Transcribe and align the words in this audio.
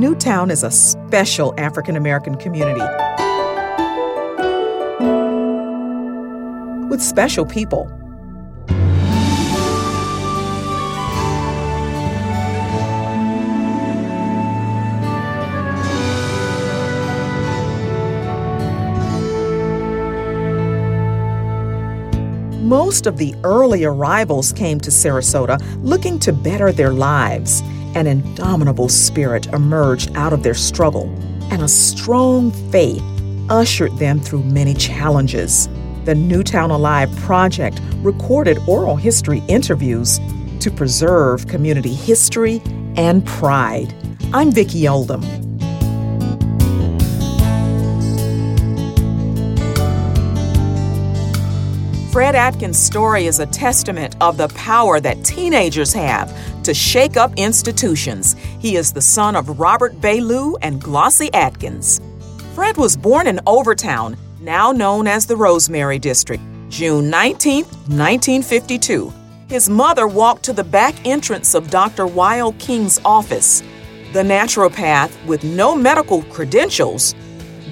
Newtown 0.00 0.50
is 0.50 0.62
a 0.62 0.70
special 0.70 1.52
African 1.58 1.94
American 1.94 2.34
community 2.34 2.80
with 6.88 7.02
special 7.02 7.44
people. 7.44 7.84
Most 22.62 23.06
of 23.06 23.18
the 23.18 23.34
early 23.44 23.84
arrivals 23.84 24.54
came 24.54 24.80
to 24.80 24.88
Sarasota 24.88 25.60
looking 25.84 26.18
to 26.20 26.32
better 26.32 26.72
their 26.72 26.94
lives. 26.94 27.62
An 27.94 28.06
indomitable 28.06 28.88
spirit 28.88 29.46
emerged 29.48 30.16
out 30.16 30.32
of 30.32 30.42
their 30.44 30.54
struggle, 30.54 31.12
and 31.50 31.60
a 31.60 31.68
strong 31.68 32.52
faith 32.70 33.02
ushered 33.48 33.96
them 33.98 34.20
through 34.20 34.44
many 34.44 34.74
challenges. 34.74 35.68
The 36.04 36.14
Newtown 36.14 36.70
Alive 36.70 37.14
Project 37.16 37.80
recorded 37.96 38.58
oral 38.68 38.96
history 38.96 39.42
interviews 39.48 40.20
to 40.60 40.70
preserve 40.70 41.48
community 41.48 41.92
history 41.92 42.62
and 42.96 43.26
pride. 43.26 43.92
I'm 44.32 44.52
Vicki 44.52 44.86
Oldham. 44.86 45.49
Fred 52.10 52.34
Atkins' 52.34 52.76
story 52.76 53.26
is 53.26 53.38
a 53.38 53.46
testament 53.46 54.16
of 54.20 54.36
the 54.36 54.48
power 54.48 54.98
that 54.98 55.24
teenagers 55.24 55.92
have 55.92 56.34
to 56.64 56.74
shake 56.74 57.16
up 57.16 57.32
institutions. 57.36 58.34
He 58.58 58.74
is 58.74 58.92
the 58.92 59.00
son 59.00 59.36
of 59.36 59.60
Robert 59.60 60.00
Ballou 60.00 60.56
and 60.56 60.82
Glossy 60.82 61.32
Atkins. 61.32 62.00
Fred 62.56 62.76
was 62.76 62.96
born 62.96 63.28
in 63.28 63.38
Overtown, 63.46 64.16
now 64.40 64.72
known 64.72 65.06
as 65.06 65.24
the 65.24 65.36
Rosemary 65.36 66.00
District, 66.00 66.42
June 66.68 67.10
19, 67.10 67.62
1952. 67.64 69.12
His 69.48 69.70
mother 69.70 70.08
walked 70.08 70.42
to 70.46 70.52
the 70.52 70.64
back 70.64 71.06
entrance 71.06 71.54
of 71.54 71.70
Dr. 71.70 72.08
Weil 72.08 72.54
King's 72.54 73.00
office. 73.04 73.62
The 74.12 74.24
naturopath, 74.24 75.12
with 75.26 75.44
no 75.44 75.76
medical 75.76 76.22
credentials, 76.24 77.14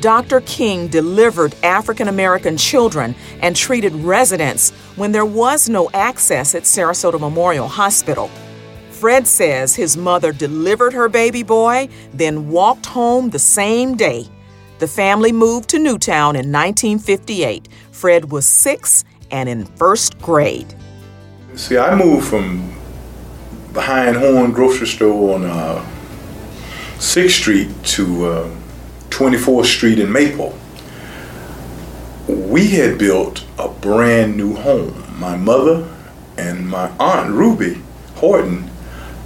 Dr. 0.00 0.40
King 0.42 0.86
delivered 0.88 1.54
African 1.62 2.08
American 2.08 2.56
children 2.56 3.14
and 3.40 3.56
treated 3.56 3.92
residents 3.94 4.70
when 4.96 5.12
there 5.12 5.24
was 5.24 5.68
no 5.68 5.90
access 5.92 6.54
at 6.54 6.62
Sarasota 6.62 7.18
Memorial 7.18 7.66
Hospital. 7.66 8.30
Fred 8.90 9.26
says 9.26 9.74
his 9.74 9.96
mother 9.96 10.32
delivered 10.32 10.92
her 10.92 11.08
baby 11.08 11.42
boy, 11.42 11.88
then 12.12 12.48
walked 12.48 12.86
home 12.86 13.30
the 13.30 13.38
same 13.38 13.96
day. 13.96 14.26
The 14.78 14.88
family 14.88 15.32
moved 15.32 15.68
to 15.70 15.78
Newtown 15.78 16.36
in 16.36 16.52
1958. 16.52 17.68
Fred 17.90 18.30
was 18.30 18.46
six 18.46 19.04
and 19.30 19.48
in 19.48 19.64
first 19.64 20.18
grade. 20.18 20.74
See, 21.54 21.76
I 21.76 21.94
moved 21.96 22.28
from 22.28 22.72
behind 23.72 24.16
Horn 24.16 24.52
Grocery 24.52 24.86
Store 24.86 25.34
on 25.34 25.44
uh, 25.44 25.84
6th 26.98 27.30
Street 27.30 27.68
to 27.84 28.26
uh, 28.26 28.50
24th 29.18 29.64
Street 29.64 29.98
in 29.98 30.12
Maple. 30.12 30.56
We 32.28 32.68
had 32.68 32.98
built 32.98 33.44
a 33.58 33.68
brand 33.68 34.36
new 34.36 34.54
home. 34.54 35.12
My 35.18 35.36
mother 35.36 35.92
and 36.36 36.68
my 36.68 36.88
aunt 37.00 37.32
Ruby 37.32 37.82
Horton 38.14 38.70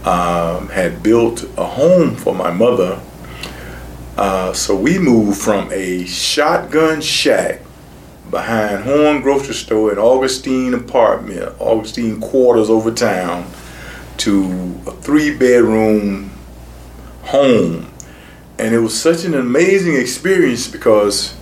um, 0.06 0.70
had 0.70 1.02
built 1.02 1.44
a 1.58 1.66
home 1.66 2.16
for 2.16 2.34
my 2.34 2.50
mother. 2.50 3.02
Uh, 4.16 4.54
so 4.54 4.74
we 4.74 4.98
moved 4.98 5.38
from 5.38 5.70
a 5.70 6.06
shotgun 6.06 7.02
shack 7.02 7.60
behind 8.30 8.84
Horn 8.84 9.20
Grocery 9.20 9.52
Store 9.52 9.92
in 9.92 9.98
Augustine 9.98 10.72
apartment, 10.72 11.54
Augustine 11.60 12.18
quarters 12.18 12.70
over 12.70 12.90
town, 12.90 13.44
to 14.16 14.80
a 14.86 14.92
three 14.92 15.36
bedroom 15.36 16.30
home 17.24 17.91
and 18.62 18.72
it 18.72 18.78
was 18.78 18.98
such 18.98 19.24
an 19.24 19.34
amazing 19.34 19.96
experience 19.96 20.68
because 20.68 21.34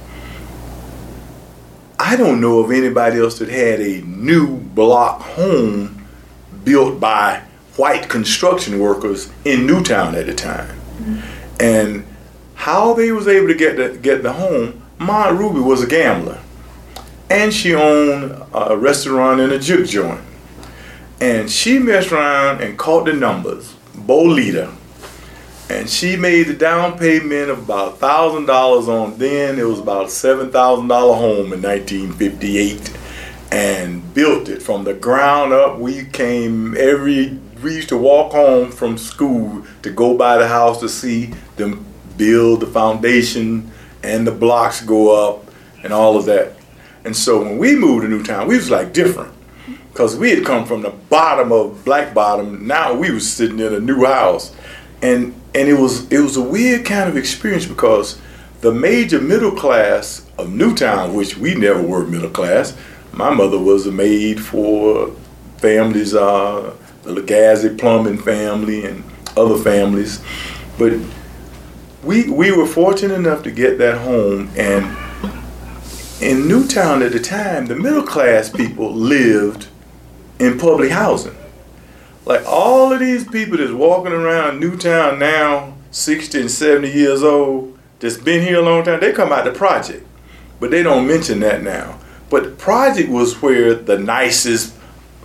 I 1.98 2.16
don't 2.16 2.40
know 2.40 2.60
of 2.60 2.70
anybody 2.70 3.20
else 3.20 3.38
that 3.40 3.50
had 3.50 3.78
a 3.78 4.00
new 4.00 4.56
block 4.56 5.20
home 5.20 6.06
built 6.64 6.98
by 6.98 7.42
white 7.76 8.08
construction 8.08 8.78
workers 8.78 9.30
in 9.44 9.66
Newtown 9.66 10.14
at 10.14 10.26
the 10.26 10.34
time. 10.34 10.68
Mm-hmm. 10.68 11.20
And 11.60 12.06
how 12.54 12.94
they 12.94 13.12
was 13.12 13.28
able 13.28 13.48
to 13.48 13.54
get 13.54 13.76
the, 13.76 13.98
get 13.98 14.22
the 14.22 14.32
home, 14.32 14.82
Ma 14.98 15.28
Ruby 15.28 15.60
was 15.60 15.82
a 15.82 15.86
gambler. 15.86 16.40
And 17.28 17.52
she 17.52 17.74
owned 17.74 18.42
a 18.54 18.78
restaurant 18.78 19.40
and 19.40 19.52
a 19.52 19.58
juke 19.58 19.90
joint. 19.90 20.22
And 21.20 21.50
she 21.50 21.78
messed 21.78 22.12
around 22.12 22.62
and 22.62 22.78
caught 22.78 23.04
the 23.04 23.12
numbers. 23.12 23.74
Bolita, 23.94 24.74
and 25.70 25.88
she 25.88 26.16
made 26.16 26.48
the 26.48 26.54
down 26.54 26.98
payment 26.98 27.48
of 27.48 27.60
about 27.60 27.98
thousand 27.98 28.46
dollars 28.46 28.88
on 28.88 29.16
then 29.18 29.56
it 29.56 29.62
was 29.62 29.78
about 29.78 30.10
seven 30.10 30.50
thousand 30.50 30.88
dollar 30.88 31.14
home 31.14 31.52
in 31.52 31.62
1958 31.62 32.92
and 33.52 34.12
built 34.12 34.48
it 34.48 34.62
from 34.62 34.84
the 34.84 34.94
ground 34.94 35.52
up. 35.52 35.78
We 35.78 36.06
came 36.06 36.76
every 36.76 37.38
we 37.62 37.76
used 37.76 37.88
to 37.90 37.96
walk 37.96 38.32
home 38.32 38.72
from 38.72 38.98
school 38.98 39.64
to 39.82 39.90
go 39.90 40.16
by 40.16 40.38
the 40.38 40.48
house 40.48 40.80
to 40.80 40.88
see 40.88 41.34
them 41.56 41.84
build 42.16 42.60
the 42.60 42.66
foundation 42.66 43.70
and 44.02 44.26
the 44.26 44.32
blocks 44.32 44.82
go 44.82 45.28
up 45.28 45.44
and 45.84 45.92
all 45.92 46.16
of 46.16 46.24
that. 46.24 46.54
And 47.04 47.16
so 47.16 47.42
when 47.42 47.58
we 47.58 47.76
moved 47.76 48.02
to 48.02 48.08
newtown 48.08 48.48
we 48.48 48.56
was 48.56 48.70
like 48.70 48.92
different 48.92 49.32
because 49.92 50.16
we 50.16 50.30
had 50.30 50.44
come 50.44 50.66
from 50.66 50.82
the 50.82 50.90
bottom 50.90 51.52
of 51.52 51.84
black 51.84 52.12
bottom. 52.12 52.66
Now 52.66 52.92
we 52.92 53.12
was 53.12 53.32
sitting 53.32 53.60
in 53.60 53.72
a 53.72 53.80
new 53.80 54.04
house. 54.04 54.52
And 55.02 55.39
and 55.54 55.68
it 55.68 55.74
was 55.74 56.10
it 56.12 56.20
was 56.20 56.36
a 56.36 56.42
weird 56.42 56.84
kind 56.84 57.08
of 57.08 57.16
experience 57.16 57.66
because 57.66 58.20
the 58.60 58.72
major 58.72 59.20
middle 59.20 59.52
class 59.52 60.26
of 60.38 60.52
Newtown, 60.52 61.14
which 61.14 61.36
we 61.36 61.54
never 61.54 61.80
were 61.80 62.06
middle 62.06 62.30
class, 62.30 62.76
my 63.12 63.30
mother 63.30 63.58
was 63.58 63.86
a 63.86 63.92
maid 63.92 64.40
for 64.40 65.10
families, 65.56 66.14
uh, 66.14 66.74
the 67.02 67.14
Legazi 67.14 67.78
plumbing 67.78 68.18
family 68.18 68.84
and 68.84 69.02
other 69.36 69.56
families, 69.56 70.22
but 70.78 70.92
we 72.04 72.30
we 72.30 72.52
were 72.52 72.66
fortunate 72.66 73.14
enough 73.14 73.42
to 73.42 73.50
get 73.50 73.78
that 73.78 73.98
home 73.98 74.50
and 74.56 74.96
in 76.20 76.46
Newtown 76.46 77.02
at 77.02 77.12
the 77.12 77.18
time, 77.18 77.66
the 77.66 77.74
middle 77.74 78.02
class 78.02 78.50
people 78.50 78.92
lived 78.92 79.68
in 80.38 80.58
public 80.58 80.90
housing. 80.90 81.36
Like 82.24 82.44
all 82.46 82.92
of 82.92 83.00
these 83.00 83.26
people 83.26 83.56
that's 83.56 83.72
walking 83.72 84.12
around 84.12 84.60
Newtown 84.60 85.18
now, 85.18 85.74
60 85.90 86.40
and 86.40 86.50
70 86.50 86.90
years 86.90 87.22
old, 87.22 87.78
that's 87.98 88.18
been 88.18 88.42
here 88.42 88.58
a 88.58 88.62
long 88.62 88.84
time, 88.84 89.00
they 89.00 89.12
come 89.12 89.32
out 89.32 89.44
the 89.44 89.52
project. 89.52 90.06
But 90.58 90.70
they 90.70 90.82
don't 90.82 91.06
mention 91.06 91.40
that 91.40 91.62
now. 91.62 91.98
But 92.28 92.44
the 92.44 92.50
project 92.50 93.08
was 93.08 93.40
where 93.40 93.74
the 93.74 93.98
nicest 93.98 94.74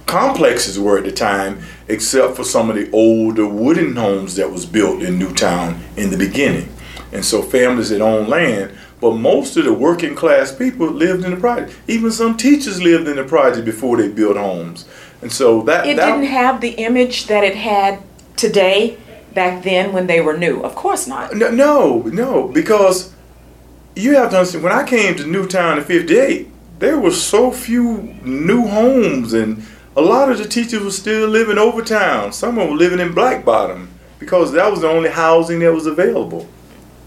complexes 0.06 0.80
were 0.80 0.98
at 0.98 1.04
the 1.04 1.12
time, 1.12 1.62
except 1.88 2.36
for 2.36 2.44
some 2.44 2.70
of 2.70 2.76
the 2.76 2.90
older 2.92 3.48
wooden 3.48 3.96
homes 3.96 4.36
that 4.36 4.52
was 4.52 4.66
built 4.66 5.02
in 5.02 5.20
Newtown 5.20 5.84
in 5.98 6.10
the 6.10 6.18
beginning. 6.18 6.70
And 7.12 7.24
so 7.24 7.42
families 7.42 7.90
that 7.90 8.02
owned 8.02 8.30
land, 8.30 8.76
but 9.02 9.16
most 9.16 9.58
of 9.58 9.66
the 9.66 9.74
working 9.74 10.16
class 10.16 10.54
people 10.54 10.88
lived 10.88 11.26
in 11.26 11.32
the 11.32 11.38
project. 11.38 11.76
Even 11.88 12.12
some 12.12 12.38
teachers 12.38 12.82
lived 12.82 13.08
in 13.08 13.18
the 13.18 13.24
project 13.24 13.66
before 13.66 13.98
they 13.98 14.08
built 14.08 14.38
homes. 14.38 14.88
And 15.22 15.32
so 15.32 15.62
that 15.64 15.88
it 15.88 15.98
that, 15.98 16.06
didn't 16.06 16.28
have 16.28 16.62
the 16.62 16.72
image 16.72 17.28
that 17.28 17.44
it 17.44 17.56
had 17.56 18.02
today 18.36 18.98
back 19.34 19.64
then 19.64 19.94
when 19.94 20.08
they 20.08 20.22
were 20.22 20.38
new. 20.38 20.62
Of 20.62 20.76
course 20.76 21.08
not. 21.08 21.36
No, 21.36 21.50
no, 21.50 22.02
no, 22.04 22.48
because 22.50 23.14
you 23.96 24.16
have 24.16 24.32
to 24.32 24.38
understand 24.38 24.64
when 24.64 24.74
I 24.74 24.86
came 24.86 25.16
to 25.16 25.26
Newtown 25.26 25.78
in 25.78 25.84
'58, 25.84 26.48
there 26.80 27.00
were 27.00 27.12
so 27.12 27.52
few 27.52 28.16
new 28.24 28.68
homes, 28.68 29.34
and 29.34 29.64
a 29.96 30.02
lot 30.02 30.30
of 30.30 30.38
the 30.38 30.48
teachers 30.48 30.84
were 30.84 30.92
still 30.92 31.28
living 31.28 31.58
over 31.58 31.82
town. 31.82 32.34
Some 32.34 32.58
of 32.58 32.68
them 32.68 32.70
were 32.72 32.78
living 32.78 33.00
in 33.00 33.14
Black 33.14 33.46
Bottom 33.46 33.90
because 34.20 34.52
that 34.52 34.70
was 34.70 34.82
the 34.82 34.90
only 34.90 35.10
housing 35.10 35.60
that 35.60 35.74
was 35.74 35.86
available. 35.86 36.48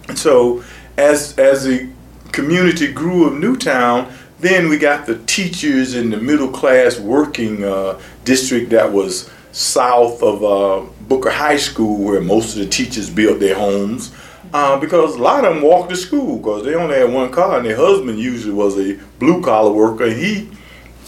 And 0.08 0.18
so, 0.18 0.64
as 0.96 1.38
as 1.38 1.64
the 1.64 1.90
community 2.32 2.92
grew 2.92 3.26
of 3.26 3.34
Newtown, 3.34 4.12
then 4.40 4.68
we 4.68 4.78
got 4.78 5.06
the 5.06 5.18
teachers 5.24 5.94
in 5.94 6.10
the 6.10 6.16
middle 6.16 6.48
class 6.48 6.98
working 6.98 7.64
uh, 7.64 8.00
district 8.24 8.70
that 8.70 8.92
was 8.92 9.30
south 9.52 10.22
of 10.22 10.44
uh, 10.44 10.86
Booker 11.08 11.30
High 11.30 11.56
School, 11.56 11.98
where 12.04 12.20
most 12.20 12.54
of 12.54 12.60
the 12.60 12.68
teachers 12.68 13.10
built 13.10 13.40
their 13.40 13.56
homes. 13.56 14.14
Uh, 14.52 14.78
because 14.80 15.14
a 15.16 15.18
lot 15.18 15.44
of 15.44 15.54
them 15.54 15.62
walked 15.62 15.90
to 15.90 15.96
school 15.96 16.38
because 16.38 16.64
they 16.64 16.74
only 16.74 16.96
had 16.96 17.12
one 17.12 17.30
car, 17.30 17.58
and 17.58 17.66
their 17.66 17.76
husband 17.76 18.18
usually 18.18 18.54
was 18.54 18.78
a 18.78 18.94
blue 19.18 19.42
collar 19.42 19.72
worker, 19.72 20.04
and 20.04 20.16
he 20.16 20.48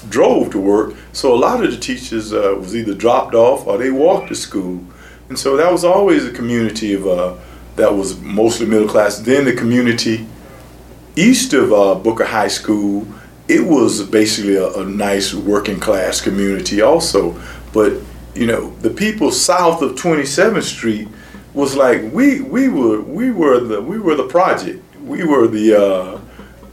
drove 0.08 0.50
to 0.50 0.60
work. 0.60 0.94
So 1.12 1.32
a 1.32 1.36
lot 1.36 1.64
of 1.64 1.70
the 1.70 1.78
teachers 1.78 2.32
uh, 2.32 2.54
was 2.58 2.76
either 2.76 2.94
dropped 2.94 3.34
off 3.34 3.66
or 3.66 3.78
they 3.78 3.90
walked 3.90 4.28
to 4.28 4.34
school, 4.34 4.84
and 5.28 5.38
so 5.38 5.56
that 5.56 5.72
was 5.72 5.84
always 5.84 6.26
a 6.26 6.32
community 6.32 6.92
of 6.92 7.06
uh, 7.06 7.36
that 7.76 7.94
was 7.94 8.20
mostly 8.20 8.66
middle 8.66 8.88
class. 8.88 9.20
Then 9.20 9.44
the 9.44 9.54
community 9.54 10.26
east 11.16 11.52
of 11.54 11.72
uh, 11.72 11.94
Booker 11.94 12.24
High 12.24 12.48
School, 12.48 13.06
it 13.50 13.66
was 13.66 14.02
basically 14.04 14.54
a, 14.54 14.68
a 14.74 14.84
nice 14.84 15.34
working 15.34 15.80
class 15.80 16.20
community 16.20 16.80
also. 16.80 17.40
But 17.72 17.94
you 18.34 18.46
know, 18.46 18.70
the 18.76 18.90
people 18.90 19.32
south 19.32 19.82
of 19.82 19.92
27th 19.96 20.62
Street 20.62 21.08
was 21.52 21.74
like 21.74 22.00
we 22.12 22.40
we 22.42 22.68
were 22.68 23.00
we 23.00 23.32
were 23.32 23.58
the 23.58 23.82
we 23.82 23.98
were 23.98 24.14
the 24.14 24.28
project. 24.28 24.82
We 25.02 25.24
were 25.24 25.48
the 25.48 25.74
uh, 25.74 26.20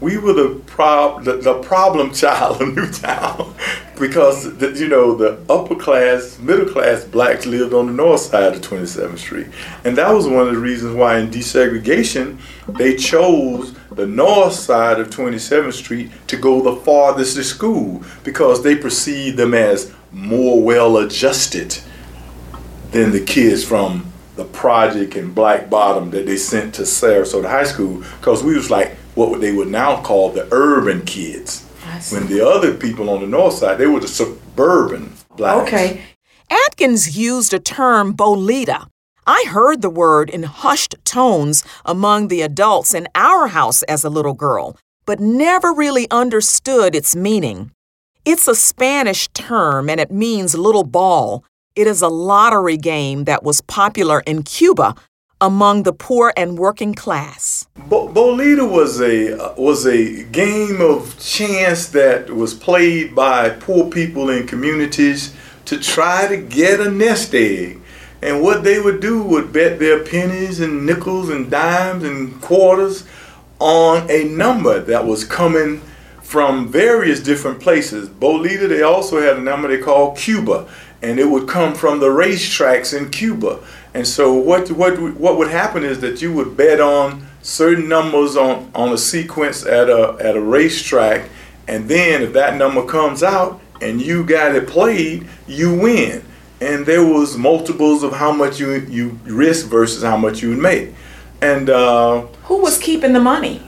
we 0.00 0.16
were 0.16 0.32
the, 0.32 0.60
prob- 0.66 1.24
the, 1.24 1.38
the 1.38 1.60
problem 1.60 2.14
child 2.14 2.62
of 2.62 2.68
Newtown 2.76 3.54
because 3.98 4.56
the, 4.58 4.70
you 4.72 4.86
know 4.86 5.16
the 5.16 5.40
upper 5.50 5.74
class, 5.74 6.38
middle 6.38 6.66
class 6.66 7.04
blacks 7.04 7.46
lived 7.46 7.74
on 7.74 7.86
the 7.86 7.92
north 7.92 8.20
side 8.20 8.54
of 8.54 8.60
27th 8.60 9.18
Street, 9.18 9.48
and 9.84 9.96
that 9.96 10.12
was 10.12 10.28
one 10.28 10.46
of 10.46 10.54
the 10.54 10.60
reasons 10.60 10.94
why 10.94 11.18
in 11.18 11.28
desegregation 11.28 12.38
they 12.68 12.94
chose 12.94 13.74
the 13.98 14.06
north 14.06 14.52
side 14.52 15.00
of 15.00 15.10
27th 15.10 15.72
Street 15.72 16.08
to 16.28 16.36
go 16.36 16.62
the 16.62 16.80
farthest 16.82 17.34
to 17.34 17.42
school 17.42 18.00
because 18.22 18.62
they 18.62 18.76
perceived 18.76 19.36
them 19.36 19.52
as 19.52 19.92
more 20.12 20.62
well 20.62 20.98
adjusted 20.98 21.76
than 22.92 23.10
the 23.10 23.20
kids 23.20 23.64
from 23.64 24.06
the 24.36 24.44
project 24.44 25.16
and 25.16 25.34
Black 25.34 25.68
Bottom 25.68 26.12
that 26.12 26.26
they 26.26 26.36
sent 26.36 26.76
to 26.76 26.82
Sarasota 26.82 27.50
High 27.50 27.64
School 27.64 28.04
because 28.20 28.44
we 28.44 28.54
was 28.54 28.70
like 28.70 28.94
what 29.16 29.40
they 29.40 29.52
would 29.52 29.66
now 29.66 30.00
call 30.00 30.30
the 30.30 30.46
urban 30.52 31.04
kids. 31.04 31.64
When 32.12 32.28
the 32.28 32.46
other 32.48 32.74
people 32.74 33.10
on 33.10 33.20
the 33.20 33.26
north 33.26 33.54
side, 33.54 33.78
they 33.78 33.88
were 33.88 33.98
the 33.98 34.06
suburban 34.06 35.14
blacks. 35.36 35.66
Okay. 35.66 36.02
Atkins 36.48 37.18
used 37.18 37.52
a 37.52 37.58
term 37.58 38.14
bolita. 38.14 38.86
I 39.28 39.44
heard 39.46 39.82
the 39.82 39.90
word 39.90 40.30
in 40.30 40.44
hushed 40.44 40.94
tones 41.04 41.62
among 41.84 42.28
the 42.28 42.40
adults 42.40 42.94
in 42.94 43.06
our 43.14 43.48
house 43.48 43.82
as 43.82 44.02
a 44.02 44.08
little 44.08 44.32
girl, 44.32 44.78
but 45.04 45.20
never 45.20 45.70
really 45.70 46.10
understood 46.10 46.94
its 46.94 47.14
meaning. 47.14 47.70
It's 48.24 48.48
a 48.48 48.54
Spanish 48.54 49.28
term 49.34 49.90
and 49.90 50.00
it 50.00 50.10
means 50.10 50.56
little 50.56 50.82
ball. 50.82 51.44
It 51.76 51.86
is 51.86 52.00
a 52.00 52.08
lottery 52.08 52.78
game 52.78 53.24
that 53.24 53.42
was 53.42 53.60
popular 53.60 54.20
in 54.20 54.44
Cuba 54.44 54.94
among 55.42 55.82
the 55.82 55.92
poor 55.92 56.32
and 56.34 56.56
working 56.56 56.94
class. 56.94 57.66
Bo- 57.76 58.08
Bolita 58.08 58.66
was 58.66 58.98
a 59.02 59.52
was 59.58 59.86
a 59.86 60.24
game 60.24 60.80
of 60.80 61.18
chance 61.20 61.88
that 61.88 62.30
was 62.30 62.54
played 62.54 63.14
by 63.14 63.50
poor 63.50 63.90
people 63.90 64.30
in 64.30 64.46
communities 64.46 65.34
to 65.66 65.78
try 65.78 66.26
to 66.28 66.38
get 66.38 66.80
a 66.80 66.90
nest 66.90 67.34
egg. 67.34 67.77
And 68.20 68.42
what 68.42 68.64
they 68.64 68.80
would 68.80 69.00
do 69.00 69.22
would 69.22 69.52
bet 69.52 69.78
their 69.78 70.02
pennies 70.04 70.60
and 70.60 70.84
nickels 70.84 71.28
and 71.28 71.50
dimes 71.50 72.02
and 72.02 72.40
quarters 72.40 73.04
on 73.60 74.10
a 74.10 74.24
number 74.24 74.80
that 74.80 75.06
was 75.06 75.24
coming 75.24 75.80
from 76.22 76.68
various 76.68 77.20
different 77.20 77.60
places. 77.60 78.08
Bolita, 78.08 78.68
they 78.68 78.82
also 78.82 79.20
had 79.20 79.36
a 79.36 79.40
number 79.40 79.68
they 79.68 79.78
called 79.78 80.18
Cuba, 80.18 80.68
and 81.00 81.18
it 81.18 81.24
would 81.24 81.48
come 81.48 81.74
from 81.74 82.00
the 82.00 82.08
racetracks 82.08 82.96
in 82.96 83.10
Cuba. 83.10 83.60
And 83.94 84.06
so 84.06 84.34
what 84.34 84.70
what 84.70 84.98
what 85.14 85.38
would 85.38 85.48
happen 85.48 85.84
is 85.84 86.00
that 86.00 86.20
you 86.20 86.32
would 86.34 86.56
bet 86.56 86.80
on 86.80 87.26
certain 87.40 87.88
numbers 87.88 88.36
on, 88.36 88.70
on 88.74 88.92
a 88.92 88.98
sequence 88.98 89.64
at 89.64 89.88
a 89.88 90.16
at 90.20 90.36
a 90.36 90.40
racetrack, 90.40 91.30
and 91.66 91.88
then 91.88 92.22
if 92.22 92.32
that 92.34 92.56
number 92.56 92.84
comes 92.84 93.22
out 93.22 93.60
and 93.80 94.02
you 94.02 94.24
got 94.24 94.54
it 94.54 94.68
played, 94.68 95.26
you 95.46 95.72
win. 95.72 96.22
And 96.60 96.86
there 96.86 97.04
was 97.04 97.36
multiples 97.36 98.02
of 98.02 98.12
how 98.12 98.32
much 98.32 98.58
you 98.58 98.70
you 98.88 99.18
risk 99.24 99.66
versus 99.66 100.02
how 100.02 100.16
much 100.16 100.42
you 100.42 100.50
would 100.50 100.58
make. 100.58 100.92
And 101.40 101.70
uh, 101.70 102.26
who 102.44 102.58
was 102.58 102.78
keeping 102.78 103.12
the 103.12 103.20
money? 103.20 103.62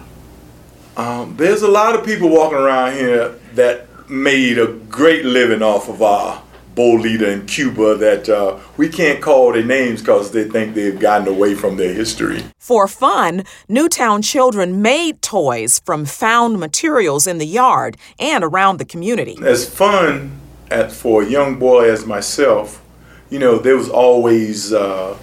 Um, 0.97 1.37
there's 1.37 1.63
a 1.63 1.69
lot 1.69 1.95
of 1.95 2.05
people 2.05 2.29
walking 2.29 2.59
around 2.59 2.95
here 2.95 3.39
that 3.55 3.87
made 4.11 4.59
a 4.59 4.67
great 4.67 5.25
living 5.25 5.63
off 5.63 5.89
of 5.89 6.03
our 6.03 6.43
Bolita 6.75 7.33
in 7.33 7.47
Cuba 7.47 7.97
that 7.97 8.29
uh, 8.29 8.59
we 8.77 8.89
can't 8.89 9.21
call 9.21 9.53
their 9.53 9.65
names 9.65 10.01
because 10.01 10.33
they 10.33 10.49
think 10.49 10.75
they've 10.75 10.99
gotten 10.99 11.29
away 11.29 11.55
from 11.55 11.77
their 11.77 11.93
history. 11.93 12.43
For 12.59 12.89
fun, 12.89 13.45
Newtown 13.69 14.23
children 14.23 14.81
made 14.81 15.21
toys 15.21 15.81
from 15.85 16.05
found 16.05 16.59
materials 16.59 17.27
in 17.27 17.39
the 17.39 17.47
yard 17.47 17.97
and 18.19 18.43
around 18.43 18.79
the 18.79 18.85
community. 18.85 19.37
As 19.43 19.69
fun 19.69 20.40
at, 20.71 20.93
for 20.93 21.23
a 21.23 21.27
young 21.27 21.59
boy 21.59 21.91
as 21.91 22.07
myself, 22.07 22.83
you 23.29 23.39
know, 23.39 23.59
there 23.59 23.77
was 23.77 23.89
always 23.89 24.73
uh, 24.73 25.17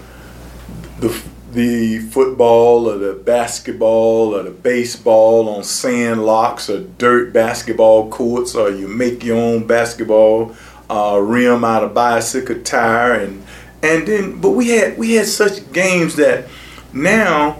the 0.99 1.23
the 1.51 1.99
football 1.99 2.88
or 2.88 2.97
the 2.97 3.13
basketball 3.13 4.35
or 4.35 4.44
the 4.44 4.51
baseball 4.51 5.49
on 5.49 5.63
sand 5.63 6.25
locks 6.25 6.69
or 6.69 6.81
dirt 6.81 7.33
basketball 7.33 8.09
courts, 8.09 8.53
or 8.53 8.69
you 8.69 8.88
make 8.88 9.23
your 9.23 9.38
own 9.38 9.65
basketball 9.65 10.55
uh, 10.89 11.19
rim 11.21 11.63
out 11.63 11.83
of 11.83 11.93
bicycle 11.93 12.61
tire, 12.61 13.13
and 13.13 13.43
and 13.81 14.07
then 14.07 14.39
but 14.39 14.51
we 14.51 14.69
had 14.69 14.97
we 14.97 15.13
had 15.13 15.27
such 15.27 15.71
games 15.71 16.15
that 16.15 16.47
now 16.93 17.57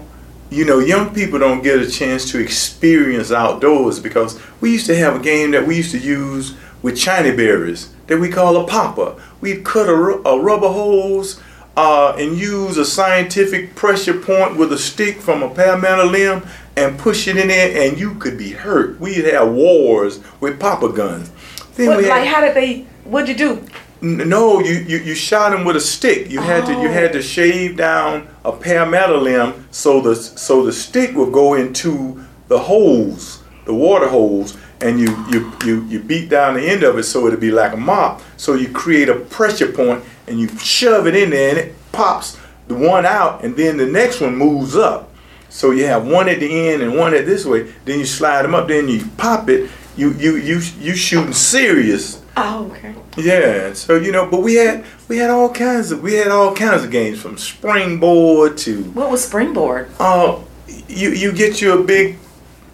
you 0.50 0.64
know 0.64 0.78
young 0.78 1.14
people 1.14 1.38
don't 1.38 1.62
get 1.62 1.80
a 1.80 1.90
chance 1.90 2.30
to 2.30 2.38
experience 2.38 3.30
outdoors 3.30 4.00
because 4.00 4.40
we 4.60 4.72
used 4.72 4.86
to 4.86 4.96
have 4.96 5.16
a 5.16 5.22
game 5.22 5.50
that 5.50 5.66
we 5.66 5.76
used 5.76 5.92
to 5.92 5.98
use 5.98 6.54
with 6.82 6.96
China 6.96 7.34
berries 7.34 7.92
that 8.06 8.18
we 8.18 8.28
call 8.28 8.56
a 8.56 8.66
popper. 8.66 9.20
We'd 9.40 9.64
cut 9.64 9.88
a, 9.88 9.92
a 9.92 10.40
rubber 10.40 10.68
hose 10.68 11.40
uh, 11.76 12.14
and 12.18 12.36
use 12.36 12.76
a 12.76 12.84
scientific 12.84 13.74
pressure 13.74 14.18
point 14.18 14.56
with 14.56 14.72
a 14.72 14.78
stick 14.78 15.20
from 15.20 15.42
a 15.42 15.50
palmetto 15.50 16.06
limb 16.06 16.46
and 16.76 16.98
push 16.98 17.28
it 17.28 17.36
in 17.36 17.48
there, 17.48 17.88
and 17.88 17.98
you 17.98 18.14
could 18.14 18.38
be 18.38 18.50
hurt. 18.50 18.98
We'd 19.00 19.24
have 19.26 19.52
wars 19.52 20.20
with 20.40 20.60
popper 20.60 20.88
guns. 20.88 21.30
Then 21.74 21.88
what, 21.88 22.04
like, 22.04 22.26
how 22.26 22.40
did 22.40 22.54
they? 22.54 22.80
What'd 23.04 23.28
you 23.28 23.36
do? 23.36 23.64
No, 24.00 24.60
you, 24.60 24.74
you, 24.74 24.98
you 24.98 25.14
shot 25.14 25.52
him 25.52 25.64
with 25.64 25.74
a 25.74 25.80
stick. 25.80 26.30
You 26.30 26.40
had 26.40 26.64
oh. 26.64 26.74
to 26.74 26.82
you 26.82 26.88
had 26.88 27.12
to 27.12 27.22
shave 27.22 27.76
down 27.76 28.28
a 28.44 28.52
palmetto 28.52 29.20
limb 29.20 29.66
so 29.70 30.00
the 30.00 30.14
so 30.14 30.64
the 30.64 30.72
stick 30.72 31.14
would 31.16 31.32
go 31.32 31.54
into 31.54 32.24
the 32.46 32.58
holes, 32.58 33.42
the 33.64 33.74
water 33.74 34.08
holes, 34.08 34.56
and 34.80 35.00
you 35.00 35.08
you 35.30 35.52
you, 35.64 35.84
you 35.84 36.00
beat 36.00 36.28
down 36.28 36.54
the 36.54 36.62
end 36.62 36.82
of 36.82 36.98
it 36.98 37.04
so 37.04 37.26
it'll 37.26 37.38
be 37.38 37.50
like 37.50 37.72
a 37.72 37.76
mop. 37.76 38.22
So 38.36 38.54
you 38.54 38.68
create 38.68 39.08
a 39.08 39.14
pressure 39.16 39.72
point 39.72 40.04
and 40.26 40.38
you 40.38 40.48
shove 40.58 41.06
it 41.06 41.16
in 41.16 41.30
there 41.30 41.50
and 41.50 41.58
it 41.58 41.74
pops 41.92 42.38
the 42.68 42.74
one 42.74 43.06
out 43.06 43.44
and 43.44 43.56
then 43.56 43.76
the 43.76 43.86
next 43.86 44.20
one 44.20 44.36
moves 44.36 44.76
up. 44.76 45.12
So 45.48 45.70
you 45.70 45.86
have 45.86 46.06
one 46.06 46.28
at 46.28 46.40
the 46.40 46.68
end 46.68 46.82
and 46.82 46.96
one 46.96 47.14
at 47.14 47.26
this 47.26 47.44
way. 47.44 47.72
Then 47.84 47.98
you 47.98 48.04
slide 48.04 48.42
them 48.42 48.54
up. 48.54 48.68
Then 48.68 48.88
you 48.88 49.06
pop 49.16 49.48
it. 49.48 49.70
You 49.96 50.12
you 50.12 50.36
you 50.36 50.60
you 50.78 50.94
shooting 50.94 51.32
serious. 51.32 52.22
Oh, 52.36 52.70
okay. 52.70 52.94
Yeah. 53.16 53.72
So 53.72 53.96
you 53.96 54.12
know, 54.12 54.30
but 54.30 54.42
we 54.42 54.54
had 54.54 54.84
we 55.08 55.16
had 55.16 55.30
all 55.30 55.52
kinds 55.52 55.90
of 55.90 56.02
we 56.02 56.14
had 56.14 56.28
all 56.28 56.54
kinds 56.54 56.84
of 56.84 56.90
games 56.90 57.20
from 57.20 57.36
springboard 57.36 58.58
to. 58.58 58.84
What 58.92 59.10
was 59.10 59.24
springboard? 59.24 59.90
Oh, 59.98 60.46
uh, 60.68 60.72
you 60.86 61.10
you 61.10 61.32
get 61.32 61.60
you 61.60 61.80
a 61.80 61.82
big 61.82 62.18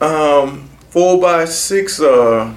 um, 0.03 0.69
four 0.95 1.21
by 1.21 1.45
six 1.45 2.01
uh, 2.01 2.55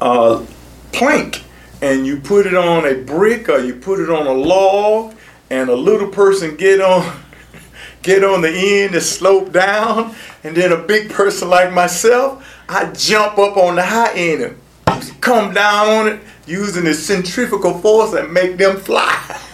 uh, 0.00 0.46
plank 0.92 1.44
and 1.82 2.06
you 2.06 2.18
put 2.18 2.46
it 2.46 2.54
on 2.54 2.86
a 2.86 2.94
brick 2.94 3.50
or 3.50 3.58
you 3.58 3.74
put 3.74 4.00
it 4.00 4.08
on 4.08 4.26
a 4.26 4.32
log 4.32 5.14
and 5.50 5.68
a 5.68 5.76
little 5.76 6.08
person 6.08 6.56
get 6.56 6.80
on 6.80 7.20
get 8.02 8.24
on 8.24 8.40
the 8.40 8.48
end 8.48 8.94
and 8.94 9.02
slope 9.02 9.52
down 9.52 10.14
and 10.42 10.56
then 10.56 10.72
a 10.72 10.78
big 10.78 11.10
person 11.10 11.50
like 11.50 11.70
myself 11.70 12.42
I 12.66 12.92
jump 12.92 13.36
up 13.36 13.58
on 13.58 13.76
the 13.76 13.84
high 13.84 14.14
end 14.14 14.56
and 14.86 15.20
come 15.20 15.52
down 15.52 15.86
on 15.86 16.08
it 16.08 16.20
using 16.46 16.84
the 16.84 16.94
centrifugal 16.94 17.78
force 17.80 18.14
and 18.14 18.32
make 18.32 18.56
them 18.56 18.78
fly. 18.78 19.38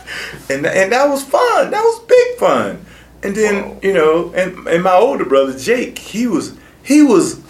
And, 0.49 0.65
and 0.65 0.93
that 0.93 1.09
was 1.09 1.25
fun. 1.25 1.71
That 1.71 1.83
was 1.83 2.01
big 2.07 2.39
fun. 2.39 2.85
And 3.25 3.35
then 3.35 3.81
you 3.83 3.93
know 3.93 4.31
and, 4.37 4.69
and 4.69 4.85
my 4.85 4.93
older 4.93 5.25
brother 5.25 5.59
Jake 5.59 5.99
he 5.99 6.29
was 6.29 6.57
he 6.85 7.03
was 7.03 7.41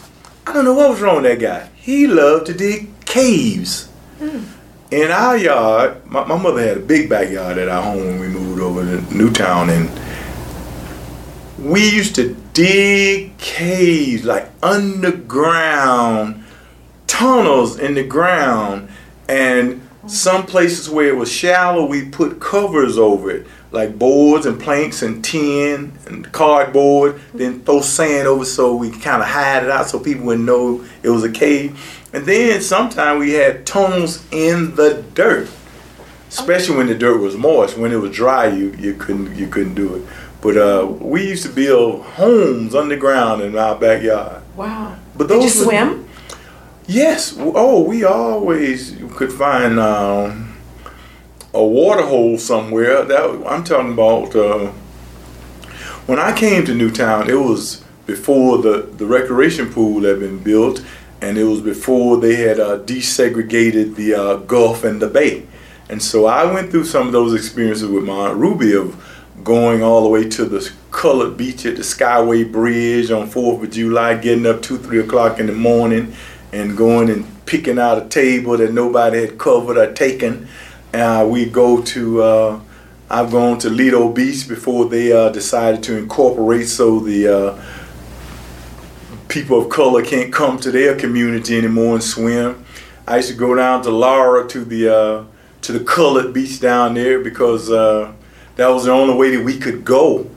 I 0.47 0.53
don't 0.53 0.65
know 0.65 0.75
what 0.75 0.91
was 0.91 1.01
wrong 1.01 1.23
with 1.23 1.25
that 1.25 1.41
guy. 1.41 1.71
He 1.77 2.07
loved 2.07 2.47
to 2.47 2.55
dig 2.55 3.05
caves. 3.05 3.89
Mm 4.21 4.55
in 4.95 5.11
our 5.11 5.37
yard, 5.37 6.07
my, 6.09 6.25
my 6.25 6.37
mother 6.37 6.63
had 6.63 6.77
a 6.77 6.81
big 6.81 7.09
backyard 7.09 7.59
at 7.59 7.69
our 7.69 7.83
home 7.83 7.97
when 7.97 8.21
we 8.21 8.29
moved 8.29 8.61
over 8.61 8.85
to 8.85 9.15
Newtown, 9.15 9.69
and 9.71 9.91
we 11.59 11.89
used 11.89 12.15
to 12.15 12.35
dig 12.53 13.37
caves, 13.39 14.25
like 14.25 14.51
underground 14.63 16.45
tunnels 17.09 17.79
in 17.79 17.95
the 17.95 18.05
ground, 18.05 18.89
and 19.29 19.81
some 20.07 20.47
places 20.47 20.89
where 20.89 21.09
it 21.09 21.17
was 21.17 21.33
shallow, 21.33 21.87
we 21.87 22.09
put 22.09 22.39
covers 22.39 22.97
over 22.97 23.31
it, 23.31 23.47
like 23.75 23.99
boards 23.99 24.47
and 24.47 24.59
planks 24.61 25.03
and 25.03 25.23
tin 25.25 25.93
and 26.07 26.31
cardboard, 26.33 27.21
then 27.35 27.61
throw 27.65 27.81
sand 27.81 28.27
over 28.29 28.45
so 28.45 28.75
we 28.77 28.91
kind 28.91 29.21
of 29.21 29.29
hide 29.29 29.65
it 29.65 29.71
out 29.71 29.87
so 29.89 29.99
people 29.99 30.25
wouldn't 30.27 30.47
know 30.47 30.85
it 31.03 31.11
was 31.11 31.25
a 31.25 31.31
cave. 31.31 31.77
And 32.13 32.25
then 32.25 32.61
sometimes 32.63 33.19
we 33.19 33.33
had 33.33 33.67
tunnels 33.67 34.25
in 34.33 34.77
the 34.77 35.03
dirt. 35.15 35.49
especially 36.29 36.77
when 36.77 36.87
the 36.87 36.95
dirt 36.95 37.19
was 37.21 37.37
moist. 37.37 37.77
When 37.77 37.93
it 37.93 37.97
was 37.97 38.13
dry, 38.13 38.47
you, 38.47 38.71
you 38.79 38.95
couldn't 38.95 39.35
you 39.37 39.49
couldn't 39.49 39.75
do 39.75 39.95
it. 39.97 40.03
But 40.41 40.57
uh, 40.57 40.87
we 41.01 41.27
used 41.29 41.43
to 41.45 41.49
build 41.49 42.03
homes 42.03 42.75
underground 42.75 43.43
in 43.43 43.57
our 43.57 43.75
backyard. 43.77 44.43
Wow. 44.57 44.97
But 45.17 45.29
Did 45.29 45.35
you 45.35 45.41
those 45.43 45.59
were- 45.59 45.65
swim? 45.65 46.09
Yes. 46.87 47.35
Oh, 47.39 47.83
we 47.83 48.05
always 48.05 48.95
could 49.17 49.33
find 49.33 49.81
um, 49.81 50.54
a 51.55 51.65
water 51.65 52.03
hole 52.03 52.37
somewhere. 52.39 53.05
That 53.05 53.45
I'm 53.47 53.65
talking 53.65 53.93
about. 53.93 54.35
Uh, 54.35 54.73
when 56.07 56.19
I 56.19 56.37
came 56.37 56.67
to 56.67 56.75
Newtown, 56.75 57.31
it 57.31 57.41
was 57.41 57.83
before 58.07 58.59
the 58.59 58.83
the 58.83 59.07
recreation 59.07 59.73
pool 59.73 60.03
had 60.05 60.21
been 60.21 60.39
built, 60.39 60.85
and 61.21 61.39
it 61.39 61.45
was 61.45 61.61
before 61.61 62.19
they 62.19 62.37
had 62.37 62.61
uh, 62.61 62.79
desegregated 62.81 63.95
the 63.95 64.15
uh, 64.15 64.37
Gulf 64.37 64.85
and 64.85 65.01
the 65.01 65.09
Bay. 65.09 65.47
And 65.89 66.03
so 66.03 66.27
I 66.27 66.51
went 66.53 66.71
through 66.71 66.85
some 66.85 67.07
of 67.07 67.13
those 67.13 67.35
experiences 67.35 67.89
with 67.89 68.05
my 68.05 68.29
Aunt 68.29 68.39
Ruby 68.39 68.75
of 68.75 69.03
going 69.43 69.83
all 69.83 70.03
the 70.03 70.09
way 70.09 70.29
to 70.29 70.45
the 70.45 70.71
colored 70.91 71.37
beach 71.37 71.67
at 71.67 71.77
the 71.77 71.83
Skyway 71.83 72.51
Bridge 72.51 73.11
on 73.11 73.27
Fourth 73.29 73.63
of 73.63 73.71
July, 73.71 74.17
getting 74.17 74.47
up 74.47 74.63
two, 74.63 74.79
three 74.79 75.01
o'clock 75.01 75.39
in 75.39 75.47
the 75.47 75.53
morning, 75.53 76.15
and 76.53 76.77
going 76.77 77.11
and 77.11 77.27
picking 77.47 77.79
out 77.79 77.99
a 77.99 78.09
table 78.09 78.57
that 78.57 78.73
nobody 78.73 79.21
had 79.21 79.39
covered 79.39 79.77
or 79.77 79.93
taken. 79.93 80.49
Uh, 80.95 81.27
we 81.27 81.45
go 81.45 81.83
to. 81.83 82.23
Uh, 82.23 82.61
I've 83.11 83.33
gone 83.33 83.59
to 83.59 83.69
Lido 83.69 84.09
Beach 84.13 84.49
before 84.49 84.89
they 84.89 85.13
uh, 85.13 85.29
decided 85.31 85.83
to 85.85 85.99
incorporate 85.99 86.69
so 86.69 87.01
the 87.01 87.29
uh, 87.29 87.63
people 89.27 89.61
of 89.61 89.71
color 89.71 90.05
can't 90.05 90.33
come 90.33 90.57
to 90.61 90.71
their 90.71 90.97
community 90.97 91.59
anymore 91.59 91.95
and 91.95 92.03
swim. 92.03 92.65
I 93.09 93.17
used 93.17 93.29
to 93.29 93.35
go 93.35 93.57
down 93.57 93.83
to 93.83 93.91
Lara 93.91 94.47
to 94.49 94.65
the 94.65 94.89
uh, 94.97 95.25
to 95.63 95.73
the 95.73 95.81
colored 95.85 96.33
beach 96.33 96.61
down 96.61 96.95
there 96.95 97.19
because 97.19 97.73
uh, 97.73 98.13
that 98.55 98.69
was 98.69 98.85
the 98.85 98.93
only 98.93 99.17
way 99.17 99.35
that 99.35 99.45
we 99.45 99.59
could 99.59 99.85
go 99.85 100.31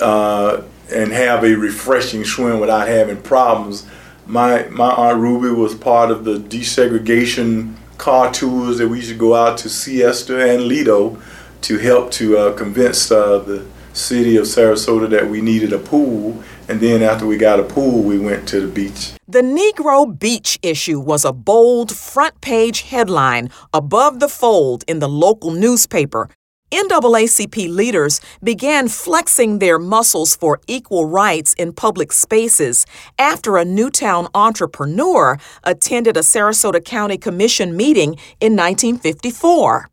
and 0.00 1.12
have 1.12 1.44
a 1.44 1.54
refreshing 1.54 2.24
swim 2.24 2.58
without 2.58 2.88
having 2.88 3.22
problems. 3.22 3.86
My 4.26 4.64
my 4.70 4.90
aunt 4.90 5.20
Ruby 5.20 5.54
was 5.54 5.76
part 5.76 6.10
of 6.10 6.24
the 6.24 6.38
desegregation 6.38 7.76
car 7.98 8.32
tours 8.32 8.78
that 8.78 8.88
we 8.88 8.98
used 8.98 9.10
to 9.10 9.16
go 9.16 9.34
out 9.34 9.58
to 9.58 9.68
Siesta 9.68 10.40
and 10.40 10.62
Lido 10.62 11.20
to 11.62 11.78
help 11.78 12.10
to 12.12 12.38
uh, 12.38 12.56
convince 12.56 13.10
uh, 13.10 13.38
the 13.40 13.66
city 13.92 14.36
of 14.36 14.44
Sarasota 14.44 15.10
that 15.10 15.28
we 15.28 15.40
needed 15.40 15.72
a 15.72 15.78
pool. 15.78 16.42
And 16.68 16.80
then 16.80 17.02
after 17.02 17.26
we 17.26 17.36
got 17.36 17.58
a 17.58 17.64
pool, 17.64 18.02
we 18.02 18.18
went 18.18 18.46
to 18.48 18.60
the 18.60 18.68
beach. 18.68 19.12
The 19.26 19.42
Negro 19.42 20.18
Beach 20.18 20.58
issue 20.62 21.00
was 21.00 21.24
a 21.24 21.32
bold 21.32 21.94
front 21.94 22.40
page 22.40 22.82
headline 22.82 23.50
above 23.74 24.20
the 24.20 24.28
fold 24.28 24.84
in 24.86 25.00
the 25.00 25.08
local 25.08 25.50
newspaper. 25.50 26.30
NAACP 26.70 27.74
leaders 27.74 28.20
began 28.42 28.88
flexing 28.88 29.58
their 29.58 29.78
muscles 29.78 30.36
for 30.36 30.60
equal 30.66 31.06
rights 31.06 31.54
in 31.54 31.72
public 31.72 32.12
spaces 32.12 32.84
after 33.18 33.56
a 33.56 33.64
Newtown 33.64 34.28
entrepreneur 34.34 35.38
attended 35.64 36.16
a 36.16 36.20
Sarasota 36.20 36.84
County 36.84 37.16
Commission 37.16 37.76
meeting 37.76 38.10
in 38.40 38.54
1954. 38.54 39.88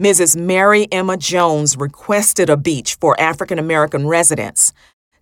Mrs. 0.00 0.36
Mary 0.36 0.88
Emma 0.92 1.16
Jones 1.16 1.76
requested 1.76 2.50
a 2.50 2.56
beach 2.56 2.96
for 2.96 3.18
African 3.20 3.58
American 3.58 4.06
residents. 4.06 4.72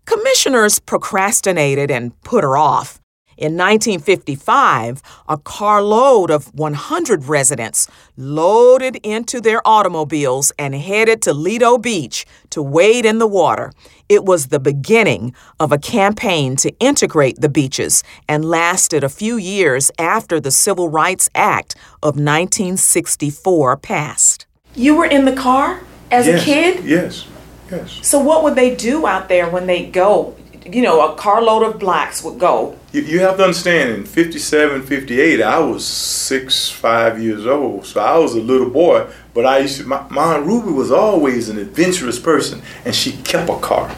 Commissioners 0.06 0.80
procrastinated 0.80 1.90
and 1.90 2.18
put 2.22 2.42
her 2.44 2.56
off. 2.56 3.00
In 3.36 3.56
1955, 3.56 5.02
a 5.28 5.38
carload 5.38 6.30
of 6.30 6.54
100 6.54 7.24
residents 7.24 7.88
loaded 8.16 8.96
into 9.02 9.40
their 9.40 9.66
automobiles 9.66 10.52
and 10.58 10.74
headed 10.74 11.20
to 11.22 11.32
Lido 11.32 11.78
Beach 11.78 12.24
to 12.50 12.62
wade 12.62 13.04
in 13.04 13.18
the 13.18 13.26
water. 13.26 13.72
It 14.08 14.24
was 14.24 14.46
the 14.46 14.60
beginning 14.60 15.34
of 15.58 15.72
a 15.72 15.78
campaign 15.78 16.56
to 16.56 16.70
integrate 16.78 17.40
the 17.40 17.48
beaches 17.48 18.04
and 18.28 18.44
lasted 18.44 19.02
a 19.02 19.08
few 19.08 19.36
years 19.36 19.90
after 19.98 20.38
the 20.38 20.50
Civil 20.50 20.88
Rights 20.88 21.28
Act 21.34 21.74
of 22.02 22.16
1964 22.16 23.76
passed. 23.78 24.46
You 24.74 24.96
were 24.96 25.06
in 25.06 25.24
the 25.24 25.34
car 25.34 25.80
as 26.10 26.26
yes, 26.26 26.42
a 26.42 26.44
kid? 26.44 26.84
Yes, 26.84 27.26
yes. 27.70 28.06
So, 28.06 28.18
what 28.18 28.42
would 28.42 28.54
they 28.56 28.74
do 28.74 29.06
out 29.06 29.28
there 29.28 29.48
when 29.48 29.66
they 29.66 29.86
go? 29.86 30.36
You 30.66 30.82
know, 30.82 31.12
a 31.12 31.16
carload 31.16 31.62
of 31.62 31.78
blacks 31.78 32.22
would 32.22 32.38
go. 32.38 32.78
You, 32.94 33.02
you 33.02 33.20
have 33.22 33.38
to 33.38 33.42
understand, 33.42 33.90
in 33.90 34.04
57, 34.04 34.82
58, 34.82 35.42
I 35.42 35.58
was 35.58 35.84
six, 35.84 36.70
five 36.70 37.20
years 37.20 37.44
old. 37.44 37.86
So 37.86 38.00
I 38.00 38.16
was 38.18 38.36
a 38.36 38.40
little 38.40 38.70
boy. 38.70 39.08
But 39.34 39.46
I 39.46 39.58
used 39.58 39.78
to, 39.80 39.84
my, 39.84 40.06
my 40.10 40.36
Aunt 40.36 40.46
Ruby 40.46 40.70
was 40.70 40.92
always 40.92 41.48
an 41.48 41.58
adventurous 41.58 42.20
person, 42.20 42.62
and 42.84 42.94
she 42.94 43.16
kept 43.24 43.50
a 43.50 43.58
car. 43.58 43.92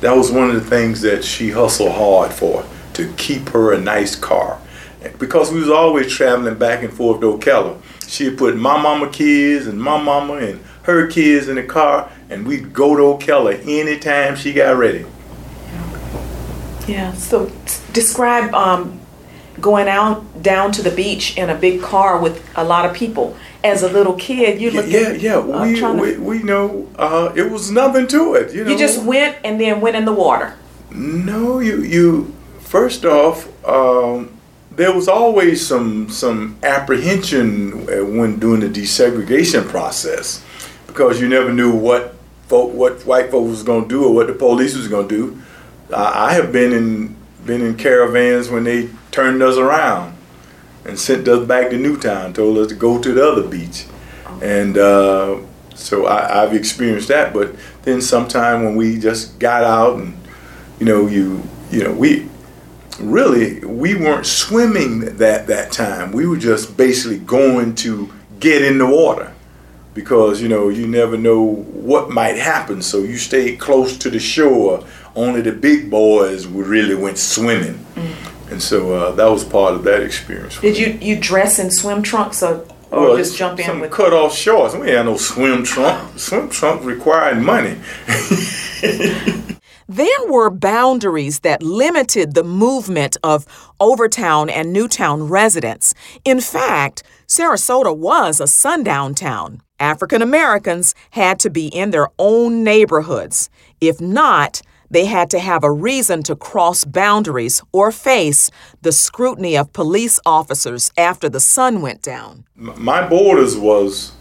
That 0.00 0.16
was 0.16 0.32
one 0.32 0.50
of 0.50 0.56
the 0.56 0.68
things 0.68 1.00
that 1.02 1.22
she 1.24 1.50
hustled 1.50 1.92
hard 1.92 2.32
for, 2.32 2.64
to 2.94 3.12
keep 3.12 3.50
her 3.50 3.72
a 3.72 3.80
nice 3.80 4.16
car. 4.16 4.60
Because 5.20 5.52
we 5.52 5.60
was 5.60 5.70
always 5.70 6.12
traveling 6.12 6.56
back 6.56 6.82
and 6.82 6.92
forth 6.92 7.20
to 7.20 7.38
Ocala. 7.38 7.80
She'd 8.08 8.36
put 8.36 8.56
my 8.56 8.82
mama 8.82 9.10
kids 9.10 9.68
and 9.68 9.80
my 9.80 10.02
mama 10.02 10.34
and 10.34 10.60
her 10.82 11.06
kids 11.06 11.46
in 11.46 11.54
the 11.54 11.62
car, 11.62 12.10
and 12.28 12.44
we'd 12.44 12.72
go 12.72 12.96
to 12.96 13.24
Ocala 13.24 13.60
anytime 13.60 14.34
she 14.34 14.52
got 14.52 14.76
ready. 14.76 15.06
Yeah. 16.90 17.12
So, 17.14 17.50
describe 17.92 18.54
um, 18.54 19.00
going 19.60 19.88
out 19.88 20.42
down 20.42 20.72
to 20.72 20.82
the 20.82 20.90
beach 20.90 21.36
in 21.36 21.50
a 21.50 21.54
big 21.54 21.80
car 21.82 22.18
with 22.20 22.42
a 22.56 22.64
lot 22.64 22.84
of 22.86 22.94
people. 22.94 23.36
As 23.62 23.82
a 23.82 23.88
little 23.88 24.14
kid, 24.14 24.58
you 24.60 24.70
look. 24.70 24.86
yeah, 24.88 25.10
yeah. 25.12 25.36
uh, 25.36 25.64
we, 25.66 25.78
to- 25.78 25.92
we, 25.92 26.16
we 26.16 26.42
know 26.42 26.88
uh, 26.96 27.30
it 27.36 27.50
was 27.50 27.70
nothing 27.70 28.06
to 28.08 28.34
it. 28.34 28.54
You 28.54 28.64
know, 28.64 28.70
you 28.70 28.78
just 28.78 29.02
went 29.04 29.36
and 29.44 29.60
then 29.60 29.82
went 29.82 29.96
in 29.96 30.04
the 30.06 30.14
water. 30.14 30.54
no, 30.90 31.58
you 31.60 31.82
you. 31.82 32.34
First 32.60 33.04
off, 33.04 33.48
um, 33.66 34.30
there 34.76 34.94
was 34.94 35.08
always 35.08 35.66
some 35.66 36.08
some 36.08 36.56
apprehension 36.62 37.84
when 38.16 38.38
doing 38.38 38.60
the 38.60 38.68
desegregation 38.68 39.66
process, 39.68 40.42
because 40.86 41.20
you 41.20 41.28
never 41.28 41.52
knew 41.52 41.72
what 41.74 42.14
folk, 42.48 42.72
what 42.72 43.04
white 43.06 43.30
folks 43.30 43.50
was 43.50 43.62
going 43.62 43.82
to 43.82 43.88
do 43.88 44.04
or 44.06 44.14
what 44.14 44.26
the 44.26 44.32
police 44.34 44.74
was 44.76 44.88
going 44.88 45.08
to 45.08 45.14
do. 45.16 45.42
I 45.92 46.32
have 46.34 46.52
been 46.52 46.72
in 46.72 47.16
been 47.44 47.62
in 47.62 47.76
caravans 47.76 48.48
when 48.48 48.64
they 48.64 48.90
turned 49.10 49.42
us 49.42 49.56
around 49.56 50.16
and 50.84 50.98
sent 50.98 51.26
us 51.26 51.46
back 51.46 51.70
to 51.70 51.78
Newtown, 51.78 52.32
told 52.32 52.58
us 52.58 52.68
to 52.68 52.74
go 52.74 53.00
to 53.00 53.12
the 53.12 53.26
other 53.26 53.46
beach, 53.46 53.86
and 54.42 54.76
uh, 54.78 55.38
so 55.74 56.06
I, 56.06 56.42
I've 56.42 56.54
experienced 56.54 57.08
that. 57.08 57.32
But 57.32 57.54
then 57.82 58.00
sometime 58.00 58.64
when 58.64 58.76
we 58.76 58.98
just 58.98 59.38
got 59.38 59.64
out 59.64 59.98
and 59.98 60.16
you 60.78 60.86
know 60.86 61.06
you 61.06 61.42
you 61.70 61.84
know 61.84 61.92
we 61.92 62.28
really 63.00 63.64
we 63.64 63.94
weren't 63.94 64.26
swimming 64.26 65.16
that 65.16 65.46
that 65.46 65.72
time. 65.72 66.12
We 66.12 66.26
were 66.26 66.36
just 66.36 66.76
basically 66.76 67.18
going 67.18 67.74
to 67.76 68.12
get 68.38 68.62
in 68.62 68.78
the 68.78 68.86
water 68.86 69.32
because 69.94 70.40
you 70.40 70.48
know 70.48 70.68
you 70.68 70.86
never 70.86 71.16
know 71.16 71.42
what 71.42 72.10
might 72.10 72.36
happen. 72.36 72.82
So 72.82 72.98
you 72.98 73.16
stayed 73.16 73.58
close 73.58 73.96
to 73.98 74.10
the 74.10 74.18
shore. 74.20 74.84
Only 75.16 75.40
the 75.40 75.52
big 75.52 75.90
boys 75.90 76.46
would 76.46 76.66
really 76.66 76.94
went 76.94 77.18
swimming, 77.18 77.84
and 78.50 78.62
so 78.62 78.92
uh, 78.92 79.10
that 79.12 79.26
was 79.26 79.44
part 79.44 79.74
of 79.74 79.82
that 79.84 80.02
experience. 80.02 80.58
Did 80.60 80.78
you 80.78 80.98
you 81.00 81.18
dress 81.20 81.58
in 81.58 81.70
swim 81.70 82.02
trunks 82.02 82.42
or, 82.42 82.64
or 82.90 83.00
Well, 83.00 83.16
just 83.16 83.36
jump 83.36 83.58
in 83.58 83.66
some 83.66 83.80
with? 83.80 83.90
cut 83.90 84.12
off 84.12 84.34
shorts. 84.34 84.74
We 84.74 84.90
had 84.90 85.06
no 85.06 85.16
swim 85.16 85.64
trunk. 85.64 86.18
swim 86.18 86.48
trunk 86.48 86.84
required 86.84 87.38
money. 87.42 87.76
There 89.88 90.24
were 90.28 90.50
boundaries 90.50 91.40
that 91.40 91.64
limited 91.64 92.34
the 92.34 92.44
movement 92.44 93.16
of 93.24 93.44
Overtown 93.80 94.48
and 94.48 94.72
Newtown 94.72 95.24
residents. 95.28 95.94
In 96.24 96.40
fact, 96.40 97.02
Sarasota 97.26 97.96
was 97.96 98.38
a 98.40 98.46
sundown 98.46 99.16
town. 99.16 99.62
African 99.80 100.22
Americans 100.22 100.94
had 101.10 101.40
to 101.40 101.50
be 101.50 101.66
in 101.68 101.90
their 101.90 102.06
own 102.20 102.62
neighborhoods. 102.62 103.50
If 103.80 104.00
not, 104.00 104.62
they 104.90 105.06
had 105.06 105.30
to 105.30 105.38
have 105.38 105.64
a 105.64 105.70
reason 105.70 106.22
to 106.24 106.36
cross 106.36 106.84
boundaries 106.84 107.62
or 107.72 107.92
face 107.92 108.50
the 108.82 108.92
scrutiny 108.92 109.56
of 109.56 109.72
police 109.72 110.18
officers 110.26 110.90
after 110.96 111.28
the 111.28 111.40
sun 111.40 111.80
went 111.80 112.02
down. 112.02 112.44
My 112.56 113.06
borders 113.06 113.56
was 113.56 114.12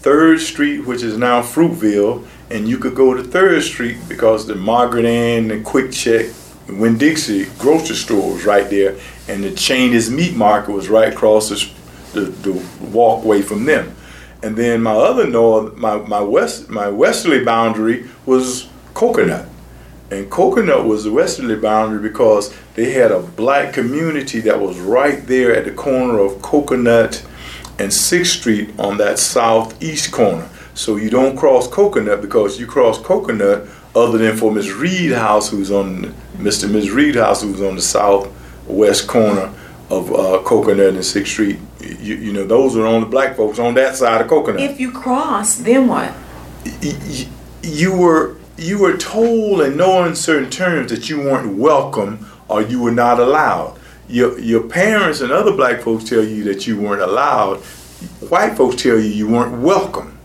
Third 0.00 0.40
Street, 0.40 0.86
which 0.86 1.02
is 1.02 1.18
now 1.18 1.42
Fruitville, 1.42 2.24
and 2.50 2.68
you 2.68 2.78
could 2.78 2.94
go 2.94 3.14
to 3.14 3.24
Third 3.24 3.62
Street 3.62 3.96
because 4.08 4.46
the 4.46 4.54
Margaret 4.54 5.04
Ann, 5.04 5.48
the 5.48 5.60
Quick 5.60 5.90
Check, 5.90 6.26
Winn 6.68 6.98
Dixie 6.98 7.46
grocery 7.58 7.96
store 7.96 8.34
was 8.34 8.44
right 8.44 8.68
there, 8.70 8.96
and 9.28 9.42
the 9.42 9.50
Cheney's 9.50 10.10
Meat 10.10 10.36
Market 10.36 10.72
was 10.72 10.88
right 10.88 11.12
across 11.12 11.48
the, 11.48 11.72
the, 12.12 12.20
the 12.20 12.66
walkway 12.86 13.42
from 13.42 13.64
them. 13.64 13.94
And 14.42 14.56
then 14.56 14.82
my 14.82 14.92
other 14.92 15.26
north, 15.26 15.76
my, 15.76 15.96
my 15.96 16.20
west, 16.20 16.68
my 16.68 16.88
westerly 16.88 17.44
boundary 17.44 18.08
was 18.26 18.68
Coconut. 18.94 19.48
And 20.10 20.30
Coconut 20.30 20.84
was 20.84 21.04
the 21.04 21.12
westerly 21.12 21.56
boundary 21.56 22.00
because 22.00 22.56
they 22.74 22.92
had 22.92 23.10
a 23.10 23.20
black 23.20 23.72
community 23.72 24.40
that 24.40 24.60
was 24.60 24.78
right 24.78 25.26
there 25.26 25.54
at 25.54 25.64
the 25.64 25.72
corner 25.72 26.18
of 26.20 26.40
Coconut 26.42 27.26
and 27.78 27.90
6th 27.90 28.26
Street 28.26 28.78
on 28.78 28.98
that 28.98 29.18
southeast 29.18 30.12
corner. 30.12 30.48
So 30.74 30.96
you 30.96 31.10
don't 31.10 31.36
cross 31.36 31.66
Coconut 31.66 32.20
because 32.20 32.60
you 32.60 32.66
cross 32.66 32.98
Coconut 32.98 33.66
other 33.94 34.18
than 34.18 34.36
for 34.36 34.52
Miss 34.52 34.70
Reed 34.70 35.12
House, 35.12 35.50
who's 35.50 35.70
on 35.70 36.14
Mr. 36.36 36.64
and 36.64 36.74
Miss 36.74 36.90
Reed 36.90 37.16
House, 37.16 37.42
who's 37.42 37.62
on 37.62 37.76
the 37.76 37.82
southwest 37.82 39.08
corner 39.08 39.52
of 39.90 40.12
uh, 40.12 40.42
Coconut 40.44 40.94
and 40.94 41.04
Sixth 41.04 41.32
Street. 41.32 41.58
You, 41.80 42.16
you, 42.16 42.32
know, 42.32 42.44
those 42.44 42.76
are 42.76 42.86
on 42.86 43.00
the 43.00 43.06
black 43.06 43.36
folks 43.36 43.58
on 43.58 43.74
that 43.74 43.96
side 43.96 44.20
of 44.20 44.28
Coconut. 44.28 44.60
If 44.60 44.78
you 44.78 44.92
cross, 44.92 45.56
then 45.56 45.88
what? 45.88 46.12
You, 46.82 47.26
you 47.62 47.96
were 47.96 48.36
you 48.58 48.78
were 48.78 48.96
told 48.96 49.60
in 49.60 49.76
no 49.76 50.04
uncertain 50.04 50.50
terms 50.50 50.90
that 50.90 51.08
you 51.08 51.20
weren't 51.20 51.56
welcome 51.56 52.26
or 52.48 52.62
you 52.62 52.80
were 52.80 52.92
not 52.92 53.20
allowed. 53.20 53.78
Your 54.08 54.38
your 54.38 54.62
parents 54.62 55.20
and 55.20 55.32
other 55.32 55.52
black 55.52 55.80
folks 55.80 56.04
tell 56.04 56.24
you 56.24 56.44
that 56.44 56.66
you 56.66 56.80
weren't 56.80 57.02
allowed. 57.02 57.58
White 58.28 58.56
folks 58.56 58.82
tell 58.82 58.98
you 58.98 59.08
you 59.08 59.28
weren't 59.28 59.60
welcome. 59.60 60.18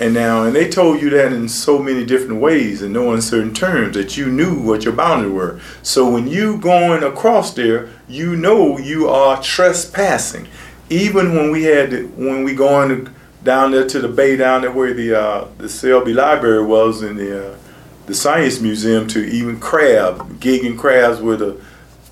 And 0.00 0.12
now, 0.12 0.42
and 0.42 0.54
they 0.54 0.68
told 0.68 1.00
you 1.00 1.08
that 1.10 1.32
in 1.32 1.48
so 1.48 1.78
many 1.78 2.04
different 2.04 2.40
ways 2.40 2.82
in 2.82 2.92
no 2.92 3.12
uncertain 3.12 3.54
terms 3.54 3.94
that 3.94 4.16
you 4.16 4.26
knew 4.26 4.60
what 4.60 4.84
your 4.84 4.92
boundaries 4.92 5.32
were. 5.32 5.60
So 5.82 6.10
when 6.10 6.26
you 6.26 6.58
going 6.58 7.04
across 7.04 7.54
there, 7.54 7.88
you 8.08 8.34
know 8.34 8.76
you 8.76 9.08
are 9.08 9.40
trespassing. 9.40 10.48
Even 10.90 11.34
when 11.34 11.50
we 11.50 11.62
had, 11.62 12.16
when 12.16 12.42
we 12.42 12.54
going 12.54 13.14
down 13.44 13.70
there 13.70 13.86
to 13.86 14.00
the 14.00 14.08
bay 14.08 14.36
down 14.36 14.62
there 14.62 14.72
where 14.72 14.92
the 14.92 15.14
uh, 15.18 15.48
the 15.58 15.68
Selby 15.68 16.12
Library 16.12 16.64
was 16.64 17.02
and 17.02 17.16
the 17.16 17.52
uh, 17.52 17.56
the 18.06 18.14
Science 18.14 18.60
Museum 18.60 19.06
to 19.08 19.24
even 19.24 19.58
crab, 19.58 20.40
gigging 20.40 20.78
crabs 20.78 21.20
with 21.20 21.40
a 21.42 21.60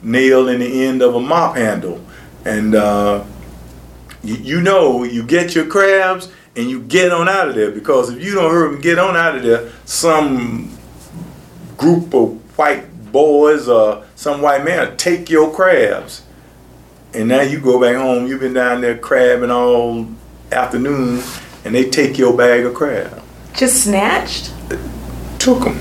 nail 0.02 0.48
in 0.48 0.60
the 0.60 0.84
end 0.84 1.02
of 1.02 1.14
a 1.14 1.20
mop 1.20 1.56
handle. 1.56 2.04
And 2.44 2.74
uh, 2.74 3.24
you, 4.22 4.34
you 4.36 4.60
know, 4.60 5.04
you 5.04 5.22
get 5.22 5.54
your 5.54 5.66
crabs 5.66 6.32
and 6.56 6.68
you 6.68 6.80
get 6.82 7.12
on 7.12 7.28
out 7.28 7.48
of 7.48 7.54
there 7.54 7.70
because 7.70 8.10
if 8.10 8.22
you 8.22 8.34
don't 8.34 8.50
hurry 8.50 8.74
and 8.74 8.82
get 8.82 8.98
on 8.98 9.16
out 9.16 9.36
of 9.36 9.42
there, 9.42 9.70
some 9.84 10.76
group 11.76 12.14
of 12.14 12.38
white 12.58 13.12
boys 13.12 13.68
or 13.68 14.04
some 14.14 14.40
white 14.40 14.64
man 14.64 14.96
take 14.96 15.28
your 15.30 15.52
crabs. 15.52 16.24
And 17.14 17.28
now 17.28 17.42
you 17.42 17.60
go 17.60 17.80
back 17.80 17.96
home, 17.96 18.26
you've 18.26 18.40
been 18.40 18.54
down 18.54 18.80
there 18.80 18.96
crabbing 18.96 19.50
all 19.50 20.06
afternoon, 20.50 21.22
and 21.64 21.74
they 21.74 21.90
take 21.90 22.16
your 22.16 22.34
bag 22.34 22.64
of 22.64 22.74
crab. 22.74 23.22
Just 23.52 23.84
snatched? 23.84 24.52
Took 25.42 25.64
them. 25.64 25.80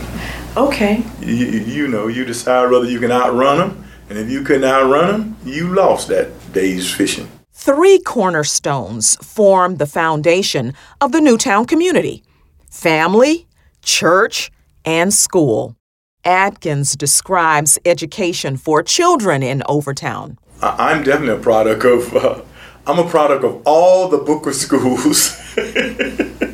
Okay. 0.57 1.03
You, 1.19 1.35
you 1.35 1.87
know, 1.87 2.07
you 2.07 2.25
decide 2.25 2.71
whether 2.71 2.89
you 2.89 2.99
can 2.99 3.11
outrun 3.11 3.59
them, 3.59 3.85
and 4.09 4.17
if 4.17 4.27
you 4.27 4.41
couldn't 4.41 4.63
outrun 4.63 5.11
them, 5.11 5.37
you 5.45 5.67
lost 5.75 6.07
that 6.07 6.31
day's 6.51 6.91
fishing. 6.91 7.29
Three 7.53 7.99
cornerstones 7.99 9.17
form 9.17 9.75
the 9.75 9.85
foundation 9.85 10.73
of 10.99 11.11
the 11.11 11.21
Newtown 11.21 11.67
community 11.67 12.23
family, 12.71 13.45
church, 13.83 14.51
and 14.83 15.13
school. 15.13 15.75
Atkins 16.25 16.95
describes 16.95 17.77
education 17.85 18.57
for 18.57 18.81
children 18.81 19.43
in 19.43 19.61
Overtown. 19.69 20.39
I'm 20.63 21.03
definitely 21.03 21.35
a 21.35 21.43
product 21.43 21.85
of, 21.85 22.15
uh, 22.15 22.41
I'm 22.87 22.97
a 22.97 23.07
product 23.07 23.43
of 23.43 23.61
all 23.65 24.07
the 24.07 24.17
Booker 24.17 24.53
schools. 24.65 25.37
it 25.55 26.49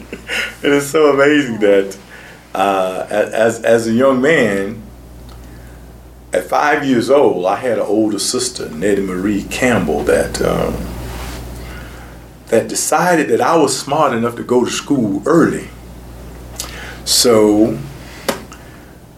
is 0.62 0.90
so 0.90 1.14
amazing 1.14 1.60
that 1.60 1.98
uh, 2.58 3.06
as, 3.10 3.64
as 3.64 3.88
a 3.88 3.94
young 3.94 4.20
man, 4.20 4.82
at 6.34 6.46
five 6.46 6.84
years 6.84 7.12
old, 7.12 7.46
I 7.46 7.56
had 7.56 7.78
an 7.78 7.86
older 7.86 8.18
sister, 8.18 8.68
Nettie 8.70 9.04
Marie 9.04 9.44
Campbell, 9.44 10.02
that 10.06 10.42
um, 10.42 10.76
that 12.48 12.68
decided 12.68 13.28
that 13.30 13.42
I 13.42 13.56
was 13.58 13.78
smart 13.78 14.14
enough 14.14 14.36
to 14.38 14.44
go 14.44 14.66
to 14.66 14.72
school 14.72 15.22
early. 15.28 15.68
So 17.06 17.78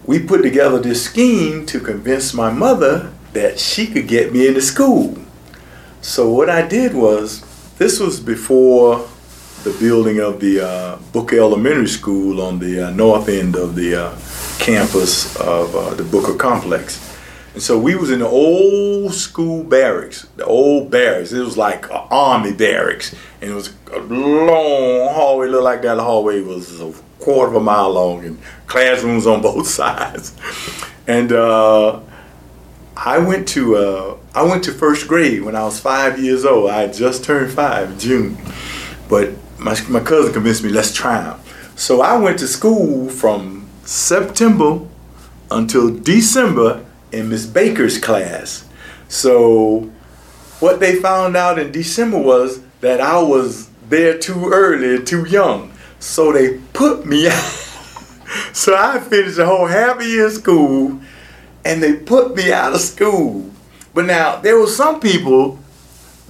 we 0.05 0.19
put 0.19 0.41
together 0.41 0.79
this 0.79 1.05
scheme 1.05 1.65
to 1.67 1.79
convince 1.79 2.33
my 2.33 2.51
mother 2.51 3.13
that 3.31 3.57
she 3.57 3.87
could 3.87 4.07
get 4.09 4.33
me 4.33 4.47
into 4.47 4.61
school. 4.61 5.17
So 6.01 6.29
what 6.29 6.49
I 6.49 6.67
did 6.67 6.93
was, 6.93 7.41
this 7.77 8.01
was 8.01 8.19
before 8.19 9.07
the 9.63 9.75
building 9.79 10.19
of 10.19 10.39
the 10.39 10.61
uh, 10.65 10.97
Booker 11.11 11.37
Elementary 11.37 11.87
School 11.87 12.41
on 12.41 12.59
the 12.59 12.87
uh, 12.87 12.89
north 12.91 13.27
end 13.27 13.55
of 13.55 13.75
the 13.75 13.95
uh, 13.95 14.17
campus 14.59 15.35
of 15.37 15.75
uh, 15.75 15.93
the 15.95 16.03
Booker 16.03 16.35
Complex. 16.35 17.05
And 17.53 17.63
so 17.63 17.77
we 17.77 17.95
was 17.95 18.11
in 18.11 18.19
the 18.19 18.27
old 18.27 19.13
school 19.13 19.63
barracks, 19.63 20.27
the 20.37 20.45
old 20.45 20.91
barracks. 20.91 21.33
It 21.33 21.41
was 21.41 21.57
like 21.57 21.85
an 21.85 22.07
army 22.09 22.53
barracks, 22.53 23.13
and 23.41 23.51
it 23.51 23.53
was 23.53 23.73
a 23.91 23.99
long 23.99 25.13
hallway. 25.13 25.47
Looked 25.47 25.63
like 25.63 25.81
that 25.81 25.97
hallway 25.97 26.41
was 26.41 26.79
a 26.79 26.93
quarter 27.19 27.49
of 27.49 27.55
a 27.55 27.59
mile 27.59 27.91
long, 27.91 28.23
and 28.23 28.39
classrooms 28.67 29.27
on 29.27 29.41
both 29.49 29.67
sides. 29.67 30.37
And 31.07 31.31
uh, 31.31 31.99
I 32.95 33.17
went 33.17 33.47
to 33.49 33.75
uh, 33.75 34.17
I 34.35 34.43
went 34.43 34.63
to 34.65 34.71
first 34.71 35.07
grade 35.07 35.41
when 35.41 35.55
I 35.55 35.63
was 35.63 35.79
five 35.79 36.19
years 36.19 36.45
old. 36.45 36.69
I 36.69 36.87
just 36.87 37.23
turned 37.23 37.51
five 37.51 37.91
in 37.91 37.99
June, 37.99 38.37
but 39.09 39.31
my 39.59 39.77
my 39.89 39.99
cousin 39.99 40.33
convinced 40.33 40.63
me 40.63 40.69
let's 40.69 40.93
try 40.93 41.21
them. 41.21 41.39
So 41.75 42.01
I 42.01 42.17
went 42.17 42.39
to 42.39 42.47
school 42.47 43.09
from 43.09 43.67
September 43.83 44.85
until 45.51 45.89
December 45.89 46.85
in 47.11 47.29
Miss 47.29 47.45
Baker's 47.45 47.97
class. 47.97 48.65
So 49.07 49.89
what 50.59 50.79
they 50.79 50.95
found 50.95 51.35
out 51.35 51.57
in 51.57 51.71
December 51.71 52.17
was 52.17 52.61
that 52.81 53.01
I 53.01 53.21
was 53.21 53.69
there 53.87 54.17
too 54.17 54.49
early, 54.51 55.03
too 55.03 55.25
young. 55.25 55.71
So 55.99 56.31
they 56.31 56.57
put 56.73 57.05
me 57.05 57.27
out. 57.29 57.53
so 58.53 58.75
I 58.77 58.99
finished 58.99 59.37
the 59.37 59.45
whole 59.45 59.67
half 59.67 59.99
a 59.99 60.05
year 60.05 60.27
of 60.27 60.33
school 60.33 60.99
and 61.65 61.81
they 61.81 61.95
put 61.95 62.35
me 62.35 62.51
out 62.51 62.73
of 62.73 62.81
school. 62.81 63.49
But 63.93 64.05
now 64.05 64.37
there 64.37 64.57
were 64.57 64.67
some 64.67 64.99
people 64.99 65.59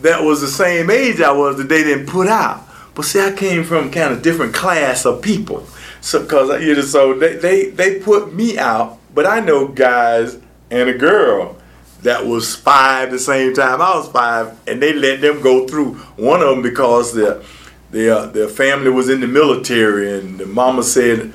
that 0.02 0.24
was 0.24 0.42
the 0.42 0.48
same 0.48 0.90
age 0.90 1.22
I 1.22 1.32
was 1.32 1.58
that 1.58 1.70
they 1.70 1.84
didn't 1.84 2.08
put 2.08 2.28
out. 2.28 2.69
But 3.00 3.06
see, 3.06 3.22
I 3.22 3.32
came 3.32 3.64
from 3.64 3.92
kind 3.92 4.14
of 4.14 4.22
different 4.22 4.54
class 4.54 5.06
of 5.06 5.22
people. 5.22 5.66
So, 6.02 6.26
cause 6.26 6.62
you 6.62 6.76
know, 6.76 6.82
so 6.82 7.18
they, 7.18 7.38
they, 7.38 7.70
they 7.70 7.98
put 7.98 8.34
me 8.34 8.58
out, 8.58 9.00
but 9.16 9.26
I 9.26 9.40
know 9.40 9.70
guys 9.70 10.38
and 10.70 10.90
a 10.90 10.98
girl 10.98 11.56
that 12.02 12.26
was 12.26 12.58
five 12.58 13.10
the 13.10 13.18
same 13.18 13.54
time 13.54 13.82
I 13.82 13.96
was 13.96 14.10
five, 14.10 14.60
and 14.68 14.82
they 14.82 14.92
let 14.92 15.22
them 15.22 15.40
go 15.40 15.66
through. 15.66 15.94
One 16.18 16.42
of 16.42 16.50
them 16.50 16.62
because 16.62 17.14
their 17.14 17.42
their 17.90 18.16
uh, 18.16 18.26
their 18.26 18.50
family 18.50 18.90
was 18.90 19.08
in 19.08 19.22
the 19.22 19.28
military, 19.28 20.20
and 20.20 20.38
the 20.38 20.46
mama 20.46 20.84
said, 20.84 21.32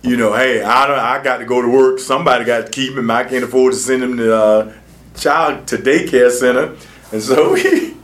you 0.00 0.16
know, 0.16 0.32
hey, 0.32 0.62
I 0.62 0.86
don't, 0.86 0.98
I 0.98 1.22
got 1.22 1.36
to 1.40 1.44
go 1.44 1.60
to 1.60 1.68
work. 1.68 1.98
Somebody 1.98 2.46
got 2.46 2.64
to 2.64 2.72
keep 2.72 2.96
him. 2.96 3.10
I 3.10 3.24
can't 3.24 3.44
afford 3.44 3.74
to 3.74 3.78
send 3.78 4.02
him 4.02 4.16
to 4.16 4.34
uh, 4.34 4.72
child 5.14 5.66
to 5.66 5.76
daycare 5.76 6.30
center, 6.30 6.74
and 7.12 7.22
so 7.22 7.52
we 7.52 7.96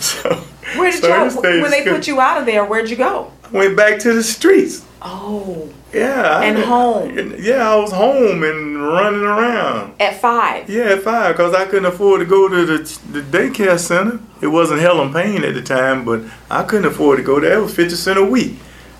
so. 0.00 0.44
Where 0.76 0.90
did 0.90 1.00
so 1.00 1.08
you 1.08 1.62
when 1.62 1.70
they 1.70 1.84
put 1.84 2.06
you 2.06 2.20
out 2.20 2.38
of 2.38 2.46
there? 2.46 2.64
Where'd 2.64 2.90
you 2.90 2.96
go? 2.96 3.32
I 3.44 3.48
went 3.50 3.76
back 3.76 3.98
to 4.00 4.12
the 4.12 4.22
streets. 4.22 4.84
Oh. 5.00 5.72
Yeah. 5.92 6.42
And 6.42 6.58
I, 6.58 6.62
home. 6.62 7.34
Yeah, 7.38 7.70
I 7.70 7.76
was 7.76 7.92
home 7.92 8.42
and 8.42 8.82
running 8.82 9.22
around. 9.22 9.94
At 10.00 10.20
five? 10.20 10.68
Yeah, 10.68 10.84
at 10.84 11.02
five, 11.02 11.36
because 11.36 11.54
I 11.54 11.64
couldn't 11.64 11.86
afford 11.86 12.20
to 12.20 12.26
go 12.26 12.48
to 12.48 12.66
the, 12.66 12.78
the 13.10 13.22
daycare 13.22 13.78
center. 13.78 14.20
It 14.42 14.48
wasn't 14.48 14.80
Helen 14.80 15.12
Payne 15.12 15.44
at 15.44 15.54
the 15.54 15.62
time, 15.62 16.04
but 16.04 16.22
I 16.50 16.62
couldn't 16.64 16.90
afford 16.90 17.18
to 17.18 17.24
go 17.24 17.40
there. 17.40 17.58
It 17.58 17.62
was 17.62 17.74
50 17.74 17.94
cents 17.94 18.18
a 18.18 18.24
week. 18.24 18.58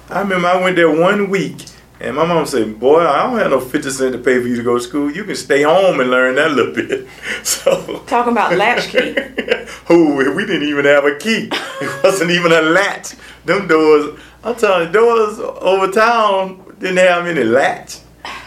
I 0.08 0.20
remember 0.20 0.48
I 0.48 0.62
went 0.62 0.76
there 0.76 0.90
one 0.90 1.28
week, 1.28 1.56
and 2.00 2.14
my 2.14 2.24
mom 2.24 2.46
said, 2.46 2.78
Boy, 2.78 3.00
I 3.00 3.24
don't 3.24 3.38
have 3.38 3.50
no 3.50 3.60
50 3.60 3.90
cents 3.90 4.12
to 4.12 4.18
pay 4.18 4.40
for 4.40 4.46
you 4.46 4.56
to 4.56 4.62
go 4.62 4.78
to 4.78 4.84
school. 4.84 5.10
You 5.10 5.24
can 5.24 5.34
stay 5.34 5.62
home 5.62 6.00
and 6.00 6.10
learn 6.10 6.36
that 6.36 6.52
little 6.52 6.74
bit. 6.74 7.08
So 7.44 8.02
Talking 8.06 8.32
about 8.32 8.56
latchkey. 8.56 9.14
Who 9.86 10.14
we 10.14 10.46
didn't 10.46 10.68
even 10.68 10.84
have 10.84 11.04
a 11.04 11.16
key. 11.16 11.50
It 11.80 12.04
wasn't 12.04 12.30
even 12.30 12.52
a 12.52 12.60
latch. 12.60 13.14
Them 13.44 13.66
doors, 13.66 14.18
I'm 14.44 14.54
telling 14.56 14.88
you, 14.88 14.92
doors 14.92 15.38
over 15.38 15.90
town 15.90 16.76
didn't 16.78 16.98
have 16.98 17.26
any 17.26 17.44
latch. 17.44 17.98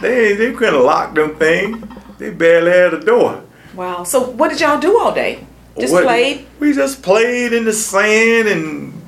They 0.02 0.34
they 0.36 0.54
couldn't 0.54 0.84
lock 0.84 1.16
them 1.16 1.36
things. 1.38 1.84
They 2.18 2.30
barely 2.30 2.72
had 2.72 2.94
a 2.94 3.00
door. 3.04 3.44
Wow. 3.76 4.04
So 4.04 4.22
what 4.32 4.50
did 4.50 4.62
y'all 4.62 4.80
do 4.80 5.00
all 5.00 5.14
day? 5.14 5.46
Just 5.80 5.94
what, 5.94 6.04
played? 6.04 6.46
We 6.60 6.74
just 6.74 7.02
played 7.02 7.54
in 7.54 7.66
the 7.66 7.74
sand 7.74 8.48
and 8.48 9.01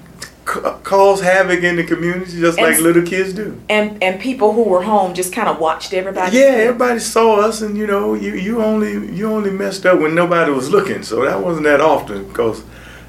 caused 0.46 1.24
havoc 1.24 1.64
in 1.64 1.76
the 1.76 1.84
community 1.84 2.40
just 2.40 2.58
and, 2.58 2.68
like 2.68 2.80
little 2.80 3.04
kids 3.04 3.34
do. 3.34 3.60
And 3.70 4.02
and 4.04 4.20
people 4.20 4.54
who 4.54 4.64
were 4.64 4.84
home 4.84 5.14
just 5.14 5.34
kind 5.34 5.48
of 5.48 5.60
watched 5.60 5.94
everybody. 5.94 6.38
Yeah, 6.38 6.44
everybody 6.44 7.00
saw 7.00 7.40
us, 7.42 7.62
and 7.62 7.78
you 7.78 7.88
know, 7.88 8.14
you 8.14 8.34
you 8.36 8.62
only 8.62 9.14
you 9.14 9.32
only 9.32 9.52
messed 9.52 9.86
up 9.86 10.00
when 10.00 10.16
nobody 10.16 10.52
was 10.52 10.70
looking. 10.70 11.04
So 11.04 11.24
that 11.26 11.42
wasn't 11.42 11.66
that 11.66 11.82
often 11.82 12.28
because. 12.28 12.64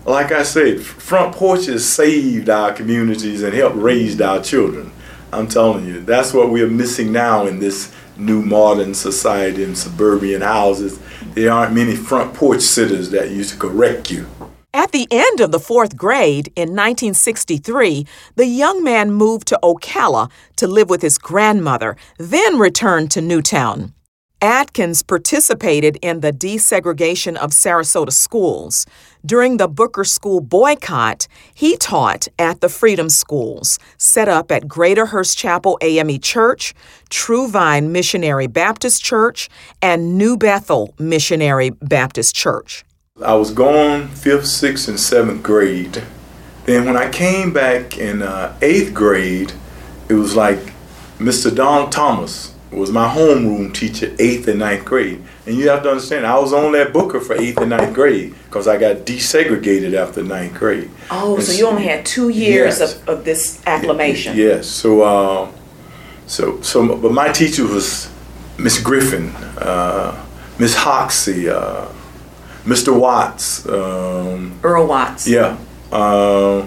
Like 0.07 0.33
I 0.33 0.43
said, 0.43 0.83
front 0.83 1.35
porches 1.35 1.91
saved 1.91 2.51
our 2.51 2.75
communities 2.75 3.43
and 3.43 3.55
helped 3.55 3.77
raise 3.77 4.21
our 4.21 4.43
children. 4.43 4.93
I'm 5.33 5.49
telling 5.49 5.87
you, 5.87 6.01
that's 6.03 6.35
what 6.35 6.51
we 6.51 6.61
are 6.61 6.69
missing 6.69 7.11
now 7.11 7.47
in 7.47 7.59
this 7.59 7.91
new 8.17 8.43
modern 8.43 8.95
society 8.95 9.65
in 9.65 9.75
suburban 9.75 10.43
houses. 10.43 11.01
There 11.35 11.51
aren't 11.51 11.75
many 11.75 11.97
front 11.97 12.35
porch 12.35 12.61
sitters 12.61 13.11
that 13.11 13.31
used 13.31 13.55
to 13.55 13.59
correct 13.59 14.11
you. 14.11 14.27
At 14.75 14.91
the 14.91 15.07
end 15.09 15.39
of 15.39 15.53
the 15.53 15.61
fourth 15.61 15.97
grade 15.97 16.49
in 16.57 16.71
1963, 16.71 18.05
the 18.35 18.47
young 18.47 18.83
man 18.83 19.13
moved 19.13 19.47
to 19.47 19.59
Ocala 19.63 20.33
to 20.57 20.67
live 20.67 20.91
with 20.91 21.01
his 21.01 21.17
grandmother, 21.17 21.97
then 22.19 22.59
returned 22.59 23.13
to 23.13 23.21
Newtown. 23.21 23.95
Atkins 24.43 25.05
participated 25.05 25.97
in 26.03 26.21
the 26.21 26.33
desegregation 26.33 27.37
of 27.37 27.53
Sarasota 27.53 28.11
schools. 28.11 28.85
During 29.25 29.59
the 29.59 29.69
Booker 29.69 30.03
School 30.03 30.41
boycott, 30.41 31.29
he 31.55 31.77
taught 31.77 32.27
at 32.37 32.61
the 32.61 32.69
Freedom 32.69 33.09
Schools, 33.09 33.79
set 33.97 34.29
up 34.29 34.51
at 34.51 34.67
Greater 34.67 35.07
Hurst 35.07 35.39
Chapel 35.39 35.79
AME 35.83 36.19
Church, 36.19 36.75
True 37.11 37.47
Vine 37.47 37.93
Missionary 37.93 38.49
Baptist 38.49 39.05
Church, 39.05 39.49
and 39.81 40.19
New 40.19 40.37
Bethel 40.37 40.93
Missionary 40.99 41.71
Baptist 41.71 42.35
Church. 42.35 42.85
I 43.23 43.35
was 43.35 43.53
gone 43.53 44.09
fifth, 44.09 44.49
sixth, 44.49 44.89
and 44.89 44.99
seventh 44.99 45.41
grade. 45.41 46.03
Then 46.65 46.85
when 46.85 46.97
I 46.97 47.09
came 47.09 47.53
back 47.53 47.97
in 47.97 48.23
uh, 48.23 48.59
eighth 48.61 48.93
grade, 48.93 49.53
it 50.09 50.15
was 50.15 50.35
like 50.35 50.59
Mr. 51.19 51.55
Don 51.55 51.91
Thomas 51.91 52.57
was 52.73 52.91
my 52.91 53.09
homeroom 53.09 53.73
teacher, 53.73 54.13
eighth 54.19 54.49
and 54.49 54.59
ninth 54.59 54.85
grade. 54.85 55.23
And 55.47 55.55
you 55.55 55.69
have 55.69 55.85
to 55.85 55.91
understand, 55.91 56.27
I 56.27 56.37
was 56.41 56.53
on 56.53 56.73
that 56.73 56.93
Booker 56.93 57.21
for 57.21 57.37
eighth 57.37 57.59
and 57.59 57.71
ninth 57.71 57.95
grade 57.95 58.35
because 58.47 58.67
I 58.67 58.79
got 58.79 59.07
desegregated 59.07 59.95
after 59.95 60.25
ninth 60.25 60.55
grade. 60.55 60.91
Oh, 61.09 61.37
and 61.37 61.45
so 61.45 61.53
you 61.53 61.69
only 61.69 61.85
had 61.85 62.05
two 62.05 62.31
years 62.31 62.81
yes. 62.81 63.01
of, 63.01 63.09
of 63.09 63.25
this 63.25 63.65
acclimation. 63.65 64.37
Yes. 64.37 64.67
So, 64.67 65.03
uh, 65.03 65.53
so, 66.27 66.61
so, 66.63 66.97
but 66.97 67.13
my 67.13 67.29
teacher 67.29 67.65
was 67.65 68.13
Miss 68.59 68.83
Griffin, 68.83 69.29
uh, 69.59 70.21
Miss 70.59 70.75
Hoxie, 70.75 71.49
uh, 71.49 71.87
Mr. 72.65 72.99
Watts. 72.99 73.69
Um, 73.69 74.59
Earl 74.63 74.87
Watts. 74.87 75.27
Yeah. 75.29 75.59
Uh, 75.93 76.67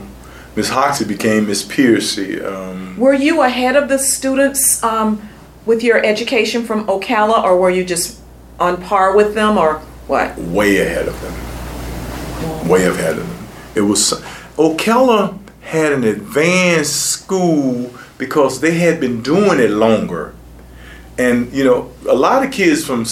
Miss 0.56 0.70
Hoxie 0.70 1.06
became 1.06 1.48
Miss 1.48 1.64
Piercy. 1.64 2.42
Um, 2.42 2.98
Were 2.98 3.14
you 3.14 3.42
ahead 3.42 3.76
of 3.76 3.90
the 3.90 4.00
students? 4.00 4.84
Um, 4.84 5.22
with 5.68 5.84
your 5.84 6.04
education 6.04 6.64
from 6.64 6.88
Ocala, 6.88 7.44
or 7.44 7.60
were 7.60 7.70
you 7.70 7.84
just 7.84 8.20
on 8.60 8.82
par 8.82 9.16
with 9.16 9.36
them, 9.36 9.58
or 9.58 9.80
what? 10.08 10.36
Way 10.38 10.80
ahead 10.80 11.08
of 11.08 11.22
them. 11.22 12.70
Way 12.70 12.86
ahead 12.86 13.20
of 13.20 13.28
them. 13.28 13.48
It 13.76 13.82
was 13.82 14.14
Ocala 14.58 15.38
had 15.62 15.92
an 15.92 16.06
advanced 16.06 16.96
school 16.96 17.92
because 18.18 18.62
they 18.62 18.76
had 18.80 19.00
been 19.00 19.22
doing 19.22 19.60
it 19.60 19.70
longer, 19.70 20.34
and 21.18 21.52
you 21.52 21.66
know 21.66 21.92
a 22.10 22.16
lot 22.16 22.44
of 22.44 22.52
kids 22.52 22.86
from 22.86 23.06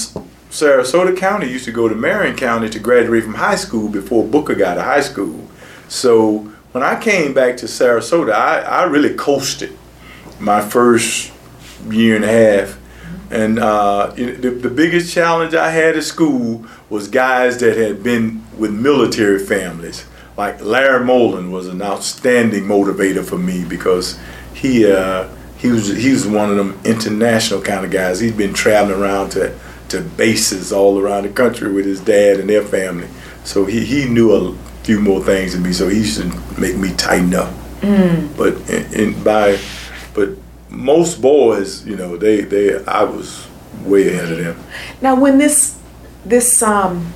Sarasota 0.55 1.17
County 1.17 1.51
used 1.51 1.65
to 1.65 1.71
go 1.73 1.89
to 1.89 1.95
Marion 1.95 2.37
County 2.37 2.69
to 2.69 2.79
graduate 2.79 3.25
from 3.25 3.33
high 3.33 3.57
school 3.57 3.89
before 3.89 4.23
Booker 4.23 4.55
got 4.55 4.75
to 4.75 4.83
high 4.83 5.01
school. 5.01 5.45
So 5.89 6.49
when 6.71 6.81
I 6.81 6.97
came 6.97 7.33
back 7.33 7.57
to 7.57 7.65
Sarasota, 7.65 8.31
I, 8.31 8.61
I 8.61 8.83
really 8.83 9.13
coasted 9.15 9.77
my 10.39 10.61
first 10.61 11.33
year 11.89 12.15
and 12.15 12.23
a 12.23 12.29
half. 12.29 12.79
And 13.29 13.59
uh, 13.59 14.13
the, 14.15 14.49
the 14.49 14.69
biggest 14.69 15.13
challenge 15.13 15.53
I 15.53 15.71
had 15.71 15.97
at 15.97 16.03
school 16.05 16.65
was 16.89 17.09
guys 17.09 17.59
that 17.59 17.75
had 17.75 18.01
been 18.01 18.41
with 18.57 18.71
military 18.71 19.39
families. 19.39 20.05
Like 20.37 20.61
Larry 20.61 21.03
Molan 21.03 21.51
was 21.51 21.67
an 21.67 21.81
outstanding 21.81 22.63
motivator 22.63 23.25
for 23.25 23.37
me 23.37 23.65
because 23.65 24.17
he 24.53 24.89
uh, 24.89 25.27
he 25.57 25.67
was 25.67 25.87
he 25.89 26.11
was 26.11 26.25
one 26.25 26.49
of 26.49 26.55
them 26.55 26.79
international 26.85 27.61
kind 27.61 27.83
of 27.83 27.91
guys. 27.91 28.21
He'd 28.21 28.37
been 28.37 28.53
traveling 28.53 29.01
around 29.01 29.31
to 29.31 29.53
to 29.89 30.01
bases 30.01 30.71
all 30.71 30.99
around 30.99 31.23
the 31.23 31.29
country 31.29 31.71
with 31.71 31.85
his 31.85 31.99
dad 32.01 32.39
and 32.39 32.49
their 32.49 32.63
family. 32.63 33.07
So 33.43 33.65
he, 33.65 33.85
he 33.85 34.09
knew 34.09 34.31
a 34.33 34.55
few 34.83 34.99
more 34.99 35.23
things 35.23 35.53
than 35.53 35.63
me. 35.63 35.73
So 35.73 35.87
he 35.87 35.99
used 35.99 36.21
to 36.21 36.59
make 36.59 36.77
me 36.77 36.93
tighten 36.93 37.33
up. 37.33 37.53
Mm. 37.81 38.35
But 38.37 38.53
in, 38.69 38.93
in, 38.93 39.23
by 39.23 39.59
but 40.13 40.29
most 40.69 41.21
boys, 41.21 41.85
you 41.85 41.95
know, 41.95 42.17
they 42.17 42.41
they 42.41 42.83
I 42.85 43.03
was 43.03 43.47
way 43.83 44.09
ahead 44.09 44.31
of 44.31 44.37
them. 44.37 44.63
Now, 45.01 45.19
when 45.19 45.37
this 45.37 45.79
this 46.25 46.61
um 46.61 47.13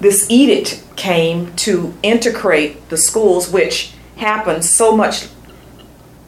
this 0.00 0.28
edict 0.28 0.82
came 0.96 1.54
to 1.56 1.94
integrate 2.02 2.88
the 2.88 2.96
schools, 2.96 3.50
which 3.50 3.92
happened 4.16 4.64
so 4.64 4.96
much 4.96 5.28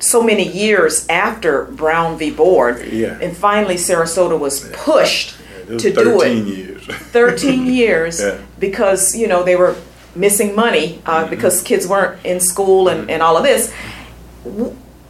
so 0.05 0.23
many 0.23 0.47
years 0.47 1.07
after 1.09 1.65
Brown 1.65 2.19
v. 2.19 2.31
Board, 2.31 2.87
yeah. 2.87 3.19
and 3.21 3.37
finally 3.37 3.77
Sarasota 3.77 4.39
was 4.39 4.71
pushed 4.73 5.37
yeah, 5.69 5.79
to 5.79 5.93
do 5.93 6.21
it. 6.21 6.45
13 6.45 6.47
Years. 6.47 6.87
13 6.87 7.67
years 7.83 8.21
yeah. 8.21 8.39
because 8.59 9.17
you 9.17 9.27
know 9.27 9.43
they 9.43 9.57
were 9.57 9.77
missing 10.15 10.55
money 10.55 11.03
uh, 11.07 11.23
mm-hmm. 11.23 11.31
because 11.31 11.63
kids 11.63 11.87
weren't 11.87 12.25
in 12.25 12.39
school 12.39 12.89
and, 12.89 13.03
mm-hmm. 13.03 13.11
and 13.11 13.23
all 13.23 13.37
of 13.37 13.43
this 13.43 13.73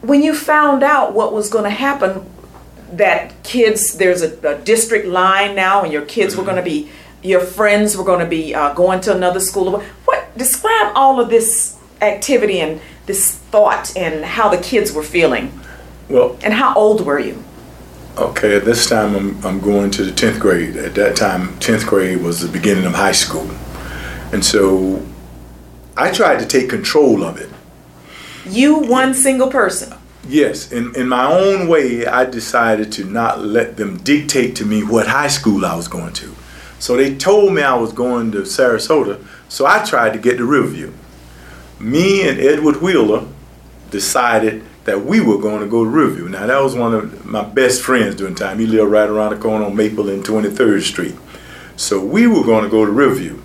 when 0.05 0.23
you 0.23 0.35
found 0.35 0.83
out 0.83 1.15
what 1.15 1.33
was 1.33 1.49
going 1.49 1.65
to 1.65 1.71
happen, 1.71 2.31
that 2.93 3.43
kids, 3.43 3.97
there's 3.97 4.23
a, 4.23 4.37
a, 4.47 4.59
district 4.59 5.07
line 5.07 5.55
now, 5.55 5.83
and 5.83 5.93
your 5.93 6.05
kids 6.05 6.35
mm-hmm. 6.35 6.43
were 6.43 6.47
going 6.47 6.57
to 6.57 6.63
be, 6.63 6.91
your 7.23 7.41
friends 7.41 7.97
were 7.97 8.05
going 8.05 8.21
to 8.21 8.27
be 8.27 8.55
uh, 8.55 8.75
going 8.75 9.01
to 9.01 9.15
another 9.15 9.41
school. 9.41 9.81
What 10.05 10.37
describe 10.37 10.93
all 10.95 11.21
of 11.21 11.31
this 11.31 11.79
activity 12.01 12.61
and 12.61 12.81
this 13.07 13.37
thought 13.37 13.97
and 13.97 14.25
how 14.25 14.49
the 14.49 14.59
kids 14.59 14.93
were 14.93 15.03
feeling? 15.03 15.59
Well, 16.09 16.39
and 16.43 16.55
how 16.55 16.75
old 16.75 17.05
were 17.05 17.19
you? 17.19 17.43
Okay, 18.17 18.57
at 18.57 18.65
this 18.65 18.89
time 18.89 19.15
I'm, 19.15 19.45
I'm 19.45 19.61
going 19.61 19.91
to 19.93 20.05
the 20.05 20.13
10th 20.13 20.39
grade. 20.39 20.77
At 20.77 20.95
that 20.95 21.17
time, 21.17 21.49
10th 21.59 21.87
grade 21.87 22.23
was 22.23 22.41
the 22.41 22.49
beginning 22.49 22.85
of 22.85 22.95
high 22.95 23.13
school. 23.13 23.51
And 24.33 24.45
so 24.45 25.05
I 25.97 26.13
tried 26.13 26.39
to 26.41 26.47
take 26.47 26.69
control 26.69 27.25
of 27.25 27.39
it. 27.39 27.51
You, 28.47 28.79
one 28.79 29.15
single 29.15 29.49
person. 29.49 29.97
Yes, 30.27 30.73
in, 30.73 30.95
in 30.97 31.09
my 31.09 31.27
own 31.27 31.69
way, 31.69 32.07
I 32.07 32.25
decided 32.25 32.93
to 32.93 33.05
not 33.05 33.41
let 33.41 33.77
them 33.77 33.99
dictate 33.99 34.57
to 34.57 34.65
me 34.65 34.83
what 34.83 35.07
high 35.07 35.29
school 35.29 35.67
I 35.67 35.75
was 35.75 35.89
going 35.89 36.13
to. 36.15 36.35
So 36.79 36.97
they 36.97 37.15
told 37.15 37.53
me 37.53 37.63
I 37.63 37.75
was 37.75 37.93
going 37.93 38.33
to 38.33 38.43
Sarasota, 38.43 39.25
so 39.49 39.67
I 39.67 39.85
tried 39.85 40.13
to 40.15 40.19
get 40.19 40.39
to 40.39 40.45
Riverview. 40.45 40.93
Me 41.79 42.29
and 42.29 42.39
Edward 42.41 42.81
Wheeler 42.81 43.27
decided 43.91 44.65
that 44.85 45.05
we 45.05 45.21
were 45.21 45.39
going 45.39 45.61
to 45.61 45.67
go 45.67 45.85
to 45.85 45.91
Riverview. 45.91 46.29
Now, 46.29 46.47
that 46.47 46.63
was 46.63 46.75
one 46.75 46.95
of 46.95 47.25
my 47.25 47.43
best 47.43 47.83
friends 47.83 48.17
during 48.17 48.35
time. 48.35 48.59
He 48.59 48.67
lived 48.67 48.91
right 48.91 49.09
around 49.09 49.31
the 49.31 49.41
corner 49.41 49.65
on 49.65 49.75
Maple 49.75 50.09
and 50.09 50.25
23rd 50.25 50.83
Street. 50.83 51.17
So 51.77 52.05
we 52.05 52.27
were 52.27 52.45
going 52.45 52.65
to 52.65 52.71
go 52.71 52.85
to 52.85 52.91
Riverview. 52.91 53.41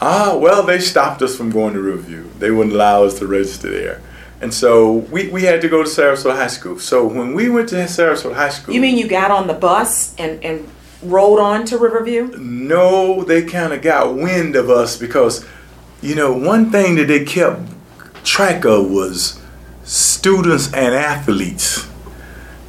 Ah, 0.00 0.36
well, 0.36 0.62
they 0.62 0.80
stopped 0.80 1.22
us 1.22 1.36
from 1.36 1.50
going 1.50 1.74
to 1.74 1.80
Riverview. 1.80 2.28
They 2.38 2.50
wouldn't 2.50 2.74
allow 2.74 3.04
us 3.04 3.18
to 3.20 3.26
register 3.26 3.70
there. 3.70 4.02
And 4.40 4.52
so 4.52 4.92
we, 4.92 5.28
we 5.28 5.44
had 5.44 5.60
to 5.62 5.68
go 5.68 5.82
to 5.82 5.88
Sarasota 5.88 6.36
High 6.36 6.48
School. 6.48 6.78
So 6.78 7.06
when 7.06 7.32
we 7.34 7.48
went 7.48 7.68
to 7.70 7.76
Sarasota 7.76 8.34
High 8.34 8.50
School. 8.50 8.74
You 8.74 8.80
mean 8.80 8.98
you 8.98 9.08
got 9.08 9.30
on 9.30 9.46
the 9.46 9.54
bus 9.54 10.14
and, 10.16 10.44
and 10.44 10.68
rode 11.02 11.38
on 11.38 11.64
to 11.66 11.78
Riverview? 11.78 12.36
No, 12.38 13.24
they 13.24 13.44
kind 13.44 13.72
of 13.72 13.82
got 13.82 14.14
wind 14.14 14.56
of 14.56 14.68
us 14.68 14.96
because, 14.96 15.46
you 16.04 16.14
know, 16.14 16.34
one 16.34 16.70
thing 16.70 16.96
that 16.96 17.08
they 17.08 17.24
kept 17.24 17.62
track 18.24 18.66
of 18.66 18.90
was 18.90 19.40
students 19.84 20.66
and 20.74 20.94
athletes. 20.94 21.88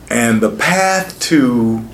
And 0.09 0.39
the 0.39 0.51
path 0.51 1.19
to 1.21 1.85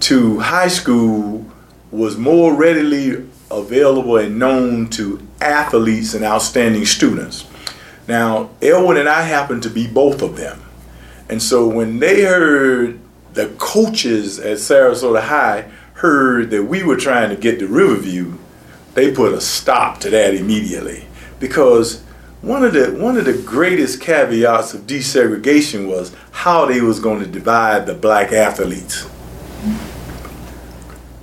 to 0.00 0.38
high 0.38 0.68
school 0.68 1.44
was 1.90 2.16
more 2.16 2.54
readily 2.54 3.28
available 3.50 4.16
and 4.18 4.38
known 4.38 4.88
to 4.90 5.20
athletes 5.40 6.14
and 6.14 6.24
outstanding 6.24 6.84
students. 6.84 7.44
Now, 8.06 8.50
Elwin 8.62 8.98
and 8.98 9.08
I 9.08 9.22
happen 9.22 9.60
to 9.62 9.68
be 9.68 9.88
both 9.88 10.22
of 10.22 10.36
them. 10.36 10.62
And 11.28 11.42
so 11.42 11.66
when 11.66 11.98
they 11.98 12.22
heard 12.22 13.00
the 13.34 13.48
coaches 13.58 14.38
at 14.38 14.58
Sarasota 14.58 15.22
High 15.22 15.68
heard 15.94 16.50
that 16.50 16.64
we 16.64 16.84
were 16.84 16.96
trying 16.96 17.30
to 17.30 17.36
get 17.36 17.58
to 17.58 17.66
Riverview, 17.66 18.38
they 18.98 19.12
put 19.12 19.32
a 19.32 19.40
stop 19.40 20.00
to 20.00 20.10
that 20.10 20.34
immediately. 20.34 21.06
Because 21.40 22.02
one 22.42 22.64
of 22.64 22.72
the 22.72 22.92
one 22.92 23.16
of 23.16 23.24
the 23.24 23.40
greatest 23.42 24.00
caveats 24.00 24.74
of 24.74 24.82
desegregation 24.82 25.88
was 25.88 26.14
how 26.30 26.66
they 26.66 26.80
was 26.80 27.00
going 27.00 27.20
to 27.20 27.26
divide 27.26 27.86
the 27.86 27.94
black 27.94 28.32
athletes 28.32 29.06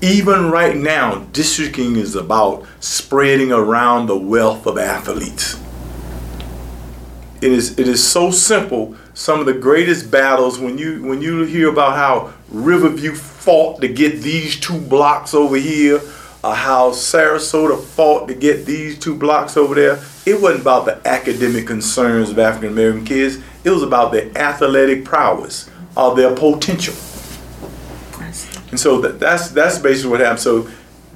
even 0.05 0.51
right 0.51 0.75
now, 0.75 1.25
districting 1.31 1.95
is 1.95 2.15
about 2.15 2.63
spreading 2.79 3.51
around 3.51 4.05
the 4.05 4.17
wealth 4.17 4.67
of 4.67 4.77
athletes. 4.77 5.59
It 7.41 7.51
is, 7.51 7.79
it 7.79 7.87
is 7.87 8.05
so 8.05 8.29
simple. 8.29 8.95
Some 9.15 9.39
of 9.39 9.47
the 9.47 9.53
greatest 9.53 10.11
battles 10.11 10.59
when 10.59 10.77
you 10.77 11.01
when 11.03 11.21
you 11.21 11.43
hear 11.43 11.69
about 11.69 11.95
how 11.95 12.33
Riverview 12.49 13.15
fought 13.15 13.81
to 13.81 13.87
get 13.87 14.21
these 14.21 14.59
two 14.59 14.79
blocks 14.79 15.33
over 15.33 15.55
here, 15.55 16.01
how 16.53 16.91
Sarasota 16.91 17.81
fought 17.81 18.27
to 18.27 18.35
get 18.35 18.65
these 18.65 18.99
two 18.99 19.15
blocks 19.15 19.57
over 19.57 19.73
there, 19.73 20.03
it 20.25 20.41
wasn't 20.41 20.61
about 20.61 20.85
the 20.85 21.01
academic 21.07 21.65
concerns 21.65 22.29
of 22.29 22.37
African 22.37 22.69
American 22.69 23.05
kids. 23.05 23.39
It 23.63 23.69
was 23.69 23.83
about 23.83 24.11
their 24.11 24.29
athletic 24.37 25.05
prowess 25.05 25.69
or 25.95 26.15
their 26.15 26.35
potential. 26.35 26.93
And 28.69 28.79
so 28.79 28.99
that, 29.01 29.19
that's 29.19 29.49
that's 29.49 29.79
basically 29.79 30.11
what 30.11 30.19
happened. 30.19 30.41
So 30.41 30.67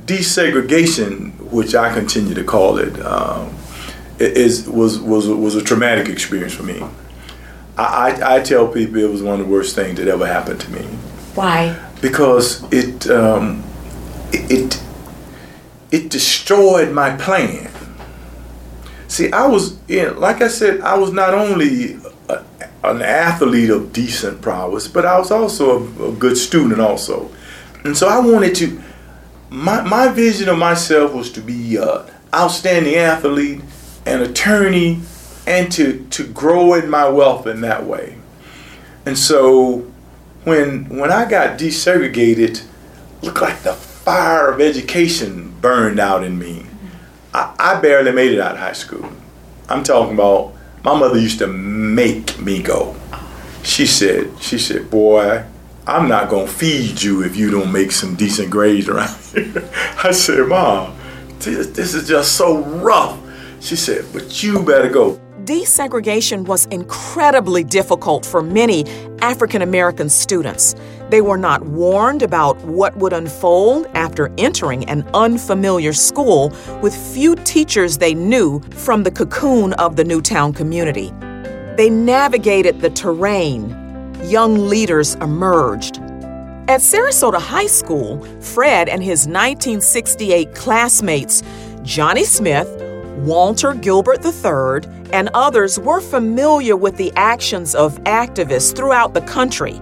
desegregation, 0.05 1.33
which 1.51 1.75
I 1.75 1.93
continue 1.93 2.33
to 2.33 2.43
call 2.43 2.77
it, 2.77 2.99
um, 3.05 3.53
is 4.17 4.67
was 4.69 4.99
was 4.99 5.27
was 5.27 5.55
a 5.55 5.61
traumatic 5.61 6.09
experience 6.09 6.53
for 6.53 6.63
me. 6.63 6.81
I, 7.77 7.83
I, 7.83 8.35
I, 8.35 8.39
tell 8.41 8.67
people 8.67 8.97
it 8.97 9.09
was 9.09 9.23
one 9.23 9.39
of 9.39 9.45
the 9.45 9.51
worst 9.51 9.75
things 9.75 9.97
that 9.99 10.07
ever 10.07 10.25
happened 10.25 10.59
to 10.61 10.71
me. 10.71 10.81
Why? 11.35 11.77
Because 12.01 12.63
it 12.73 13.09
um, 13.09 13.63
it, 14.31 14.51
it 14.51 14.83
it 15.91 16.09
destroyed 16.09 16.91
my 16.91 17.15
plan. 17.17 17.71
See, 19.07 19.31
I 19.31 19.47
was 19.47 19.79
like 19.89 20.41
I 20.41 20.47
said, 20.47 20.81
I 20.81 20.97
was 20.97 21.11
not 21.11 21.33
only 21.33 21.97
a, 22.29 22.43
an 22.83 23.01
athlete 23.01 23.69
of 23.69 23.91
decent 23.91 24.41
prowess, 24.41 24.87
but 24.87 25.05
I 25.05 25.17
was 25.17 25.31
also 25.31 25.79
a, 25.79 26.09
a 26.09 26.11
good 26.13 26.37
student 26.37 26.79
also. 26.79 27.31
And 27.83 27.97
so 27.97 28.07
I 28.07 28.19
wanted 28.19 28.55
to, 28.55 28.81
my, 29.49 29.81
my 29.81 30.09
vision 30.09 30.49
of 30.49 30.57
myself 30.57 31.13
was 31.13 31.31
to 31.31 31.41
be 31.41 31.77
an 31.77 32.03
outstanding 32.33 32.95
athlete, 32.95 33.61
an 34.05 34.21
attorney, 34.21 35.01
and 35.47 35.71
to, 35.71 36.05
to 36.11 36.27
grow 36.27 36.73
in 36.75 36.89
my 36.89 37.07
wealth 37.09 37.47
in 37.47 37.61
that 37.61 37.85
way. 37.85 38.15
And 39.05 39.17
so 39.17 39.91
when 40.43 40.87
when 40.89 41.11
I 41.11 41.27
got 41.27 41.57
desegregated, 41.57 42.63
looked 43.21 43.41
like 43.41 43.61
the 43.63 43.73
fire 44.09 44.49
of 44.49 44.59
education 44.59 45.53
burned 45.61 45.99
out 45.99 46.23
in 46.23 46.39
me. 46.39 46.65
I, 47.31 47.53
I 47.59 47.79
barely 47.79 48.11
made 48.11 48.31
it 48.31 48.39
out 48.39 48.53
of 48.53 48.57
high 48.57 48.73
school. 48.73 49.07
I'm 49.69 49.83
talking 49.83 50.15
about 50.15 50.55
my 50.83 50.97
mother 50.97 51.19
used 51.19 51.37
to 51.39 51.47
make 51.47 52.39
me 52.39 52.63
go. 52.63 52.95
She 53.61 53.85
said, 53.85 54.31
she 54.41 54.57
said, 54.57 54.89
boy, 54.89 55.45
I'm 55.85 56.07
not 56.07 56.27
gonna 56.27 56.47
feed 56.47 56.99
you 57.03 57.23
if 57.23 57.35
you 57.35 57.51
don't 57.51 57.71
make 57.71 57.91
some 57.91 58.15
decent 58.15 58.49
grades 58.49 58.89
around 58.89 59.15
here. 59.31 59.69
I 60.03 60.09
said, 60.09 60.47
Mom, 60.47 60.97
this, 61.37 61.67
this 61.67 61.93
is 61.93 62.07
just 62.07 62.35
so 62.35 62.63
rough. 62.63 63.15
She 63.59 63.75
said, 63.75 64.05
but 64.11 64.41
you 64.41 64.63
better 64.63 64.89
go. 64.89 65.21
Desegregation 65.43 66.45
was 66.45 66.65
incredibly 66.67 67.63
difficult 67.63 68.25
for 68.25 68.41
many 68.41 68.85
African 69.21 69.61
American 69.61 70.09
students. 70.09 70.73
They 71.09 71.21
were 71.21 71.37
not 71.37 71.63
warned 71.63 72.21
about 72.21 72.57
what 72.65 72.95
would 72.97 73.13
unfold 73.13 73.87
after 73.95 74.31
entering 74.37 74.87
an 74.87 75.07
unfamiliar 75.13 75.91
school 75.91 76.53
with 76.81 76.95
few 76.95 77.35
teachers 77.35 77.97
they 77.97 78.13
knew 78.13 78.59
from 78.71 79.03
the 79.03 79.11
cocoon 79.11 79.73
of 79.73 79.95
the 79.95 80.03
Newtown 80.03 80.53
community. 80.53 81.11
They 81.77 81.89
navigated 81.89 82.81
the 82.81 82.91
terrain. 82.91 83.75
Young 84.23 84.69
leaders 84.69 85.15
emerged. 85.15 85.97
At 86.67 86.81
Sarasota 86.81 87.39
High 87.39 87.67
School, 87.67 88.23
Fred 88.39 88.87
and 88.87 89.03
his 89.03 89.25
1968 89.25 90.53
classmates, 90.53 91.41
Johnny 91.81 92.23
Smith, 92.23 92.69
Walter 93.25 93.73
Gilbert 93.73 94.23
III, 94.23 94.87
and 95.11 95.29
others 95.33 95.79
were 95.79 96.01
familiar 96.01 96.75
with 96.75 96.97
the 96.97 97.11
actions 97.15 97.73
of 97.73 97.97
activists 98.03 98.75
throughout 98.75 99.15
the 99.15 99.21
country. 99.21 99.79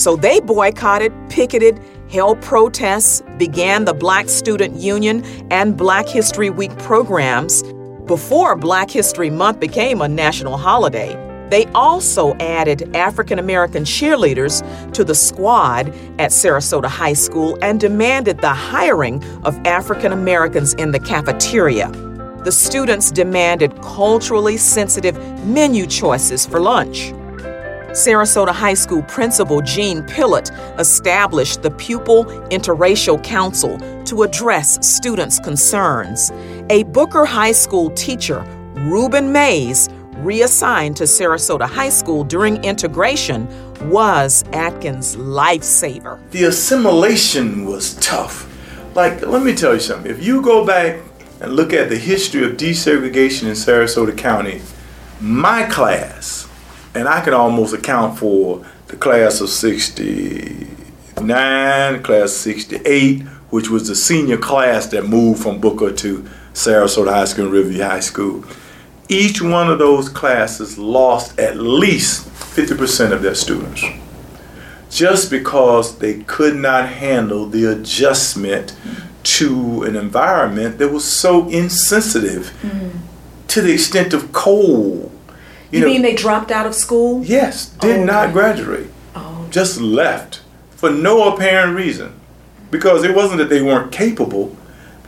So 0.00 0.16
they 0.16 0.40
boycotted, 0.40 1.12
picketed, 1.28 1.78
held 2.08 2.40
protests, 2.40 3.20
began 3.36 3.84
the 3.84 3.92
Black 3.92 4.30
Student 4.30 4.76
Union 4.76 5.22
and 5.50 5.76
Black 5.76 6.08
History 6.08 6.48
Week 6.48 6.74
programs. 6.78 7.62
Before 8.06 8.56
Black 8.56 8.90
History 8.90 9.28
Month 9.28 9.60
became 9.60 10.00
a 10.00 10.08
national 10.08 10.56
holiday, 10.56 11.12
they 11.50 11.66
also 11.74 12.34
added 12.36 12.96
African 12.96 13.38
American 13.38 13.84
cheerleaders 13.84 14.62
to 14.94 15.04
the 15.04 15.14
squad 15.14 15.88
at 16.18 16.30
Sarasota 16.30 16.86
High 16.86 17.12
School 17.12 17.58
and 17.60 17.78
demanded 17.78 18.38
the 18.38 18.54
hiring 18.54 19.22
of 19.44 19.54
African 19.66 20.12
Americans 20.12 20.72
in 20.74 20.92
the 20.92 21.00
cafeteria. 21.00 21.90
The 22.42 22.52
students 22.52 23.10
demanded 23.10 23.78
culturally 23.82 24.56
sensitive 24.56 25.18
menu 25.44 25.86
choices 25.86 26.46
for 26.46 26.58
lunch. 26.58 27.12
Sarasota 27.90 28.52
High 28.52 28.74
School 28.74 29.02
Principal 29.02 29.60
Jean 29.62 30.02
Pillett 30.02 30.50
established 30.78 31.62
the 31.62 31.72
Pupil 31.72 32.24
Interracial 32.50 33.22
Council 33.24 33.78
to 34.04 34.22
address 34.22 34.86
students' 34.86 35.40
concerns. 35.40 36.30
A 36.70 36.84
Booker 36.84 37.24
High 37.24 37.50
School 37.50 37.90
teacher, 37.90 38.44
Reuben 38.74 39.32
Mays, 39.32 39.88
reassigned 40.18 40.96
to 40.98 41.04
Sarasota 41.04 41.68
High 41.68 41.88
School 41.88 42.22
during 42.22 42.62
integration, 42.62 43.48
was 43.90 44.44
Atkins' 44.52 45.16
lifesaver. 45.16 46.20
The 46.30 46.44
assimilation 46.44 47.64
was 47.64 47.94
tough. 47.94 48.46
Like, 48.94 49.26
let 49.26 49.42
me 49.42 49.52
tell 49.52 49.74
you 49.74 49.80
something. 49.80 50.08
If 50.08 50.22
you 50.22 50.42
go 50.42 50.64
back 50.64 51.00
and 51.40 51.54
look 51.54 51.72
at 51.72 51.88
the 51.88 51.98
history 51.98 52.44
of 52.44 52.52
desegregation 52.52 53.48
in 53.48 53.54
Sarasota 53.54 54.16
County, 54.16 54.62
my 55.20 55.64
class, 55.64 56.46
and 56.94 57.08
I 57.08 57.20
can 57.20 57.34
almost 57.34 57.74
account 57.74 58.18
for 58.18 58.64
the 58.88 58.96
class 58.96 59.40
of 59.40 59.48
69, 59.48 62.02
class 62.02 62.32
68, 62.32 63.22
which 63.50 63.70
was 63.70 63.86
the 63.88 63.94
senior 63.94 64.36
class 64.36 64.86
that 64.88 65.06
moved 65.06 65.42
from 65.42 65.60
Booker 65.60 65.92
to 65.92 66.28
Sarasota 66.52 67.12
High 67.12 67.26
School 67.26 67.44
and 67.44 67.52
Riverview 67.52 67.82
High 67.82 68.00
School. 68.00 68.44
Each 69.08 69.40
one 69.40 69.70
of 69.70 69.78
those 69.78 70.08
classes 70.08 70.78
lost 70.78 71.38
at 71.38 71.56
least 71.56 72.28
50% 72.28 73.12
of 73.12 73.22
their 73.22 73.34
students 73.34 73.84
just 74.90 75.30
because 75.30 75.98
they 75.98 76.22
could 76.24 76.56
not 76.56 76.88
handle 76.88 77.46
the 77.46 77.64
adjustment 77.64 78.76
to 79.22 79.84
an 79.84 79.96
environment 79.96 80.78
that 80.78 80.88
was 80.88 81.04
so 81.04 81.48
insensitive 81.48 82.52
mm-hmm. 82.62 82.98
to 83.46 83.62
the 83.62 83.72
extent 83.72 84.12
of 84.12 84.32
cold 84.32 85.12
you, 85.70 85.78
you 85.78 85.80
know, 85.80 85.86
mean 85.92 86.02
they 86.02 86.14
dropped 86.14 86.50
out 86.50 86.66
of 86.66 86.74
school? 86.74 87.24
Yes, 87.24 87.70
did 87.70 88.00
oh, 88.00 88.04
not 88.04 88.32
graduate. 88.32 88.88
Oh. 89.14 89.46
Just 89.50 89.80
left 89.80 90.42
for 90.70 90.90
no 90.90 91.34
apparent 91.34 91.76
reason. 91.76 92.18
Because 92.70 93.02
it 93.02 93.16
wasn't 93.16 93.38
that 93.38 93.48
they 93.48 93.62
weren't 93.62 93.90
capable, 93.90 94.56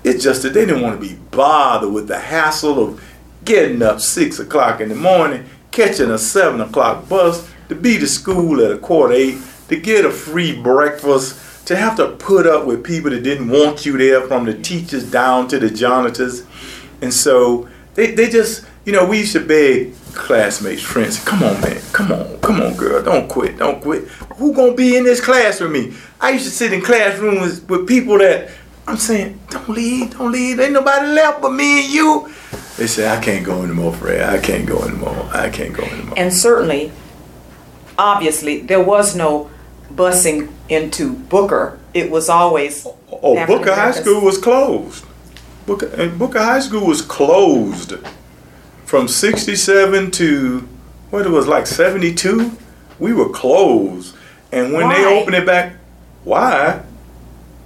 it's 0.03 0.25
just 0.25 0.42
that 0.42 0.53
they 0.53 0.66
didn't 0.66 0.83
want 0.83 1.01
to 1.01 1.09
be 1.09 1.14
bothered 1.31 1.92
with 1.92 2.09
the 2.09 2.18
hassle 2.18 2.83
of 2.83 3.05
getting 3.44 3.83
up 3.83 4.01
six 4.01 4.38
o'clock 4.40 4.81
in 4.81 4.88
the 4.88 4.96
morning, 4.96 5.44
catching 5.70 6.11
a 6.11 6.18
seven 6.18 6.61
o'clock 6.61 7.09
bus, 7.09 7.48
to 7.68 7.77
be 7.77 7.98
to 7.98 8.09
school 8.09 8.61
at 8.64 8.72
a 8.72 8.79
quarter 8.79 9.14
eight, 9.14 9.38
to 9.68 9.77
get 9.77 10.05
a 10.05 10.11
free 10.11 10.61
breakfast, 10.61 11.66
to 11.66 11.77
have 11.77 11.96
to 11.96 12.09
put 12.09 12.46
up 12.46 12.66
with 12.66 12.85
people 12.85 13.11
that 13.11 13.22
didn't 13.22 13.48
want 13.48 13.87
you 13.87 13.96
there, 13.96 14.22
from 14.22 14.44
the 14.44 14.55
teachers 14.55 15.09
down 15.09 15.46
to 15.48 15.61
the 15.61 15.70
janitors. 15.70 16.44
And 17.01 17.14
so 17.14 17.68
they, 17.94 18.11
they 18.11 18.29
just, 18.29 18.66
you 18.85 18.92
know, 18.92 19.07
we 19.07 19.21
used 19.21 19.33
to 19.33 19.40
beg 19.40 19.95
classmates, 20.14 20.83
friends, 20.83 21.23
come 21.25 21.42
on, 21.42 21.61
man, 21.61 21.81
come 21.92 22.12
on, 22.12 22.38
come 22.40 22.61
on, 22.61 22.77
girl, 22.77 23.03
don't 23.03 23.29
quit, 23.29 23.59
don't 23.59 23.81
quit. 23.81 24.09
Who 24.37 24.53
gonna 24.55 24.75
be 24.75 24.97
in 24.97 25.05
this 25.05 25.21
class 25.21 25.61
with 25.61 25.71
me? 25.71 25.95
I 26.21 26.31
used 26.31 26.45
to 26.45 26.51
sit 26.51 26.73
in 26.73 26.83
classrooms 26.83 27.62
with 27.62 27.87
people 27.87 28.18
that 28.18 28.51
I'm 28.87 28.97
saying, 28.97 29.38
don't 29.49 29.68
leave, 29.68 30.16
don't 30.18 30.33
leave. 30.33 30.59
Ain't 30.59 30.73
nobody 30.73 31.07
left 31.07 31.40
but 31.40 31.53
me 31.53 31.85
and 31.85 31.92
you. 31.92 32.35
They 32.77 32.87
say, 32.87 33.09
I 33.09 33.21
can't 33.21 33.45
go 33.45 33.62
anymore, 33.62 33.92
Fred. 33.92 34.29
I 34.29 34.38
can't 34.38 34.66
go 34.66 34.83
anymore. 34.83 35.29
I 35.33 35.51
can't 35.51 35.73
go 35.73 35.85
anymore. 35.85 36.14
And 36.16 36.33
certainly, 36.33 36.90
obviously, 37.97 38.61
there 38.61 38.83
was 38.83 39.14
no 39.14 39.51
busing 39.95 40.51
into 40.68 41.12
Booker. 41.12 41.79
It 41.95 42.11
was 42.11 42.29
always. 42.29 42.85
Oh, 42.87 42.97
oh 43.23 43.47
Booker 43.47 43.75
High 43.75 43.92
School 43.92 44.23
was 44.23 44.38
closed. 44.38 45.05
Booker, 45.64 46.09
Booker 46.09 46.40
High 46.40 46.61
School 46.61 46.88
was 46.88 47.03
closed 47.03 47.95
from 48.85 49.09
67 49.09 50.11
to 50.12 50.68
what 51.11 51.27
it 51.27 51.31
was 51.31 51.47
like 51.47 51.66
72 51.66 52.57
we 53.03 53.12
were 53.12 53.29
closed. 53.29 54.14
And 54.53 54.73
when 54.73 54.87
why? 54.87 54.95
they 54.95 55.05
opened 55.05 55.37
it 55.37 55.45
back 55.45 55.77
why? 56.25 56.85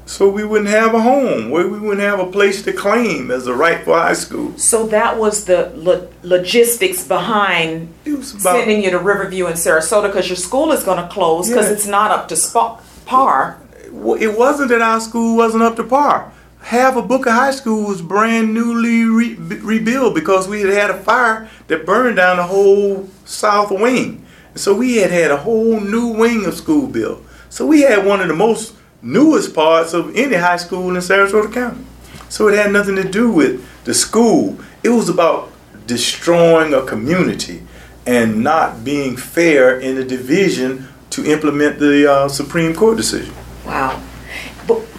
So 0.07 0.29
we 0.29 0.45
wouldn't 0.45 0.71
have 0.71 0.95
a 0.95 1.03
home. 1.03 1.51
Where 1.51 1.69
we 1.69 1.79
wouldn't 1.79 2.01
have 2.01 2.21
a 2.21 2.31
place 2.31 2.63
to 2.63 2.73
claim 2.73 3.31
as 3.31 3.47
a 3.47 3.55
rightful 3.55 3.95
high 3.95 4.15
school. 4.15 4.57
So 4.57 4.87
that 4.87 5.19
was 5.19 5.45
the 5.45 5.73
lo- 5.75 6.09
logistics 6.23 7.07
behind 7.07 7.93
sending 8.23 8.83
you 8.83 8.91
to 8.91 8.99
riverview 8.99 9.47
and 9.47 9.57
sarasota 9.57 10.07
because 10.07 10.29
your 10.29 10.37
school 10.37 10.73
is 10.73 10.85
going 10.85 11.03
to 11.03 11.09
close 11.09 11.49
because 11.49 11.67
yeah. 11.67 11.73
it's 11.73 11.87
not 11.87 12.11
up 12.13 12.29
to 12.29 12.37
sp- 12.39 12.81
par. 13.05 13.61
It 13.85 14.39
wasn't 14.39 14.69
that 14.71 14.81
our 14.81 15.01
school 15.01 15.37
wasn't 15.37 15.65
up 15.65 15.77
to 15.77 15.85
par 15.85 16.33
half 16.67 16.97
a 16.97 17.01
book 17.01 17.03
of 17.03 17.09
Booker 17.09 17.31
High 17.31 17.53
School 17.53 17.87
was 17.87 18.03
brand 18.03 18.53
newly 18.53 19.05
re- 19.05 19.35
rebuilt 19.37 20.17
because 20.17 20.49
we 20.49 20.63
had 20.63 20.71
had 20.71 20.91
a 20.91 20.99
fire 20.99 21.49
that 21.69 21.87
burned 21.87 22.17
down 22.17 22.39
the 22.39 22.43
whole 22.43 23.09
south 23.25 23.71
wing. 23.71 24.27
And 24.51 24.61
so 24.61 24.75
we 24.75 24.97
had 24.97 25.13
had 25.13 25.31
a 25.31 25.37
whole 25.37 25.79
new 25.79 26.09
wing 26.09 26.45
of 26.45 26.55
school 26.55 26.89
built. 26.89 27.23
So 27.51 27.65
we 27.65 27.83
had 27.83 28.05
one 28.05 28.21
of 28.21 28.27
the 28.27 28.35
most 28.35 28.75
newest 29.01 29.55
parts 29.55 29.93
of 29.93 30.17
any 30.17 30.35
high 30.35 30.57
school 30.57 30.91
in 30.91 30.97
Sarasota 30.97 31.53
County. 31.55 31.85
So 32.29 32.49
it 32.49 32.57
had 32.57 32.73
nothing 32.73 32.97
to 32.97 33.09
do 33.09 33.31
with 33.31 33.65
the 33.85 33.95
school. 33.95 34.59
It 34.83 34.89
was 34.89 35.09
about 35.09 35.53
destroying 35.87 36.75
a 36.75 36.83
community 36.83 37.63
and 38.07 38.43
not 38.43 38.83
being 38.83 39.17
fair 39.17 39.79
in 39.79 39.95
the 39.95 40.05
division 40.05 40.89
to 41.11 41.25
implement 41.25 41.79
the 41.79 42.11
uh, 42.11 42.29
Supreme 42.29 42.75
Court 42.75 42.97
decision. 42.97 43.33
Wow. 43.65 44.03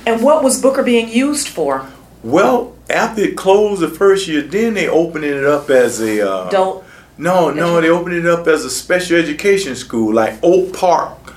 And 0.06 0.24
what 0.24 0.44
was 0.44 0.62
Booker 0.62 0.84
being 0.84 1.10
used 1.10 1.48
for? 1.48 1.88
Well, 2.24 2.76
after 2.90 3.22
it 3.22 3.38
closed 3.38 3.82
the 3.82 3.90
first 3.90 4.28
year, 4.28 4.42
then 4.42 4.74
they 4.74 4.88
opened 4.88 5.26
it 5.26 5.44
up 5.46 5.70
as 5.70 6.02
a 6.02 6.22
uh, 6.22 6.48
adult. 6.48 6.86
No, 7.18 7.50
no, 7.52 7.82
they 7.82 7.90
opened 7.90 8.16
it 8.16 8.26
up 8.26 8.48
as 8.48 8.64
a 8.64 8.70
special 8.70 9.18
education 9.18 9.76
school, 9.76 10.14
like 10.14 10.38
Oak 10.44 10.74
Park. 10.74 11.34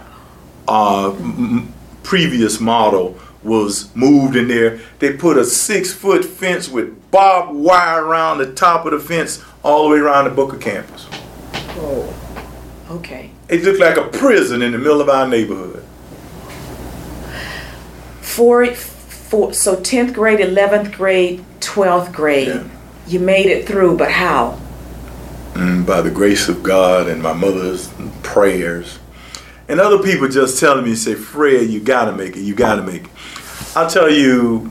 Uh, 0.69 1.13
m- 1.15 1.73
previous 2.03 2.61
model 2.61 3.19
was 3.43 3.95
moved 3.97 4.37
in 4.37 4.49
there. 4.49 4.81
They 4.99 5.15
put 5.15 5.39
a 5.39 5.45
six 5.45 5.93
foot 5.93 6.25
fence 6.25 6.69
with 6.69 7.11
barbed 7.11 7.55
wire 7.55 8.05
around 8.05 8.39
the 8.39 8.53
top 8.53 8.85
of 8.85 8.93
the 8.93 9.01
fence 9.01 9.43
all 9.63 9.85
the 9.85 9.95
way 9.95 10.01
around 10.01 10.25
the 10.25 10.31
Booker 10.31 10.59
campus. 10.59 11.09
Oh, 11.55 12.15
okay. 12.91 13.31
It 13.49 13.65
looked 13.65 13.81
like 13.81 13.97
a 13.97 14.07
prison 14.09 14.63
in 14.63 14.73
the 14.73 14.79
middle 14.79 15.01
of 15.01 15.09
our 15.09 15.27
neighborhood. 15.27 15.85
For, 18.35 18.67
for 18.67 19.53
so 19.53 19.77
10th 19.77 20.13
grade, 20.15 20.39
11th 20.39 20.93
grade, 20.93 21.45
12th 21.61 22.13
grade, 22.13 22.49
Yeah. 22.49 22.63
you 23.07 23.19
made 23.21 23.47
it 23.47 23.67
through, 23.67 23.97
but 23.97 24.11
how? 24.13 24.59
Mm, 25.55 25.85
by 25.85 26.01
the 26.01 26.11
grace 26.11 26.49
of 26.49 26.63
God 26.63 27.09
and 27.09 27.23
my 27.23 27.33
mother's 27.33 27.91
prayers. 28.23 28.99
And 29.69 29.81
other 29.81 29.99
people 30.03 30.29
just 30.29 30.59
telling 30.61 30.85
me, 30.85 30.95
say, 30.95 31.15
Fred, 31.15 31.69
you 31.71 31.81
gotta 31.81 32.13
make 32.13 32.37
it, 32.37 32.43
you 32.43 32.55
gotta 32.55 32.83
make 32.83 33.05
it. 33.05 33.11
I'll 33.77 33.91
tell 33.91 34.11
you, 34.11 34.71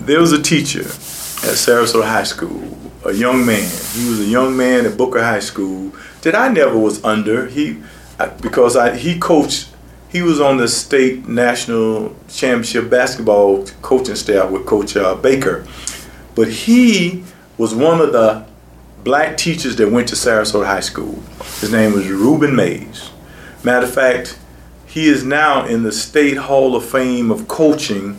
there 0.00 0.20
was 0.20 0.32
a 0.32 0.42
teacher 0.42 0.80
at 0.82 1.56
Sarasota 1.56 2.04
High 2.04 2.24
School, 2.24 2.76
a 3.04 3.12
young 3.12 3.44
man. 3.44 3.68
He 3.92 4.08
was 4.08 4.20
a 4.20 4.24
young 4.24 4.56
man 4.56 4.86
at 4.86 4.96
Booker 4.96 5.22
High 5.22 5.40
School 5.40 5.92
that 6.22 6.34
I 6.34 6.48
never 6.48 6.78
was 6.78 7.02
under. 7.04 7.46
He, 7.46 7.82
because 8.40 8.76
I, 8.76 8.96
he 8.96 9.18
coached, 9.18 9.68
he 10.14 10.22
was 10.22 10.40
on 10.40 10.58
the 10.58 10.68
state 10.68 11.26
national 11.26 12.14
championship 12.28 12.88
basketball 12.88 13.66
coaching 13.82 14.14
staff 14.14 14.48
with 14.48 14.64
Coach 14.64 14.96
uh, 14.96 15.16
Baker. 15.16 15.66
But 16.36 16.48
he 16.48 17.24
was 17.58 17.74
one 17.74 18.00
of 18.00 18.12
the 18.12 18.46
black 19.02 19.36
teachers 19.36 19.74
that 19.74 19.90
went 19.90 20.06
to 20.08 20.14
Sarasota 20.14 20.66
High 20.66 20.78
School. 20.78 21.20
His 21.58 21.72
name 21.72 21.94
was 21.94 22.08
Reuben 22.08 22.54
Mays. 22.54 23.10
Matter 23.64 23.86
of 23.86 23.92
fact, 23.92 24.38
he 24.86 25.08
is 25.08 25.24
now 25.24 25.66
in 25.66 25.82
the 25.82 25.90
State 25.90 26.36
Hall 26.36 26.76
of 26.76 26.84
Fame 26.84 27.32
of 27.32 27.48
coaching 27.48 28.16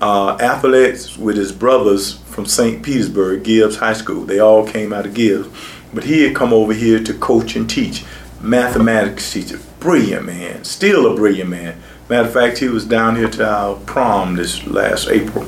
uh, 0.00 0.38
athletics 0.40 1.18
with 1.18 1.36
his 1.36 1.50
brothers 1.50 2.18
from 2.18 2.46
St. 2.46 2.84
Petersburg, 2.84 3.42
Gibbs 3.42 3.74
High 3.78 3.94
School. 3.94 4.24
They 4.24 4.38
all 4.38 4.64
came 4.64 4.92
out 4.92 5.06
of 5.06 5.14
Gibbs. 5.14 5.48
But 5.92 6.04
he 6.04 6.22
had 6.22 6.36
come 6.36 6.52
over 6.52 6.72
here 6.72 7.02
to 7.02 7.14
coach 7.14 7.56
and 7.56 7.68
teach. 7.68 8.04
Mathematics 8.42 9.32
teacher. 9.32 9.58
Brilliant 9.78 10.26
man. 10.26 10.64
Still 10.64 11.12
a 11.12 11.16
brilliant 11.16 11.50
man. 11.50 11.80
Matter 12.08 12.26
of 12.26 12.34
fact, 12.34 12.58
he 12.58 12.68
was 12.68 12.84
down 12.84 13.16
here 13.16 13.30
to 13.30 13.48
our 13.48 13.76
prom 13.76 14.36
this 14.36 14.66
last 14.66 15.08
April 15.08 15.44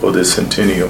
for 0.00 0.10
the 0.10 0.24
centennial 0.24 0.88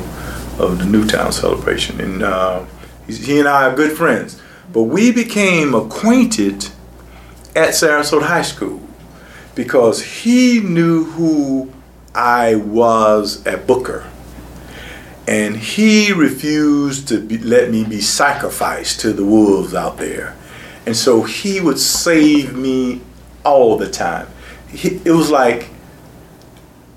of 0.58 0.78
the 0.78 0.84
Newtown 0.84 1.32
celebration. 1.32 2.00
And 2.00 2.22
uh, 2.22 2.64
he 3.06 3.38
and 3.38 3.48
I 3.48 3.68
are 3.68 3.74
good 3.74 3.96
friends. 3.96 4.40
But 4.72 4.84
we 4.84 5.10
became 5.10 5.74
acquainted 5.74 6.66
at 7.56 7.70
Sarasota 7.70 8.22
High 8.22 8.42
School 8.42 8.80
because 9.54 10.02
he 10.22 10.60
knew 10.60 11.04
who 11.04 11.72
I 12.14 12.54
was 12.54 13.44
at 13.46 13.66
Booker. 13.66 14.08
And 15.26 15.56
he 15.56 16.12
refused 16.12 17.08
to 17.08 17.20
be, 17.20 17.38
let 17.38 17.70
me 17.70 17.84
be 17.84 18.00
sacrificed 18.00 19.00
to 19.00 19.12
the 19.12 19.24
wolves 19.24 19.74
out 19.74 19.98
there. 19.98 20.36
And 20.86 20.96
so 20.96 21.22
he 21.22 21.60
would 21.60 21.78
save 21.78 22.56
me 22.56 23.00
all 23.44 23.76
the 23.76 23.90
time. 23.90 24.28
He, 24.68 25.00
it 25.04 25.10
was 25.10 25.30
like 25.30 25.68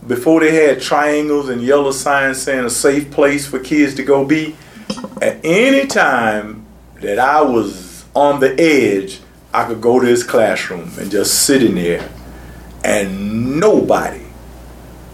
before 0.08 0.42
they 0.42 0.54
had 0.54 0.82
triangles 0.82 1.50
and 1.50 1.62
yellow 1.62 1.92
signs 1.92 2.42
saying 2.42 2.66
a 2.66 2.70
safe 2.70 3.12
place 3.12 3.48
for 3.48 3.60
kids 3.60 3.96
to 3.96 4.04
go 4.04 4.26
be, 4.26 4.56
at 5.22 5.40
any 5.44 5.88
time 5.88 6.66
that 6.96 7.20
I 7.20 7.42
was 7.42 8.06
on 8.14 8.40
the 8.40 8.60
edge, 8.60 9.20
I 9.54 9.66
could 9.66 9.82
go 9.82 10.00
to 10.00 10.06
his 10.06 10.24
classroom 10.24 10.92
and 11.00 11.10
just 11.12 11.46
sit 11.46 11.64
in 11.64 11.76
there, 11.76 12.10
and 12.84 13.60
nobody 13.60 14.26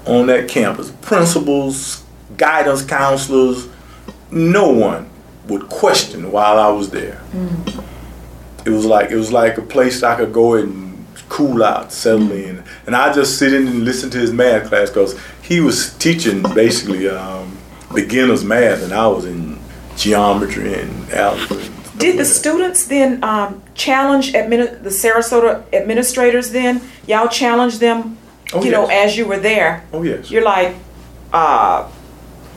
on 0.06 0.28
that 0.28 0.48
campus, 0.48 0.92
principals, 1.02 2.04
guidance 2.38 2.84
counselors, 2.84 3.68
no 4.32 4.70
one 4.70 5.10
would 5.48 5.70
question 5.70 6.32
while 6.32 6.58
I 6.58 6.70
was 6.70 6.90
there. 6.90 7.22
Mm. 7.32 7.84
It 8.66 8.70
was 8.72 8.86
like 8.86 9.12
it 9.12 9.16
was 9.16 9.32
like 9.32 9.58
a 9.58 9.62
place 9.62 10.04
I 10.04 10.16
could 10.16 10.34
go 10.34 10.54
and 10.56 11.06
cool 11.30 11.64
out, 11.64 11.92
settle 11.92 12.32
in, 12.32 12.64
and 12.88 12.96
I 12.96 13.14
just 13.14 13.38
sit 13.38 13.54
in 13.54 13.68
and 13.68 13.86
listen 13.86 14.10
to 14.12 14.18
his 14.18 14.32
math 14.34 14.70
class 14.70 14.90
because 14.90 15.20
he 15.44 15.60
was 15.60 15.94
teaching 15.98 16.42
basically 16.56 17.08
um, 17.08 17.56
beginners 17.94 18.44
math, 18.44 18.84
and 18.84 18.94
I 18.94 19.08
was 19.08 19.26
in 19.26 19.60
geometry 19.96 20.74
and 20.74 21.10
algebra. 21.12 21.58
and 21.58 22.00
Did 22.00 22.18
the 22.18 22.26
students 22.26 22.86
then 22.88 23.24
um, 23.24 23.62
challenge 23.76 24.34
admini- 24.34 24.82
the 24.82 24.90
Sarasota 24.90 25.72
administrators 25.74 26.52
then? 26.52 26.82
Y'all 27.06 27.28
challenged 27.28 27.80
them, 27.80 28.18
Oh, 28.54 28.64
you 28.64 28.72
know, 28.72 28.88
as 28.88 29.16
you 29.18 29.28
were 29.28 29.38
there? 29.40 29.84
Oh 29.94 30.02
yes. 30.02 30.32
You're 30.32 30.44
like, 30.44 30.76
uh, 31.32 31.88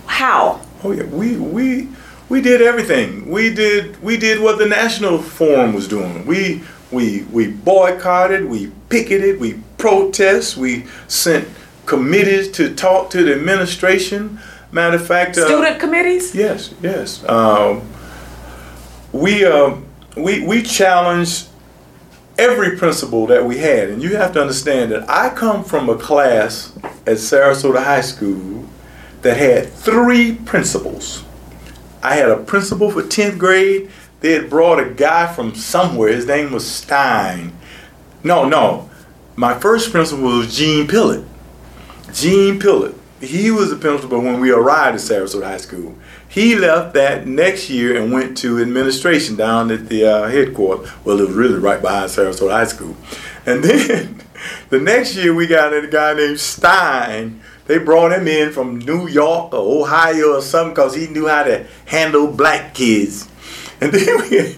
how? 0.06 0.60
Oh 0.82 0.92
yeah, 0.92 1.04
we 1.04 1.36
we 1.36 1.88
we 2.32 2.40
did 2.40 2.62
everything. 2.62 3.30
We 3.30 3.52
did 3.52 4.02
we 4.02 4.16
did 4.16 4.40
what 4.40 4.56
the 4.56 4.64
national 4.64 5.18
forum 5.18 5.74
was 5.74 5.86
doing. 5.86 6.24
We 6.24 6.62
we 6.90 7.24
we 7.24 7.48
boycotted, 7.48 8.46
we 8.46 8.72
picketed, 8.88 9.38
we 9.38 9.60
protest, 9.76 10.56
we 10.56 10.86
sent 11.08 11.46
committees 11.84 12.50
to 12.52 12.74
talk 12.74 13.10
to 13.10 13.22
the 13.22 13.34
administration. 13.34 14.40
Matter 14.70 14.96
of 14.96 15.06
fact, 15.06 15.36
uh, 15.36 15.44
Student 15.44 15.78
committees? 15.78 16.34
Yes, 16.34 16.72
yes. 16.80 17.22
Um, 17.28 17.82
we 19.12 19.44
uh, 19.44 19.76
we 20.16 20.42
we 20.46 20.62
challenged 20.62 21.48
every 22.38 22.78
principal 22.78 23.26
that 23.26 23.44
we 23.44 23.58
had, 23.58 23.90
and 23.90 24.02
you 24.02 24.16
have 24.16 24.32
to 24.32 24.40
understand 24.40 24.90
that 24.92 25.04
I 25.10 25.28
come 25.34 25.62
from 25.62 25.90
a 25.90 25.98
class 25.98 26.74
at 27.06 27.18
Sarasota 27.18 27.84
High 27.84 28.00
School 28.00 28.64
that 29.20 29.36
had 29.36 29.68
three 29.68 30.36
principals. 30.46 31.24
I 32.02 32.16
had 32.16 32.30
a 32.30 32.36
principal 32.36 32.90
for 32.90 33.02
tenth 33.02 33.38
grade. 33.38 33.90
They 34.20 34.32
had 34.32 34.50
brought 34.50 34.78
a 34.78 34.90
guy 34.90 35.32
from 35.32 35.54
somewhere. 35.54 36.12
His 36.12 36.26
name 36.26 36.52
was 36.52 36.66
Stein. 36.66 37.52
No, 38.24 38.48
no. 38.48 38.90
My 39.36 39.58
first 39.58 39.90
principal 39.90 40.24
was 40.24 40.56
Gene 40.56 40.86
Pillot. 40.86 41.26
Gene 42.12 42.60
Pillot. 42.60 42.94
He 43.20 43.50
was 43.50 43.70
the 43.70 43.76
principal 43.76 44.20
when 44.20 44.40
we 44.40 44.50
arrived 44.50 44.96
at 44.96 45.00
Sarasota 45.00 45.44
High 45.44 45.56
School. 45.58 45.96
He 46.28 46.56
left 46.56 46.94
that 46.94 47.26
next 47.26 47.70
year 47.70 48.00
and 48.00 48.12
went 48.12 48.36
to 48.38 48.60
administration 48.60 49.36
down 49.36 49.70
at 49.70 49.88
the 49.88 50.04
uh, 50.04 50.28
headquarters. 50.28 50.90
Well, 51.04 51.20
it 51.20 51.28
was 51.28 51.36
really 51.36 51.58
right 51.58 51.80
behind 51.80 52.10
Sarasota 52.10 52.50
High 52.50 52.64
School. 52.64 52.96
And 53.46 53.62
then 53.64 54.22
the 54.70 54.80
next 54.80 55.14
year 55.14 55.34
we 55.34 55.46
got 55.46 55.72
a 55.72 55.86
guy 55.86 56.14
named 56.14 56.40
Stein. 56.40 57.40
They 57.66 57.78
brought 57.78 58.12
him 58.12 58.26
in 58.26 58.52
from 58.52 58.78
New 58.78 59.08
York 59.08 59.52
or 59.52 59.82
Ohio 59.82 60.36
or 60.36 60.42
something 60.42 60.74
because 60.74 60.94
he 60.94 61.06
knew 61.06 61.28
how 61.28 61.44
to 61.44 61.66
handle 61.86 62.26
black 62.26 62.74
kids. 62.74 63.28
And 63.80 63.92
then 63.92 64.20
we, 64.20 64.56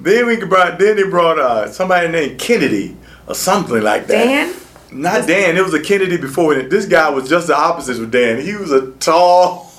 then 0.00 0.26
we 0.26 0.36
brought, 0.44 0.78
then 0.78 0.96
they 0.96 1.04
brought 1.04 1.38
uh, 1.38 1.70
somebody 1.70 2.08
named 2.08 2.38
Kennedy 2.38 2.96
or 3.26 3.34
something 3.34 3.82
like 3.82 4.06
that. 4.06 4.24
Dan? 4.24 4.54
Not 4.92 5.26
Dan. 5.26 5.56
It 5.56 5.64
was 5.64 5.74
a 5.74 5.82
Kennedy 5.82 6.16
before. 6.16 6.54
And 6.54 6.70
this 6.70 6.86
guy 6.86 7.10
was 7.10 7.28
just 7.28 7.48
the 7.48 7.56
opposite 7.56 8.00
of 8.00 8.10
Dan. 8.10 8.40
He 8.40 8.54
was 8.54 8.72
a 8.72 8.92
tall, 8.92 9.70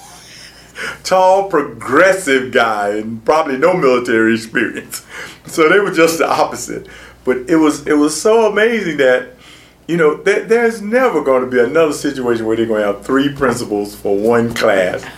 tall, 1.03 1.49
progressive 1.49 2.51
guy 2.51 2.89
and 2.89 3.23
probably 3.25 3.57
no 3.57 3.73
military 3.73 4.33
experience. 4.35 5.05
So 5.45 5.69
they 5.69 5.79
were 5.79 5.91
just 5.91 6.19
the 6.19 6.29
opposite. 6.29 6.87
But 7.23 7.49
it 7.49 7.57
was 7.57 7.85
it 7.87 7.97
was 7.97 8.19
so 8.19 8.49
amazing 8.49 8.97
that 8.97 9.36
you 9.87 9.97
know 9.97 10.15
there, 10.17 10.43
there's 10.43 10.81
never 10.81 11.21
going 11.23 11.43
to 11.43 11.49
be 11.49 11.59
another 11.59 11.93
situation 11.93 12.45
where 12.45 12.55
they're 12.57 12.65
going 12.65 12.81
to 12.81 12.87
have 12.87 13.05
three 13.05 13.33
principals 13.33 13.95
for 13.95 14.17
one 14.17 14.53
class. 14.53 15.03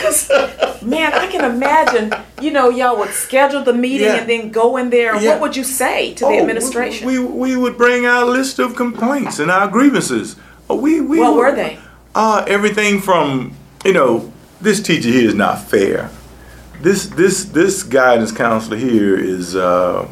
Because, 0.00 0.30
man, 0.82 1.12
I 1.12 1.26
can 1.26 1.44
imagine, 1.44 2.10
you 2.40 2.50
know, 2.50 2.70
y'all 2.70 2.96
would 2.98 3.10
schedule 3.10 3.62
the 3.62 3.74
meeting 3.74 4.06
Yeah. 4.06 4.16
and 4.16 4.30
then 4.30 4.50
go 4.50 4.78
in 4.78 4.88
there. 4.88 5.14
Yeah. 5.20 5.32
What 5.32 5.40
would 5.42 5.56
you 5.56 5.62
say 5.64 6.14
to 6.14 6.24
the 6.24 6.30
Oh, 6.30 6.40
administration? 6.40 7.06
We, 7.06 7.18
we 7.18 7.28
we 7.50 7.56
would 7.56 7.76
bring 7.76 8.06
our 8.06 8.24
list 8.24 8.58
of 8.58 8.76
complaints 8.76 9.38
and 9.40 9.50
our 9.50 9.68
grievances. 9.68 10.36
Oh, 10.70 10.76
we 10.76 11.02
we 11.02 11.20
what 11.20 11.34
would- 11.34 11.38
were 11.38 11.54
they? 11.54 11.78
Uh, 12.14 12.44
everything 12.48 13.00
from 13.02 13.52
you 13.84 13.92
know 13.92 14.32
this 14.60 14.80
teacher 14.82 15.10
here 15.10 15.28
is 15.28 15.34
not 15.34 15.60
fair. 15.60 16.08
This 16.80 17.06
this 17.08 17.44
this 17.44 17.82
guidance 17.82 18.32
counselor 18.32 18.78
here 18.78 19.16
is 19.18 19.54
uh, 19.54 20.08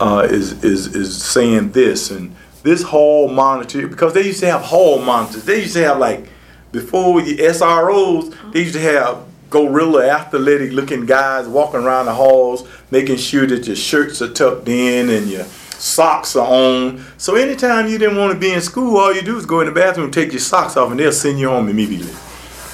uh, 0.00 0.26
is 0.28 0.64
is 0.64 0.94
is 0.94 1.22
saying 1.22 1.72
this 1.72 2.10
and 2.10 2.34
this 2.62 2.82
hall 2.82 3.28
monitor 3.28 3.86
because 3.86 4.14
they 4.14 4.22
used 4.22 4.40
to 4.40 4.46
have 4.46 4.62
hall 4.62 5.00
monitors. 5.00 5.44
They 5.44 5.60
used 5.60 5.74
to 5.74 5.84
have 5.84 5.98
like 5.98 6.26
before 6.72 7.22
the 7.22 7.36
SROs. 7.36 8.52
They 8.52 8.60
used 8.60 8.74
to 8.74 8.80
have 8.80 9.24
gorilla 9.50 10.08
athletic 10.08 10.72
looking 10.72 11.06
guys 11.06 11.46
walking 11.46 11.80
around 11.80 12.06
the 12.06 12.14
halls 12.14 12.66
making 12.90 13.16
sure 13.16 13.46
that 13.46 13.66
your 13.66 13.76
shirts 13.76 14.20
are 14.20 14.32
tucked 14.32 14.68
in 14.68 15.10
and 15.10 15.28
your 15.28 15.44
socks 15.44 16.36
are 16.36 16.46
on. 16.46 17.04
So 17.18 17.34
anytime 17.36 17.88
you 17.88 17.98
didn't 17.98 18.16
want 18.16 18.32
to 18.32 18.38
be 18.38 18.52
in 18.52 18.60
school, 18.60 18.96
all 18.96 19.12
you 19.14 19.22
do 19.22 19.36
is 19.36 19.46
go 19.46 19.60
in 19.60 19.66
the 19.66 19.72
bathroom, 19.72 20.10
take 20.10 20.32
your 20.32 20.40
socks 20.40 20.76
off, 20.76 20.90
and 20.90 20.98
they'll 20.98 21.12
send 21.12 21.38
you 21.38 21.48
home 21.48 21.68
immediately. 21.68 22.12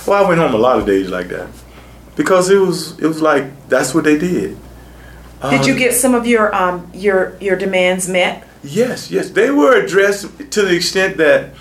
Well, 0.06 0.24
I 0.24 0.28
went 0.28 0.40
home 0.40 0.54
a 0.54 0.58
lot 0.58 0.78
of 0.78 0.86
days 0.86 1.08
like 1.08 1.28
that 1.28 1.48
because 2.16 2.50
it 2.50 2.58
was 2.58 2.98
it 2.98 3.06
was 3.06 3.22
like 3.22 3.68
that's 3.68 3.94
what 3.94 4.04
they 4.04 4.18
did. 4.18 4.56
Did 5.48 5.66
you 5.66 5.76
get 5.76 5.94
some 5.94 6.14
of 6.14 6.26
your 6.26 6.54
um, 6.54 6.90
your 6.92 7.36
your 7.40 7.56
demands 7.56 8.08
met? 8.08 8.46
Yes, 8.62 9.10
yes, 9.10 9.30
they 9.30 9.50
were 9.50 9.74
addressed 9.74 10.50
to 10.50 10.62
the 10.62 10.74
extent 10.74 11.16
that 11.16 11.54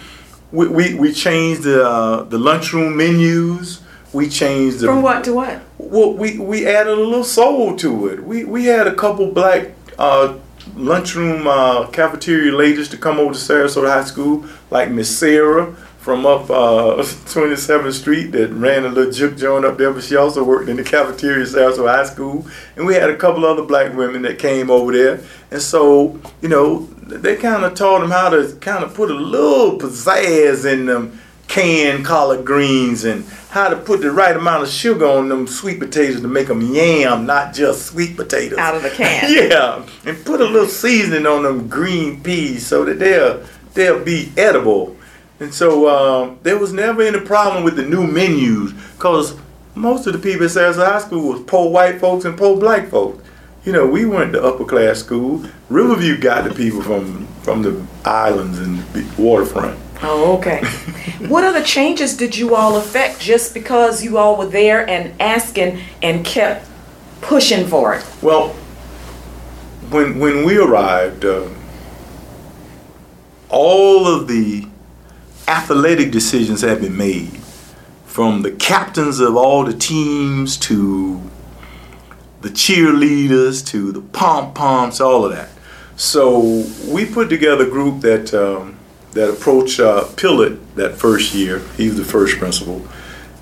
we 0.52 0.68
we, 0.68 0.94
we 0.96 1.14
changed 1.14 1.64
the 1.64 1.88
uh, 1.88 2.24
the 2.24 2.38
lunchroom 2.38 2.98
menus. 2.98 3.82
We 4.12 4.28
changed 4.28 4.80
the, 4.80 4.88
From 4.88 5.02
what 5.02 5.24
to 5.26 5.34
what? 5.34 5.62
Well, 5.78 6.14
we 6.14 6.40
we 6.40 6.68
added 6.68 6.92
a 6.92 7.02
little 7.02 7.24
soul 7.24 7.78
to 7.78 8.08
it. 8.08 8.24
We 8.24 8.44
we 8.44 8.66
had 8.66 8.88
a 8.88 8.96
couple 8.96 9.32
black 9.32 9.70
uh, 9.98 10.38
lunchroom 10.76 11.48
uh, 11.48 11.88
cafeteria 11.88 12.52
ladies 12.52 12.90
to 12.90 12.98
come 12.98 13.18
over 13.18 13.34
to 13.34 13.40
Sarasota 13.40 13.88
High 13.88 14.04
School, 14.04 14.46
like 14.72 14.90
Miss 14.90 15.18
Sarah 15.18 15.76
from 16.10 16.26
up 16.26 16.50
uh, 16.50 16.96
27th 17.04 17.94
Street 17.94 18.32
that 18.32 18.50
ran 18.50 18.84
a 18.84 18.90
little 18.90 19.12
juke 19.12 19.38
joint 19.38 19.64
up 19.64 19.78
there, 19.78 19.94
but 19.94 20.04
she 20.04 20.16
also 20.16 20.44
worked 20.44 20.68
in 20.68 20.76
the 20.76 20.84
cafeteria 20.84 21.44
at 21.44 21.50
Sarasota 21.50 21.88
High 21.88 22.06
School. 22.06 22.48
And 22.76 22.88
we 22.88 22.96
had 22.96 23.12
a 23.12 23.16
couple 23.16 23.46
other 23.46 23.62
black 23.62 23.94
women 23.96 24.24
that 24.24 24.40
came 24.40 24.72
over 24.72 24.92
there. 24.92 25.22
And 25.52 25.62
so, 25.62 26.20
you 26.42 26.50
know, 26.50 26.88
they 27.04 27.36
kind 27.36 27.64
of 27.64 27.76
taught 27.76 28.00
them 28.00 28.10
how 28.10 28.30
to 28.30 28.58
kind 28.60 28.84
of 28.84 28.96
put 28.96 29.12
a 29.12 29.14
little 29.14 29.78
pizzazz 29.78 30.66
in 30.66 30.88
them 30.88 31.20
canned 31.48 32.06
collard 32.06 32.44
greens 32.44 33.04
and 33.04 33.24
how 33.52 33.70
to 33.70 33.76
put 33.76 34.02
the 34.02 34.12
right 34.12 34.36
amount 34.36 34.64
of 34.64 34.70
sugar 34.70 35.06
on 35.06 35.30
them 35.30 35.46
sweet 35.46 35.78
potatoes 35.80 36.22
to 36.22 36.28
make 36.28 36.48
them 36.48 36.74
yam, 36.74 37.28
not 37.28 37.54
just 37.54 37.86
sweet 37.86 38.18
potatoes. 38.18 38.58
Out 38.58 38.74
of 38.74 38.82
the 38.82 38.90
can. 38.90 39.32
yeah, 39.52 39.86
and 40.06 40.26
put 40.26 40.42
a 40.42 40.46
little 40.46 40.68
seasoning 40.68 41.28
on 41.28 41.44
them 41.44 41.68
green 41.68 42.24
peas 42.24 42.66
so 42.66 42.84
that 42.86 42.98
they'll 42.98 43.46
they'll 43.76 44.04
be 44.04 44.32
edible. 44.38 44.96
And 45.40 45.54
so 45.54 45.88
um, 45.90 46.40
there 46.44 46.58
was 46.58 46.74
never 46.74 47.02
any 47.02 47.20
problem 47.20 47.64
with 47.64 47.76
the 47.76 47.86
new 47.86 48.06
menus 48.06 48.74
because 48.74 49.38
most 49.76 50.06
of 50.08 50.14
the 50.14 50.20
people 50.20 50.46
at 50.46 50.52
Sarasota 50.52 50.86
High 50.86 51.00
School 51.00 51.34
was 51.34 51.42
poor 51.42 51.70
white 51.70 52.00
folks 52.00 52.26
and 52.26 52.38
poor 52.38 52.58
black 52.58 52.90
folks. 52.90 53.24
You 53.66 53.74
know, 53.74 53.86
we 53.86 54.06
went 54.06 54.34
to 54.34 54.44
upper 54.44 54.66
class 54.66 55.00
school. 55.00 55.46
Riverview 55.70 56.18
got 56.18 56.44
the 56.44 56.54
people 56.54 56.82
from 56.82 57.28
from 57.42 57.62
the 57.62 57.86
islands 58.06 58.60
and 58.60 58.80
the 58.94 59.06
waterfront. 59.22 59.80
Oh, 60.02 60.38
okay. 60.38 60.64
what 61.28 61.44
other 61.44 61.64
changes 61.64 62.16
did 62.16 62.38
you 62.38 62.56
all 62.56 62.78
affect 62.78 63.20
just 63.20 63.54
because 63.54 64.04
you 64.04 64.18
all 64.18 64.38
were 64.38 64.46
there 64.46 64.88
and 64.88 65.20
asking 65.22 65.82
and 66.02 66.26
kept 66.26 66.70
pushing 67.22 67.68
for 67.68 67.96
it? 67.96 68.06
Well, 68.22 68.50
when 69.90 70.20
when 70.20 70.46
we 70.46 70.58
arrived, 70.58 71.26
uh, 71.26 71.50
all 73.50 74.08
of 74.08 74.28
the 74.28 74.69
athletic 75.50 76.12
decisions 76.12 76.62
have 76.62 76.82
been 76.82 76.96
made, 76.96 77.36
from 78.06 78.44
the 78.44 78.52
captains 78.52 79.20
of 79.20 79.36
all 79.36 79.66
the 79.66 79.74
teams 79.74 80.58
to 80.58 81.22
the 82.42 82.50
cheerleaders 82.50 83.66
to 83.68 83.92
the 83.92 84.02
pom 84.02 84.54
poms, 84.54 85.02
all 85.02 85.26
of 85.26 85.32
that. 85.32 85.50
So 85.96 86.64
we 86.88 87.06
put 87.06 87.30
together 87.30 87.68
a 87.68 87.70
group 87.70 88.02
that 88.02 88.34
um, 88.34 88.78
that 89.12 89.30
approached 89.30 89.80
uh, 89.80 90.06
that 90.76 90.96
first 90.98 91.34
year. 91.34 91.60
He 91.76 91.88
was 91.90 91.98
the 91.98 92.06
first 92.06 92.38
principal, 92.38 92.88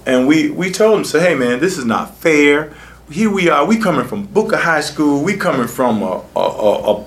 and 0.06 0.28
we 0.28 0.50
we 0.50 0.72
told 0.72 0.98
him, 1.00 1.06
say, 1.06 1.20
hey 1.20 1.36
man, 1.36 1.60
this 1.60 1.78
is 1.78 1.86
not 1.86 2.16
fair. 2.18 2.74
Here 3.12 3.30
we 3.30 3.50
are. 3.50 3.66
We 3.66 3.78
coming 3.78 4.08
from 4.08 4.26
Booker 4.26 4.58
High 4.58 4.82
School. 4.82 5.24
We 5.24 5.38
coming 5.38 5.68
from 5.68 6.02
a, 6.02 6.24
a, 6.36 6.40
a, 6.40 6.94
a 6.94 7.06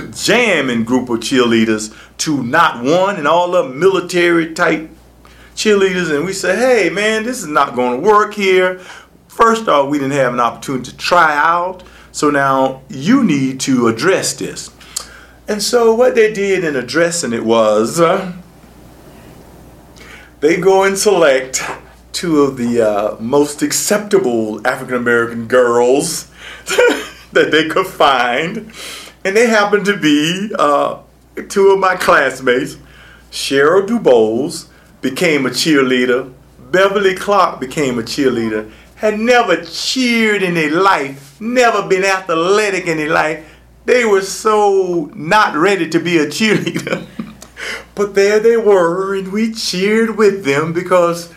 jamming 0.00 0.84
group 0.84 1.08
of 1.08 1.20
cheerleaders 1.20 1.96
to 2.18 2.42
not 2.42 2.82
one 2.82 3.16
and 3.16 3.28
all 3.28 3.54
of 3.54 3.74
military 3.74 4.54
type 4.54 4.90
cheerleaders, 5.54 6.14
and 6.14 6.24
we 6.24 6.32
said, 6.32 6.58
hey 6.58 6.90
man, 6.90 7.22
this 7.22 7.38
is 7.38 7.46
not 7.46 7.74
going 7.74 8.00
to 8.00 8.06
work 8.06 8.34
here. 8.34 8.78
First 9.28 9.68
off, 9.68 9.88
we 9.88 9.98
didn't 9.98 10.12
have 10.12 10.32
an 10.32 10.40
opportunity 10.40 10.90
to 10.90 10.96
try 10.96 11.36
out, 11.36 11.82
so 12.12 12.30
now 12.30 12.82
you 12.88 13.24
need 13.24 13.60
to 13.60 13.88
address 13.88 14.34
this. 14.34 14.70
And 15.46 15.62
so 15.62 15.94
what 15.94 16.14
they 16.14 16.32
did 16.32 16.64
in 16.64 16.76
addressing 16.76 17.32
it 17.32 17.44
was 17.44 18.00
uh, 18.00 18.32
they 20.40 20.56
go 20.58 20.84
and 20.84 20.96
select 20.96 21.62
two 22.12 22.42
of 22.42 22.56
the 22.56 22.80
uh, 22.80 23.16
most 23.20 23.62
acceptable 23.62 24.66
African 24.66 24.94
American 24.94 25.46
girls 25.46 26.30
that 27.32 27.48
they 27.50 27.68
could 27.68 27.86
find, 27.86 28.72
and 29.24 29.36
they 29.36 29.46
happened 29.46 29.86
to 29.86 29.96
be 29.96 30.50
uh, 30.58 30.98
two 31.48 31.70
of 31.70 31.78
my 31.78 31.96
classmates. 31.96 32.76
Cheryl 33.30 33.86
DuBose 33.86 34.68
became 35.00 35.46
a 35.46 35.50
cheerleader. 35.50 36.32
Beverly 36.70 37.14
Clark 37.14 37.60
became 37.60 37.98
a 37.98 38.02
cheerleader. 38.02 38.70
Had 38.96 39.18
never 39.18 39.64
cheered 39.64 40.42
in 40.42 40.54
their 40.54 40.70
life, 40.70 41.40
never 41.40 41.86
been 41.86 42.04
athletic 42.04 42.86
in 42.86 42.98
their 42.98 43.10
life 43.10 43.44
they 43.84 44.04
were 44.04 44.22
so 44.22 45.10
not 45.14 45.56
ready 45.56 45.88
to 45.90 46.00
be 46.00 46.18
a 46.18 46.26
cheerleader. 46.26 47.06
but 47.94 48.14
there 48.14 48.40
they 48.40 48.56
were, 48.56 49.14
and 49.14 49.32
we 49.32 49.52
cheered 49.52 50.16
with 50.16 50.44
them 50.44 50.72
because 50.72 51.32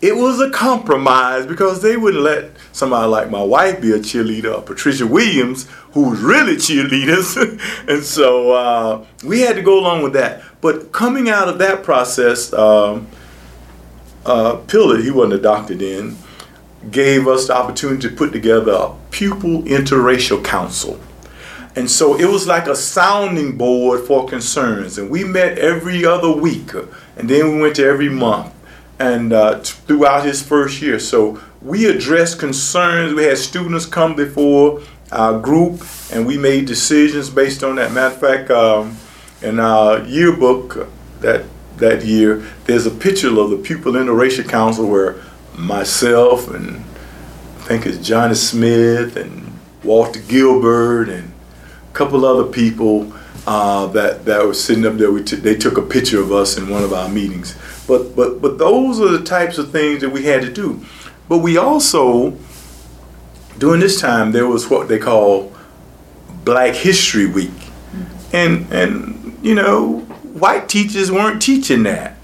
it 0.00 0.16
was 0.16 0.40
a 0.40 0.50
compromise 0.50 1.46
because 1.46 1.82
they 1.82 1.96
wouldn't 1.96 2.22
let 2.22 2.50
somebody 2.72 3.06
like 3.06 3.30
my 3.30 3.42
wife 3.42 3.80
be 3.80 3.92
a 3.92 3.98
cheerleader 3.98 4.56
or 4.56 4.62
Patricia 4.62 5.06
Williams, 5.06 5.68
who 5.92 6.10
was 6.10 6.20
really 6.20 6.56
cheerleaders. 6.56 7.36
and 7.88 8.02
so 8.02 8.52
uh, 8.52 9.06
we 9.24 9.40
had 9.40 9.56
to 9.56 9.62
go 9.62 9.78
along 9.78 10.02
with 10.02 10.12
that. 10.12 10.42
But 10.60 10.92
coming 10.92 11.28
out 11.28 11.48
of 11.48 11.58
that 11.58 11.82
process, 11.82 12.52
um, 12.52 13.08
uh, 14.24 14.56
Pillot, 14.66 15.02
he 15.02 15.10
wasn't 15.10 15.34
a 15.34 15.42
doctor 15.42 15.74
then, 15.74 16.16
gave 16.90 17.26
us 17.26 17.46
the 17.48 17.56
opportunity 17.56 18.08
to 18.08 18.14
put 18.14 18.32
together 18.32 18.72
a 18.72 18.94
pupil 19.10 19.62
interracial 19.62 20.44
council. 20.44 21.00
And 21.76 21.90
so 21.90 22.18
it 22.18 22.26
was 22.26 22.46
like 22.46 22.66
a 22.66 22.74
sounding 22.74 23.56
board 23.56 24.06
for 24.06 24.26
concerns. 24.26 24.98
And 24.98 25.08
we 25.10 25.24
met 25.24 25.58
every 25.58 26.04
other 26.04 26.32
week. 26.32 26.72
And 27.16 27.28
then 27.28 27.54
we 27.54 27.62
went 27.62 27.76
to 27.76 27.84
every 27.84 28.08
month 28.08 28.52
and 28.98 29.32
uh, 29.32 29.60
throughout 29.60 30.24
his 30.24 30.42
first 30.42 30.82
year. 30.82 30.98
So 30.98 31.40
we 31.62 31.86
addressed 31.86 32.38
concerns. 32.38 33.14
We 33.14 33.24
had 33.24 33.38
students 33.38 33.86
come 33.86 34.16
before 34.16 34.82
our 35.12 35.38
group 35.38 35.82
and 36.12 36.26
we 36.26 36.38
made 36.38 36.66
decisions 36.66 37.30
based 37.30 37.62
on 37.62 37.76
that. 37.76 37.92
Matter 37.92 38.14
of 38.14 38.20
fact, 38.20 38.50
um, 38.50 38.96
in 39.42 39.58
our 39.58 40.02
yearbook 40.04 40.88
that, 41.20 41.44
that 41.76 42.04
year, 42.04 42.46
there's 42.64 42.86
a 42.86 42.90
picture 42.90 43.28
of 43.38 43.50
the 43.50 43.56
Pupil 43.56 43.92
Interracial 43.92 44.48
Council 44.48 44.86
where 44.86 45.16
myself 45.56 46.48
and 46.48 46.76
I 46.76 47.62
think 47.64 47.86
it's 47.86 47.98
Johnny 47.98 48.34
Smith 48.34 49.16
and 49.16 49.52
Walter 49.84 50.20
Gilbert 50.20 51.08
and 51.08 51.32
a 51.88 51.92
couple 51.92 52.24
other 52.24 52.50
people 52.50 53.12
uh, 53.46 53.86
that 53.88 54.24
that 54.24 54.44
were 54.44 54.54
sitting 54.54 54.86
up 54.86 54.94
there. 54.94 55.10
We 55.10 55.22
t- 55.22 55.36
they 55.36 55.54
took 55.54 55.78
a 55.78 55.82
picture 55.82 56.20
of 56.20 56.32
us 56.32 56.58
in 56.58 56.68
one 56.68 56.82
of 56.82 56.92
our 56.92 57.08
meetings. 57.08 57.56
But 57.86 58.14
but 58.16 58.42
but 58.42 58.58
those 58.58 59.00
are 59.00 59.08
the 59.08 59.24
types 59.24 59.58
of 59.58 59.70
things 59.70 60.00
that 60.00 60.10
we 60.10 60.24
had 60.24 60.42
to 60.42 60.52
do. 60.52 60.84
But 61.28 61.38
we 61.38 61.56
also 61.56 62.32
during 63.60 63.80
this 63.80 64.00
time 64.00 64.32
there 64.32 64.46
was 64.46 64.68
what 64.68 64.88
they 64.88 64.98
call 64.98 65.52
Black 66.44 66.74
History 66.74 67.26
Week, 67.26 67.58
and 68.32 68.66
and 68.72 69.38
you 69.42 69.54
know 69.54 70.00
white 70.34 70.68
teachers 70.68 71.12
weren't 71.12 71.40
teaching 71.40 71.84
that. 71.84 72.16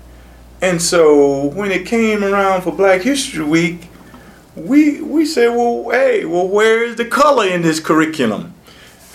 And 0.61 0.83
so 0.83 1.47
when 1.55 1.71
it 1.71 1.87
came 1.87 2.25
around 2.25 2.63
for 2.63 2.73
Black 2.73 3.03
History 3.03 3.45
Week, 3.45 3.89
we 4.57 5.01
we 5.01 5.25
said, 5.25 5.55
well, 5.55 5.91
hey, 5.91 6.25
well, 6.25 6.49
where's 6.49 6.97
the 6.97 7.05
color 7.05 7.47
in 7.47 7.63
this 7.63 7.79
curriculum? 7.79 8.55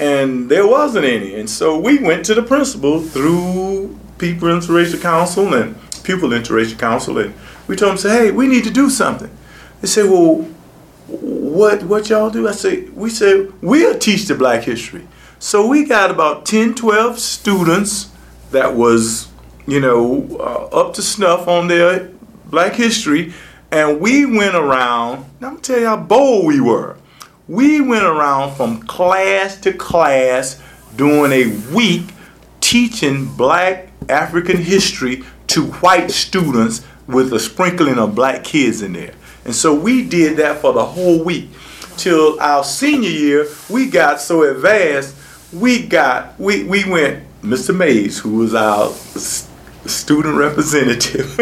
and 0.02 0.50
there 0.50 0.68
wasn't 0.68 1.06
any. 1.06 1.36
And 1.36 1.50
so 1.50 1.78
we 1.80 2.00
went 2.00 2.26
to 2.26 2.34
the 2.34 2.42
principal 2.42 3.00
through 3.00 3.98
People 4.18 4.50
Interracial 4.50 5.00
Council 5.00 5.54
and 5.54 5.76
Pupil 6.04 6.30
Interracial 6.30 6.80
Council, 6.80 7.20
and 7.20 7.36
we 7.68 7.76
told 7.76 7.92
them, 7.92 7.98
say, 7.98 8.10
hey, 8.10 8.32
we 8.32 8.48
need 8.48 8.64
to 8.64 8.72
do 8.72 8.90
something. 8.90 9.30
They 9.80 9.88
said, 9.88 10.10
well, 10.10 10.48
what 11.52 11.84
what 11.84 12.10
y'all 12.10 12.30
do? 12.30 12.48
I 12.48 12.52
said, 12.52 12.96
we 12.96 13.10
said, 13.10 13.52
we'll 13.62 13.98
teach 13.98 14.26
the 14.26 14.36
black 14.36 14.64
history. 14.64 15.08
So 15.40 15.68
we 15.68 15.86
got 15.86 16.12
about 16.12 16.46
10, 16.46 16.76
12 16.76 17.20
students 17.20 18.12
that 18.52 18.76
was, 18.76 19.28
you 19.66 19.80
know, 19.80 20.28
uh, 20.40 20.80
up 20.80 20.94
to 20.96 21.02
snuff 21.02 21.48
on 21.48 21.68
their 21.68 22.12
black 22.46 22.74
history, 22.74 23.34
and 23.72 24.00
we 24.00 24.26
went 24.26 24.56
around, 24.56 25.26
I'm 25.36 25.40
gonna 25.40 25.60
tell 25.60 25.80
you 25.80 25.86
how 25.88 25.98
bold 25.98 26.46
we 26.46 26.60
were 26.60 26.98
we 27.52 27.82
went 27.82 28.06
around 28.06 28.56
from 28.56 28.82
class 28.84 29.60
to 29.60 29.74
class 29.74 30.62
during 30.96 31.34
a 31.34 31.48
week 31.76 32.06
teaching 32.62 33.26
black 33.36 33.90
African 34.08 34.56
history 34.56 35.24
to 35.48 35.66
white 35.66 36.12
students 36.12 36.86
with 37.08 37.34
a 37.34 37.40
sprinkling 37.42 37.98
of 37.98 38.16
black 38.16 38.46
kids 38.46 38.82
in 38.82 38.94
there. 38.94 39.14
And 39.46 39.56
so 39.56 39.74
we 39.74 40.08
did 40.08 40.38
that 40.38 40.60
for 40.60 40.74
the 40.74 40.86
whole 40.86 41.24
week. 41.24 41.50
Till 41.98 42.40
our 42.40 42.64
senior 42.64 43.10
year, 43.10 43.48
we 43.70 43.88
got 43.88 44.22
so 44.22 44.44
advanced, 44.44 45.16
we 45.54 45.86
got 45.86 46.40
we 46.40 46.64
we 46.64 46.90
went. 46.90 47.26
Mr. 47.42 47.76
Mays, 47.76 48.20
who 48.20 48.38
was 48.38 48.54
our 48.54 48.92
student 49.88 50.38
representative, 50.38 51.36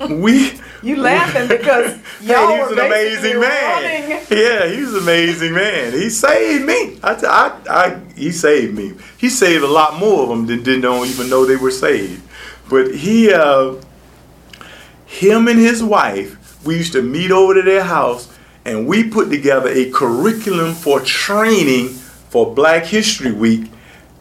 we 0.10 0.52
you 0.82 0.96
laughing 0.96 1.48
because 1.48 1.96
y'all 2.22 2.48
hey, 2.48 2.60
he's 2.60 2.72
an 2.72 2.78
amazing 2.78 3.40
man. 3.40 3.82
Running. 3.82 4.26
Yeah, 4.30 4.66
he's 4.66 4.92
an 4.92 5.02
amazing 5.02 5.54
man. 5.54 5.92
He 5.92 6.10
saved 6.10 6.64
me. 6.64 6.98
I, 7.02 7.14
I, 7.14 7.70
I, 7.70 8.00
he 8.16 8.32
saved 8.32 8.76
me. 8.76 8.94
He 9.16 9.28
saved 9.28 9.62
a 9.62 9.68
lot 9.68 9.98
more 9.98 10.24
of 10.24 10.28
them 10.28 10.46
than 10.46 10.62
didn't 10.62 10.84
even 11.06 11.30
know 11.30 11.46
they 11.46 11.56
were 11.56 11.70
saved. 11.70 12.22
But 12.68 12.94
he, 12.94 13.32
uh, 13.32 13.76
him 15.06 15.46
and 15.46 15.58
his 15.58 15.84
wife, 15.84 16.36
we 16.64 16.76
used 16.76 16.92
to 16.92 17.02
meet 17.02 17.30
over 17.30 17.54
to 17.54 17.62
their 17.62 17.84
house, 17.84 18.28
and 18.64 18.86
we 18.86 19.08
put 19.08 19.30
together 19.30 19.68
a 19.68 19.90
curriculum 19.90 20.74
for 20.74 21.00
training 21.00 21.88
for 21.88 22.54
Black 22.54 22.84
History 22.84 23.32
Week. 23.32 23.70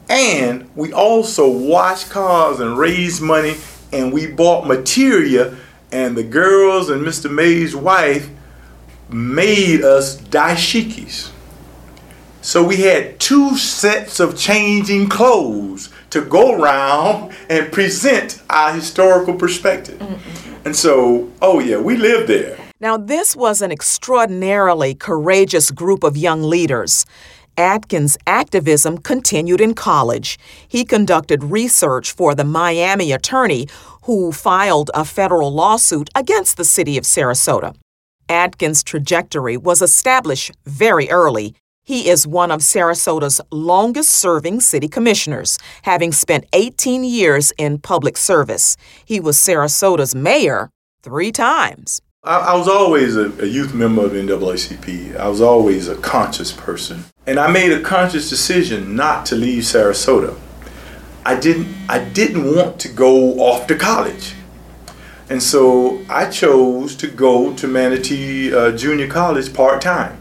And 0.10 0.70
we 0.76 0.92
also 0.92 1.50
washed 1.50 2.10
cars 2.10 2.60
and 2.60 2.78
raised 2.78 3.22
money, 3.22 3.56
and 3.94 4.12
we 4.12 4.28
bought 4.28 4.68
material 4.68 5.56
and 5.92 6.16
the 6.16 6.24
girls 6.24 6.90
and 6.90 7.06
Mr. 7.06 7.32
Mays' 7.32 7.76
wife 7.76 8.30
made 9.10 9.84
us 9.84 10.18
dashikis. 10.18 11.32
So 12.42 12.64
we 12.64 12.78
had 12.78 13.20
two 13.20 13.56
sets 13.58 14.20
of 14.20 14.38
changing 14.38 15.10
clothes 15.10 15.90
to 16.10 16.22
go 16.22 16.60
around 16.60 17.34
and 17.50 17.72
present 17.72 18.42
our 18.50 18.74
historical 18.74 19.36
perspective. 19.36 20.00
Mm-hmm. 20.00 20.51
And 20.66 20.76
so, 20.76 21.32
oh 21.42 21.60
yeah, 21.60 21.78
we 21.78 21.98
lived 21.98 22.28
there. 22.30 22.58
Now, 22.80 22.98
this 22.98 23.36
was 23.36 23.62
an 23.62 23.72
extraordinarily 23.72 24.96
courageous 24.96 25.72
group 25.72 26.04
of 26.04 26.18
young 26.18 26.44
leaders. 26.44 27.06
Atkins' 27.58 28.18
activism 28.26 28.98
continued 28.98 29.62
in 29.62 29.74
college. 29.74 30.40
He 30.68 30.86
conducted 30.86 31.44
research 31.44 32.12
for 32.12 32.34
the 32.34 32.44
Miami 32.44 33.12
attorney 33.12 33.68
who 34.04 34.32
filed 34.32 34.90
a 34.94 35.06
federal 35.06 35.52
lawsuit 35.52 36.10
against 36.16 36.58
the 36.58 36.64
city 36.64 36.98
of 36.98 37.04
Sarasota. 37.04 37.76
Atkins' 38.30 38.84
trajectory 38.84 39.58
was 39.58 39.82
established 39.82 40.52
very 40.66 41.10
early. 41.10 41.54
He 41.92 42.08
is 42.08 42.26
one 42.26 42.52
of 42.52 42.62
Sarasota's 42.62 43.42
longest 43.52 44.12
serving 44.12 44.62
city 44.62 44.88
commissioners, 44.88 45.60
having 45.82 46.14
spent 46.14 46.46
18 46.54 47.04
years 47.04 47.52
in 47.58 47.80
public 47.80 48.16
service. 48.16 48.78
He 49.04 49.20
was 49.20 49.36
Sarasota's 49.36 50.16
mayor 50.16 50.70
three 51.04 51.34
times. 51.34 52.02
I, 52.24 52.38
I 52.38 52.56
was 52.56 52.70
always 52.70 53.18
a, 53.18 53.30
a, 53.44 53.46
youth 53.46 53.74
member 53.74 54.06
of 54.06 54.14
NAACP. 54.14 55.18
I 55.18 55.28
was 55.28 55.42
always 55.42 55.90
a 55.90 55.98
conscious 55.98 56.54
person. 56.54 57.04
And 57.28 57.38
I 57.38 57.52
made 57.52 57.74
a 57.74 57.82
conscious 57.82 58.30
decision 58.30 58.96
not 58.96 59.26
to 59.26 59.36
leave 59.36 59.64
Sarasota. 59.64 60.40
I 61.26 61.38
didn't 61.38 61.76
I 61.90 62.00
didn't 62.00 62.56
want 62.56 62.80
to 62.80 62.88
go 62.88 63.42
off 63.42 63.68
to 63.68 63.76
college. 63.76 64.34
And 65.30 65.44
so 65.44 66.06
I 66.10 66.30
chose 66.30 66.96
to 66.96 67.08
go 67.08 67.54
to 67.56 67.68
Manatee 67.68 68.56
uh, 68.56 68.72
Junior 68.78 69.10
College 69.10 69.54
part 69.54 69.82
time. 69.82 70.21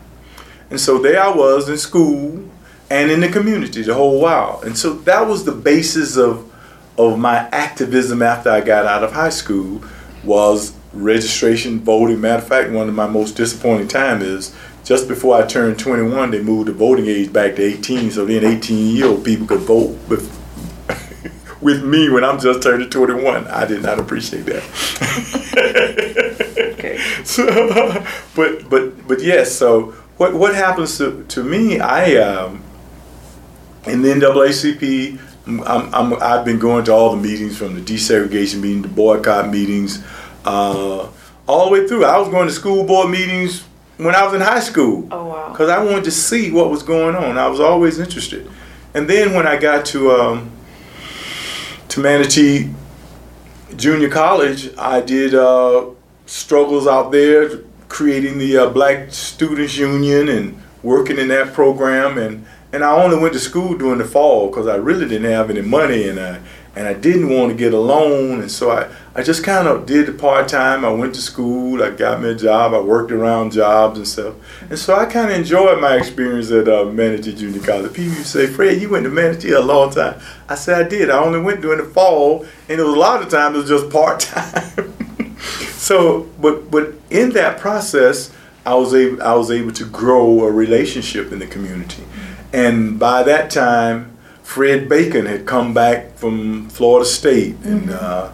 And 0.70 0.80
so 0.80 0.98
there 0.98 1.22
I 1.22 1.28
was 1.28 1.68
in 1.68 1.76
school 1.76 2.48
and 2.88 3.10
in 3.10 3.20
the 3.20 3.28
community 3.28 3.82
the 3.82 3.94
whole 3.94 4.20
while. 4.20 4.60
And 4.64 4.76
so 4.76 4.92
that 4.92 5.26
was 5.26 5.44
the 5.44 5.52
basis 5.52 6.16
of 6.16 6.46
of 6.98 7.18
my 7.18 7.48
activism 7.50 8.20
after 8.20 8.50
I 8.50 8.60
got 8.60 8.84
out 8.84 9.02
of 9.02 9.12
high 9.12 9.30
school 9.30 9.82
was 10.22 10.74
registration, 10.92 11.80
voting. 11.80 12.20
Matter 12.20 12.42
of 12.42 12.48
fact, 12.48 12.70
one 12.70 12.88
of 12.88 12.94
my 12.94 13.06
most 13.06 13.36
disappointing 13.36 13.88
times 13.88 14.22
is 14.22 14.56
just 14.84 15.08
before 15.08 15.36
I 15.36 15.46
turned 15.46 15.78
21, 15.78 16.30
they 16.30 16.42
moved 16.42 16.68
the 16.68 16.72
voting 16.72 17.06
age 17.06 17.32
back 17.32 17.56
to 17.56 17.62
18, 17.62 18.10
so 18.10 18.24
then 18.24 18.44
18 18.44 18.96
year 18.96 19.06
old 19.06 19.24
people 19.24 19.46
could 19.46 19.60
vote 19.60 19.96
with, 20.08 20.28
with 21.60 21.84
me 21.84 22.10
when 22.10 22.24
I'm 22.24 22.38
just 22.38 22.62
turning 22.62 22.90
21. 22.90 23.46
I 23.46 23.64
did 23.66 23.82
not 23.82 23.98
appreciate 23.98 24.46
that. 24.46 24.62
okay. 26.74 26.98
So, 27.24 27.46
but 28.34 28.68
but 28.68 29.06
but 29.06 29.22
yes. 29.22 29.54
So 29.54 29.94
what 30.20 30.34
what 30.34 30.54
happens 30.54 30.98
to 30.98 31.24
to 31.28 31.42
me? 31.42 31.80
I 31.80 32.16
um, 32.16 32.62
in 33.86 34.02
the 34.02 34.10
NAACP. 34.10 35.18
I'm, 35.46 35.94
I'm, 35.94 36.22
I've 36.22 36.44
been 36.44 36.58
going 36.58 36.84
to 36.84 36.92
all 36.92 37.16
the 37.16 37.22
meetings 37.22 37.56
from 37.56 37.74
the 37.74 37.80
desegregation 37.80 38.60
meeting, 38.60 38.82
the 38.82 38.88
boycott 38.88 39.48
meetings, 39.48 40.04
uh, 40.44 41.08
all 41.48 41.64
the 41.64 41.72
way 41.72 41.88
through. 41.88 42.04
I 42.04 42.18
was 42.18 42.28
going 42.28 42.46
to 42.46 42.52
school 42.52 42.84
board 42.84 43.10
meetings 43.10 43.64
when 43.96 44.14
I 44.14 44.22
was 44.24 44.34
in 44.34 44.42
high 44.42 44.60
school. 44.60 45.08
Oh 45.10 45.24
wow! 45.24 45.48
Because 45.48 45.70
I 45.70 45.82
wanted 45.82 46.04
to 46.04 46.10
see 46.10 46.50
what 46.50 46.68
was 46.70 46.82
going 46.82 47.16
on. 47.16 47.38
I 47.38 47.48
was 47.48 47.58
always 47.58 47.98
interested. 47.98 48.48
And 48.92 49.08
then 49.08 49.32
when 49.32 49.46
I 49.46 49.56
got 49.56 49.86
to 49.86 50.10
um, 50.12 50.50
to 51.88 52.00
Manatee 52.00 52.68
Junior 53.74 54.10
College, 54.10 54.76
I 54.76 55.00
did 55.00 55.34
uh, 55.34 55.86
struggles 56.26 56.86
out 56.86 57.10
there, 57.10 57.62
creating 57.90 58.38
the 58.38 58.56
uh, 58.56 58.70
Black 58.70 59.12
Students 59.12 59.76
Union 59.76 60.30
and 60.30 60.62
working 60.82 61.18
in 61.18 61.28
that 61.28 61.52
program. 61.52 62.16
And 62.16 62.46
and 62.72 62.84
I 62.84 62.92
only 63.02 63.18
went 63.18 63.34
to 63.34 63.40
school 63.40 63.76
during 63.76 63.98
the 63.98 64.04
fall 64.04 64.48
because 64.48 64.68
I 64.68 64.76
really 64.76 65.06
didn't 65.06 65.30
have 65.30 65.50
any 65.50 65.60
money 65.60 66.08
and 66.08 66.18
I 66.18 66.40
and 66.76 66.86
I 66.86 66.94
didn't 66.94 67.30
want 67.30 67.50
to 67.50 67.56
get 67.56 67.74
a 67.74 67.80
loan. 67.80 68.40
And 68.40 68.50
so 68.50 68.70
I 68.70 68.88
I 69.14 69.22
just 69.24 69.42
kind 69.42 69.66
of 69.66 69.86
did 69.86 70.08
it 70.08 70.18
part 70.18 70.46
time. 70.46 70.84
I 70.84 70.92
went 70.92 71.16
to 71.16 71.20
school. 71.20 71.82
I 71.82 71.90
got 71.90 72.22
me 72.22 72.30
a 72.30 72.34
job. 72.34 72.72
I 72.72 72.80
worked 72.80 73.10
around 73.10 73.50
jobs 73.50 73.98
and 73.98 74.06
stuff. 74.06 74.34
And 74.70 74.78
so 74.78 74.94
I 74.94 75.04
kind 75.06 75.32
of 75.32 75.36
enjoyed 75.36 75.80
my 75.80 75.96
experience 75.96 76.52
at 76.52 76.68
uh, 76.68 76.84
Manatee 76.84 77.34
Junior 77.34 77.60
College. 77.60 77.92
People 77.92 78.22
say, 78.22 78.46
"Fred, 78.46 78.80
you 78.80 78.88
went 78.88 79.04
to 79.04 79.10
Manatee 79.10 79.50
a 79.50 79.60
long 79.60 79.90
time." 79.90 80.20
I 80.48 80.54
said, 80.54 80.86
"I 80.86 80.88
did. 80.88 81.10
I 81.10 81.18
only 81.18 81.40
went 81.40 81.60
during 81.60 81.84
the 81.84 81.92
fall, 81.92 82.46
and 82.68 82.80
it 82.80 82.84
was 82.84 82.94
a 82.94 82.98
lot 82.98 83.20
of 83.20 83.28
times 83.28 83.56
it 83.56 83.60
was 83.62 83.68
just 83.68 83.90
part 83.90 84.20
time." 84.20 84.94
so, 85.80 86.28
but 86.38 86.70
but 86.70 86.92
in 87.08 87.30
that 87.30 87.58
process, 87.58 88.30
I 88.66 88.74
was 88.74 88.92
able 88.92 89.22
I 89.22 89.32
was 89.32 89.50
able 89.50 89.72
to 89.72 89.86
grow 89.86 90.44
a 90.44 90.52
relationship 90.52 91.32
in 91.32 91.38
the 91.38 91.46
community, 91.46 92.04
and 92.52 92.98
by 92.98 93.22
that 93.22 93.50
time, 93.50 94.14
Fred 94.42 94.90
Bacon 94.90 95.24
had 95.24 95.46
come 95.46 95.72
back 95.72 96.16
from 96.16 96.68
Florida 96.68 97.06
State 97.06 97.56
and. 97.64 97.88
Mm-hmm. 97.88 97.98
Uh, 97.98 98.32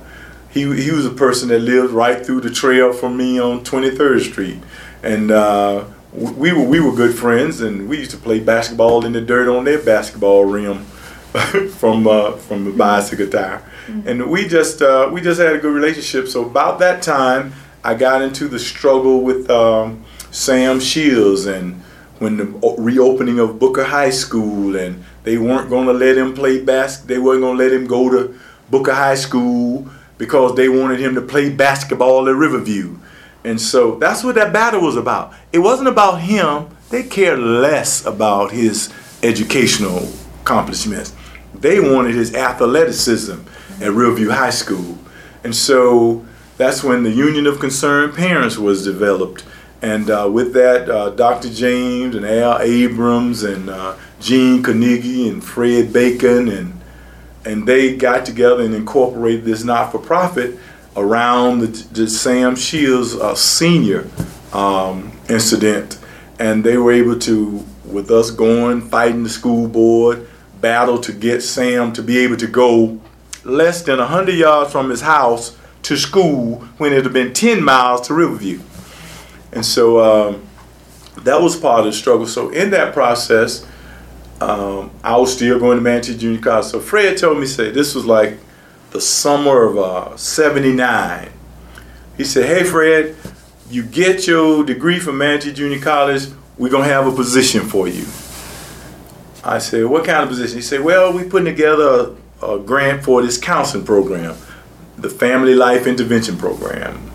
he, 0.48 0.62
he 0.84 0.90
was 0.90 1.04
a 1.04 1.10
person 1.10 1.50
that 1.50 1.58
lived 1.58 1.92
right 1.92 2.24
through 2.24 2.40
the 2.40 2.48
trail 2.48 2.90
from 2.90 3.14
me 3.14 3.38
on 3.38 3.62
23rd 3.62 4.22
Street. 4.22 4.56
And 5.02 5.30
uh, 5.30 5.84
we, 6.14 6.50
were, 6.50 6.62
we 6.62 6.80
were 6.80 6.94
good 6.94 7.14
friends, 7.14 7.60
and 7.60 7.90
we 7.90 7.98
used 7.98 8.12
to 8.12 8.16
play 8.16 8.40
basketball 8.40 9.04
in 9.04 9.12
the 9.12 9.20
dirt 9.20 9.54
on 9.54 9.64
their 9.64 9.82
basketball 9.82 10.46
rim 10.46 10.86
from, 11.78 12.06
uh, 12.06 12.32
from 12.32 12.64
the 12.64 12.70
bicycle 12.70 13.28
tire. 13.28 13.62
Mm-hmm. 13.86 14.08
And 14.08 14.30
we 14.30 14.48
just, 14.48 14.82
uh, 14.82 15.10
we 15.12 15.20
just 15.20 15.40
had 15.40 15.54
a 15.54 15.58
good 15.58 15.74
relationship. 15.74 16.28
So 16.28 16.44
about 16.44 16.78
that 16.80 17.02
time, 17.02 17.52
I 17.84 17.94
got 17.94 18.22
into 18.22 18.48
the 18.48 18.58
struggle 18.58 19.22
with 19.22 19.48
um, 19.50 20.04
Sam 20.30 20.80
Shields 20.80 21.46
and 21.46 21.82
when 22.18 22.36
the 22.38 22.46
reopening 22.78 23.38
of 23.38 23.58
Booker 23.58 23.84
High 23.84 24.10
School 24.10 24.76
and 24.76 25.04
they 25.22 25.38
weren't 25.38 25.68
going 25.68 25.86
to 25.86 25.92
let 25.92 26.16
him 26.16 26.34
play 26.34 26.62
basketball. 26.62 27.14
They 27.14 27.20
weren't 27.20 27.40
going 27.42 27.58
to 27.58 27.64
let 27.64 27.72
him 27.72 27.86
go 27.86 28.10
to 28.10 28.38
Booker 28.70 28.94
High 28.94 29.16
School 29.16 29.88
because 30.18 30.56
they 30.56 30.68
wanted 30.68 31.00
him 31.00 31.14
to 31.14 31.20
play 31.20 31.50
basketball 31.50 32.28
at 32.28 32.34
Riverview. 32.34 32.96
And 33.44 33.60
so 33.60 33.96
that's 33.96 34.24
what 34.24 34.34
that 34.36 34.52
battle 34.52 34.80
was 34.80 34.96
about. 34.96 35.34
It 35.52 35.58
wasn't 35.58 35.88
about 35.88 36.22
him. 36.22 36.68
They 36.90 37.02
cared 37.02 37.38
less 37.38 38.04
about 38.04 38.52
his 38.52 38.92
educational 39.22 40.08
accomplishments. 40.42 41.14
They 41.54 41.80
wanted 41.80 42.14
his 42.14 42.34
athleticism 42.34 43.40
at 43.80 43.92
Riverview 43.92 44.30
High 44.30 44.50
School. 44.50 44.98
And 45.44 45.54
so 45.54 46.24
that's 46.56 46.82
when 46.82 47.02
the 47.02 47.10
Union 47.10 47.46
of 47.46 47.60
Concerned 47.60 48.14
Parents 48.14 48.58
was 48.58 48.84
developed. 48.84 49.44
And 49.82 50.10
uh, 50.10 50.28
with 50.32 50.52
that, 50.54 50.88
uh, 50.88 51.10
Dr. 51.10 51.48
James 51.48 52.14
and 52.16 52.24
Al 52.24 52.60
Abrams 52.60 53.42
and 53.42 53.68
uh, 53.70 53.96
Gene 54.20 54.62
Carnegie 54.62 55.28
and 55.28 55.44
Fred 55.44 55.92
Bacon 55.92 56.48
and 56.48 56.80
and 57.46 57.64
they 57.66 57.96
got 57.96 58.26
together 58.26 58.64
and 58.64 58.74
incorporated 58.74 59.44
this 59.44 59.62
not-for-profit 59.62 60.58
around 60.96 61.60
the, 61.60 61.68
the 61.92 62.08
Sam 62.08 62.56
Shields 62.56 63.14
uh, 63.14 63.36
senior 63.36 64.08
um, 64.52 65.12
incident, 65.28 65.98
and 66.40 66.64
they 66.64 66.76
were 66.76 66.90
able 66.90 67.18
to, 67.20 67.64
with 67.84 68.10
us 68.10 68.32
going, 68.32 68.80
fighting 68.88 69.22
the 69.22 69.28
school 69.28 69.68
board, 69.68 70.28
battle 70.60 70.98
to 71.00 71.12
get 71.12 71.42
Sam 71.42 71.92
to 71.94 72.02
be 72.02 72.18
able 72.18 72.36
to 72.36 72.46
go 72.46 73.00
less 73.44 73.82
than 73.82 73.98
100 73.98 74.34
yards 74.34 74.72
from 74.72 74.90
his 74.90 75.00
house 75.00 75.56
to 75.82 75.96
school 75.96 76.56
when 76.78 76.92
it 76.92 77.04
had 77.04 77.12
been 77.12 77.32
10 77.32 77.62
miles 77.62 78.06
to 78.08 78.14
Riverview. 78.14 78.60
And 79.52 79.64
so 79.64 80.00
um, 80.00 80.46
that 81.18 81.40
was 81.40 81.56
part 81.56 81.80
of 81.80 81.86
the 81.86 81.92
struggle. 81.92 82.26
So 82.26 82.50
in 82.50 82.70
that 82.70 82.92
process, 82.92 83.66
um, 84.40 84.90
I 85.02 85.16
was 85.16 85.32
still 85.32 85.58
going 85.58 85.78
to 85.78 85.82
Manatee 85.82 86.16
Junior 86.16 86.40
College. 86.40 86.66
So 86.66 86.80
Fred 86.80 87.16
told 87.16 87.38
me, 87.38 87.46
say, 87.46 87.70
this 87.70 87.94
was 87.94 88.04
like 88.04 88.38
the 88.90 89.00
summer 89.00 89.62
of 89.62 89.78
uh, 89.78 90.16
79. 90.16 91.30
He 92.16 92.24
said, 92.24 92.46
hey, 92.46 92.64
Fred, 92.64 93.16
you 93.70 93.82
get 93.82 94.26
your 94.26 94.64
degree 94.64 94.98
from 94.98 95.18
Manatee 95.18 95.52
Junior 95.52 95.80
College, 95.80 96.26
we're 96.58 96.70
going 96.70 96.84
to 96.84 96.92
have 96.92 97.06
a 97.06 97.12
position 97.12 97.62
for 97.62 97.88
you. 97.88 98.04
I 99.46 99.58
said, 99.58 99.84
what 99.86 100.04
kind 100.04 100.22
of 100.22 100.28
position? 100.28 100.56
He 100.56 100.62
said, 100.62 100.80
well, 100.80 101.12
we're 101.12 101.28
putting 101.28 101.46
together 101.46 102.16
a, 102.42 102.46
a 102.46 102.58
grant 102.58 103.04
for 103.04 103.22
this 103.22 103.38
counseling 103.38 103.84
program, 103.84 104.36
the 104.98 105.08
Family 105.08 105.54
Life 105.54 105.86
Intervention 105.86 106.36
Program. 106.36 107.10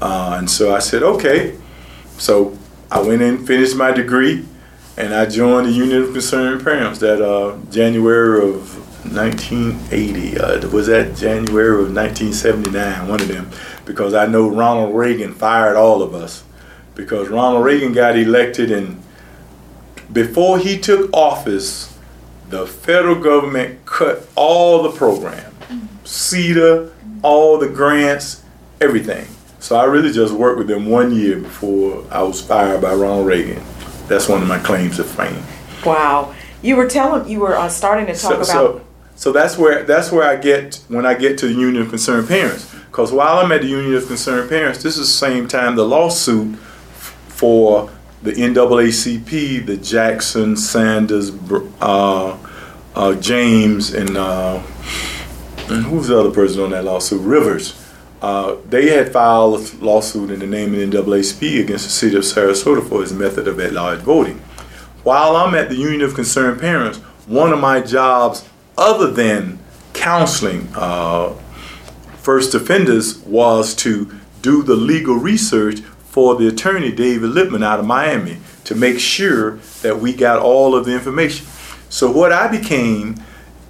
Uh, 0.00 0.36
and 0.38 0.50
so 0.50 0.74
I 0.74 0.78
said, 0.78 1.02
okay. 1.02 1.58
So 2.18 2.56
I 2.90 3.00
went 3.00 3.22
in, 3.22 3.44
finished 3.44 3.74
my 3.74 3.90
degree, 3.90 4.46
and 4.96 5.12
I 5.12 5.26
joined 5.26 5.66
the 5.66 5.72
Union 5.72 6.02
of 6.02 6.12
Concerned 6.12 6.62
Parents 6.62 7.00
that 7.00 7.20
uh, 7.20 7.58
January 7.70 8.48
of 8.48 8.76
1980. 9.12 10.38
Uh, 10.38 10.68
was 10.68 10.86
that 10.86 11.16
January 11.16 11.82
of 11.82 11.92
1979, 11.92 13.08
one 13.08 13.20
of 13.20 13.28
them, 13.28 13.50
because 13.84 14.14
I 14.14 14.26
know 14.26 14.48
Ronald 14.48 14.94
Reagan 14.94 15.34
fired 15.34 15.76
all 15.76 16.02
of 16.02 16.14
us 16.14 16.44
because 16.94 17.28
Ronald 17.28 17.64
Reagan 17.64 17.92
got 17.92 18.16
elected 18.16 18.70
and 18.70 19.01
before 20.12 20.58
he 20.58 20.78
took 20.78 21.12
office, 21.12 21.98
the 22.48 22.66
federal 22.66 23.14
government 23.14 23.84
cut 23.86 24.28
all 24.34 24.82
the 24.82 24.90
program, 24.90 25.52
CETA, 26.04 26.92
all 27.22 27.58
the 27.58 27.68
grants, 27.68 28.42
everything. 28.80 29.26
So 29.58 29.76
I 29.76 29.84
really 29.84 30.12
just 30.12 30.34
worked 30.34 30.58
with 30.58 30.66
them 30.66 30.86
one 30.86 31.12
year 31.14 31.38
before 31.38 32.04
I 32.10 32.22
was 32.22 32.40
fired 32.40 32.82
by 32.82 32.94
Ronald 32.94 33.26
Reagan. 33.26 33.62
That's 34.08 34.28
one 34.28 34.42
of 34.42 34.48
my 34.48 34.58
claims 34.58 34.96
to 34.96 35.04
fame. 35.04 35.42
Wow. 35.86 36.34
You 36.62 36.76
were 36.76 36.88
telling 36.88 37.28
you 37.28 37.40
were 37.40 37.56
uh, 37.56 37.68
starting 37.68 38.06
to 38.06 38.12
talk 38.12 38.20
so, 38.20 38.34
about 38.34 38.46
so, 38.46 38.86
so 39.16 39.32
that's 39.32 39.56
where 39.56 39.84
that's 39.84 40.12
where 40.12 40.28
I 40.28 40.36
get 40.36 40.84
when 40.88 41.06
I 41.06 41.14
get 41.14 41.38
to 41.38 41.46
the 41.46 41.54
Union 41.54 41.82
of 41.82 41.88
Concerned 41.88 42.28
Parents. 42.28 42.72
Because 42.86 43.12
while 43.12 43.38
I'm 43.38 43.50
at 43.52 43.62
the 43.62 43.68
Union 43.68 43.94
of 43.94 44.06
Concerned 44.06 44.50
Parents, 44.50 44.82
this 44.82 44.98
is 44.98 45.06
the 45.06 45.12
same 45.12 45.48
time 45.48 45.76
the 45.76 45.86
lawsuit 45.86 46.56
for 46.58 47.90
the 48.22 48.32
NAACP, 48.32 49.66
the 49.66 49.76
Jackson, 49.76 50.56
Sanders, 50.56 51.32
uh, 51.80 52.38
uh, 52.94 53.14
James, 53.16 53.92
and 53.94 54.16
uh, 54.16 54.62
and 55.68 55.84
who's 55.84 56.08
the 56.08 56.18
other 56.18 56.30
person 56.30 56.62
on 56.62 56.70
that 56.70 56.84
lawsuit? 56.84 57.20
Rivers. 57.20 57.78
Uh, 58.20 58.56
they 58.68 58.88
had 58.90 59.12
filed 59.12 59.60
a 59.60 59.84
lawsuit 59.84 60.30
in 60.30 60.38
the 60.38 60.46
name 60.46 60.72
of 60.72 60.78
the 60.78 60.86
NAACP 60.86 61.60
against 61.60 61.84
the 61.84 61.90
city 61.90 62.16
of 62.16 62.22
Sarasota 62.22 62.88
for 62.88 63.02
its 63.02 63.10
method 63.10 63.48
of 63.48 63.58
at-large 63.58 63.98
voting. 63.98 64.38
While 65.02 65.34
I'm 65.34 65.56
at 65.56 65.68
the 65.68 65.74
Union 65.74 66.02
of 66.02 66.14
Concerned 66.14 66.60
Parents, 66.60 66.98
one 67.26 67.52
of 67.52 67.58
my 67.58 67.80
jobs, 67.80 68.48
other 68.78 69.10
than 69.10 69.58
counseling 69.92 70.68
uh, 70.76 71.30
first 72.18 72.54
offenders, 72.54 73.18
was 73.20 73.74
to 73.76 74.16
do 74.40 74.62
the 74.62 74.76
legal 74.76 75.16
research 75.16 75.80
for 76.12 76.36
the 76.36 76.46
attorney 76.46 76.92
David 76.92 77.30
Lippman 77.30 77.62
out 77.62 77.80
of 77.80 77.86
Miami 77.86 78.36
to 78.64 78.74
make 78.74 79.00
sure 79.00 79.52
that 79.80 79.98
we 79.98 80.12
got 80.12 80.38
all 80.38 80.76
of 80.76 80.84
the 80.84 80.92
information. 80.92 81.46
So 81.88 82.10
what 82.10 82.32
I 82.32 82.48
became 82.48 83.16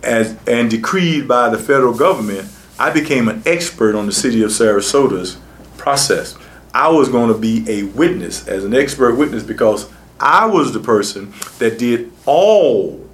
as 0.03 0.37
and 0.49 0.69
decreed 0.69 1.29
by 1.29 1.51
the 1.51 1.57
federal 1.57 1.95
government, 1.95 2.49
I 2.81 2.91
became 2.91 3.29
an 3.29 3.45
expert 3.47 3.95
on 3.95 4.07
the 4.07 4.13
city 4.13 4.43
of 4.43 4.51
Sarasota's 4.51 5.39
process. 5.77 6.37
I 6.75 6.89
was 6.89 7.09
going 7.09 7.33
to 7.33 7.39
be 7.39 7.65
a 7.71 7.85
witness 7.85 8.49
as 8.49 8.65
an 8.65 8.75
expert 8.75 9.15
witness 9.15 9.45
because 9.45 9.89
I 10.19 10.47
was 10.47 10.73
the 10.73 10.81
person 10.81 11.33
that 11.61 11.79
did 11.79 12.11
all 12.27 13.09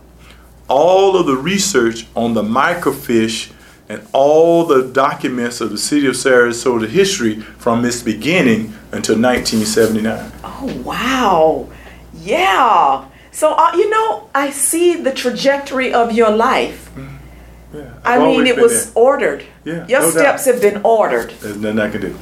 all 0.69 1.17
of 1.19 1.27
the 1.27 1.37
research 1.37 2.07
on 2.17 2.33
the 2.33 2.43
microfiche 2.43 3.53
and 3.89 4.07
all 4.13 4.65
the 4.65 4.83
documents 4.83 5.61
of 5.61 5.71
the 5.71 5.79
city 5.79 6.07
of 6.07 6.15
Sarasota 6.15 6.89
history 6.89 7.41
from 7.41 7.85
its 7.85 8.03
beginning 8.03 8.75
until 8.93 9.19
1979. 9.19 10.33
Oh, 10.45 10.83
wow. 10.85 11.69
Yeah. 12.15 13.07
So, 13.31 13.55
uh, 13.55 13.71
you 13.75 13.89
know, 13.89 14.29
I 14.35 14.51
see 14.51 14.95
the 14.97 15.13
trajectory 15.13 15.93
of 15.93 16.13
your 16.13 16.31
life. 16.31 16.91
Mm-hmm. 16.95 17.15
Yeah, 17.75 17.95
I 18.05 18.19
mean, 18.19 18.47
it 18.47 18.57
was 18.57 18.87
there. 18.87 19.03
ordered. 19.03 19.45
Yeah, 19.65 19.87
your 19.87 20.01
no 20.01 20.11
steps 20.11 20.47
doubt. 20.47 20.55
have 20.55 20.63
been 20.63 20.81
ordered. 20.85 21.31
There's 21.41 21.59
nothing 21.59 21.79
I 21.79 21.91
can 21.91 22.01
do. 22.01 22.19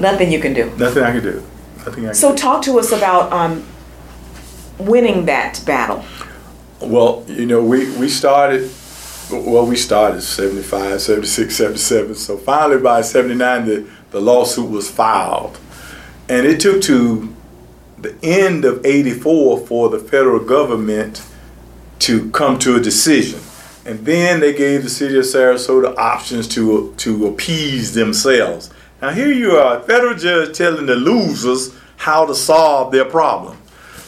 Nothing 0.00 0.32
you 0.32 0.40
can 0.40 0.54
do. 0.54 0.74
Nothing 0.76 1.02
I 1.02 1.12
can 1.12 1.22
do. 1.22 1.42
Nothing 1.78 2.04
I 2.04 2.08
can 2.08 2.14
so, 2.14 2.30
do. 2.30 2.38
talk 2.38 2.62
to 2.62 2.78
us 2.78 2.90
about 2.90 3.32
um, 3.32 3.66
winning 4.78 5.26
that 5.26 5.62
battle. 5.66 6.04
Well, 6.80 7.24
you 7.28 7.44
know, 7.44 7.62
we, 7.62 7.94
we 7.98 8.08
started 8.08 8.70
well, 9.30 9.66
we 9.66 9.76
started 9.76 10.22
75, 10.22 11.00
76, 11.00 11.56
77. 11.56 12.14
So 12.14 12.36
finally 12.36 12.80
by 12.80 13.00
79, 13.00 13.66
the, 13.66 13.88
the 14.10 14.20
lawsuit 14.20 14.70
was 14.70 14.90
filed. 14.90 15.58
And 16.28 16.46
it 16.46 16.60
took 16.60 16.82
to 16.82 17.34
the 17.98 18.16
end 18.22 18.64
of 18.64 18.84
84 18.84 19.66
for 19.66 19.88
the 19.88 19.98
federal 19.98 20.44
government 20.44 21.26
to 22.00 22.30
come 22.30 22.58
to 22.60 22.76
a 22.76 22.80
decision. 22.80 23.40
And 23.84 24.04
then 24.04 24.40
they 24.40 24.52
gave 24.52 24.82
the 24.82 24.90
city 24.90 25.16
of 25.16 25.24
Sarasota 25.24 25.96
options 25.96 26.48
to, 26.48 26.94
to 26.98 27.26
appease 27.26 27.94
themselves. 27.94 28.70
Now 29.00 29.10
here 29.10 29.32
you 29.32 29.52
are, 29.52 29.78
a 29.78 29.82
federal 29.82 30.16
judge 30.16 30.56
telling 30.56 30.86
the 30.86 30.96
losers 30.96 31.74
how 31.96 32.26
to 32.26 32.34
solve 32.34 32.92
their 32.92 33.04
problem. 33.04 33.56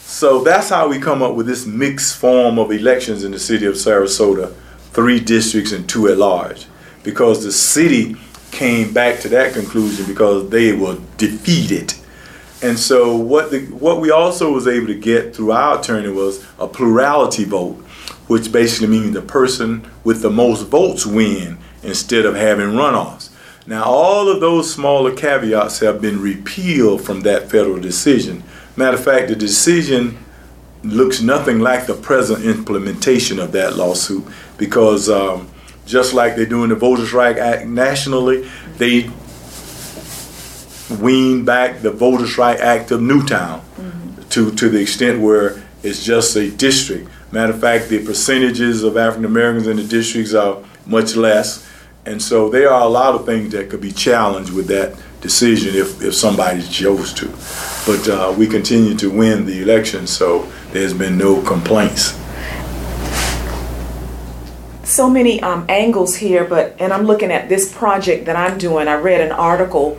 So 0.03 0.43
that's 0.43 0.69
how 0.69 0.89
we 0.89 0.99
come 0.99 1.23
up 1.23 1.35
with 1.35 1.47
this 1.47 1.67
mixed 1.67 2.17
form 2.17 2.59
of 2.59 2.73
elections 2.73 3.25
in 3.25 3.33
the 3.33 3.39
city 3.39 3.67
of 3.67 3.75
Sarasota 3.75 4.55
three 4.99 5.21
districts 5.21 5.71
and 5.71 5.89
two 5.89 6.09
at 6.09 6.19
large 6.19 6.67
because 7.05 7.45
the 7.45 7.53
city 7.53 8.17
came 8.51 8.93
back 8.93 9.21
to 9.21 9.29
that 9.29 9.53
conclusion 9.53 10.05
because 10.07 10.51
they 10.51 10.73
were 10.73 10.99
defeated. 11.17 11.95
And 12.65 12.77
so 12.77 13.15
what 13.15 13.53
the 13.53 13.61
what 13.67 14.01
we 14.01 14.11
also 14.11 14.51
was 14.51 14.67
able 14.67 14.89
to 14.89 14.99
get 14.99 15.37
through 15.37 15.53
our 15.53 15.79
attorney 15.79 16.09
was 16.09 16.45
a 16.59 16.67
plurality 16.67 17.45
vote, 17.45 17.77
which 18.27 18.51
basically 18.51 18.89
means 18.89 19.13
the 19.13 19.23
person 19.23 19.89
with 20.03 20.21
the 20.21 20.31
most 20.31 20.67
votes 20.67 21.07
win 21.07 21.59
instead 21.85 22.27
of 22.27 22.35
having 22.35 22.71
runoffs. 22.71 23.31
Now 23.69 23.85
all 23.85 24.29
of 24.29 24.41
those 24.41 24.75
smaller 24.75 25.15
caveats 25.15 25.79
have 25.79 26.01
been 26.01 26.21
repealed 26.21 27.03
from 27.03 27.21
that 27.21 27.49
federal 27.49 27.79
decision. 27.79 28.43
Matter 28.75 28.97
of 28.97 29.05
fact, 29.05 29.29
the 29.29 29.37
decision 29.37 30.19
looks 30.83 31.21
nothing 31.21 31.61
like 31.61 31.87
the 31.87 31.95
present 31.95 32.45
implementation 32.45 33.39
of 33.39 33.53
that 33.53 33.77
lawsuit 33.77 34.25
because 34.57 35.09
um, 35.09 35.49
just 35.87 36.15
like 36.15 36.37
they're 36.37 36.47
doing 36.47 36.69
the 36.69 36.77
Voters' 36.77 37.13
Right 37.13 37.37
Act 37.37 37.67
nationally, 37.67 38.49
they 38.77 39.11
wean 41.01 41.45
back 41.45 41.81
the 41.81 41.91
Voters' 41.91 42.39
Right 42.39 42.59
Act 42.59 42.91
of 42.91 43.03
Newtown 43.03 43.61
mm-hmm. 43.61 44.29
to, 44.29 44.55
to 44.55 44.69
the 44.69 44.81
extent 44.81 45.21
where 45.21 45.63
it's 45.83 46.05
just 46.05 46.37
a 46.37 46.51
district. 46.51 47.09
Matter 47.33 47.53
of 47.53 47.61
fact, 47.61 47.89
the 47.89 48.05
percentages 48.05 48.83
of 48.83 48.97
African 48.97 49.25
Americans 49.25 49.67
in 49.67 49.77
the 49.77 49.85
districts 49.85 50.35
are 50.35 50.63
much 50.87 51.17
less. 51.17 51.67
And 52.07 52.23
so 52.23 52.49
there 52.49 52.73
are 52.73 52.83
a 52.83 52.89
lot 52.89 53.15
of 53.15 53.27
things 53.27 53.53
that 53.53 53.69
could 53.69 53.83
be 53.83 53.93
challenged 53.93 54.51
with 54.53 54.67
that 54.69 54.97
decision 55.21 55.75
if, 55.75 56.03
if 56.03 56.15
somebody 56.15 56.63
chose 56.63 57.13
to. 57.15 57.27
But 57.87 58.09
uh, 58.09 58.35
we 58.37 58.47
continue 58.47 58.95
to 58.97 59.11
win 59.11 59.45
the 59.45 59.63
election, 59.63 60.07
so 60.07 60.51
there's 60.73 60.95
been 60.95 61.17
no 61.19 61.43
complaints 61.43 62.19
so 64.89 65.09
many 65.09 65.41
um, 65.43 65.67
angles 65.69 66.17
here, 66.17 66.45
but 66.45 66.75
and 66.81 66.93
I'm 66.93 67.05
looking 67.05 67.31
at 67.31 67.49
this 67.49 67.73
project 67.73 68.25
that 68.25 68.37
I'm 68.37 68.59
doing. 68.59 68.89
I 68.89 68.95
read 68.95 69.21
an 69.21 69.33
article 69.33 69.99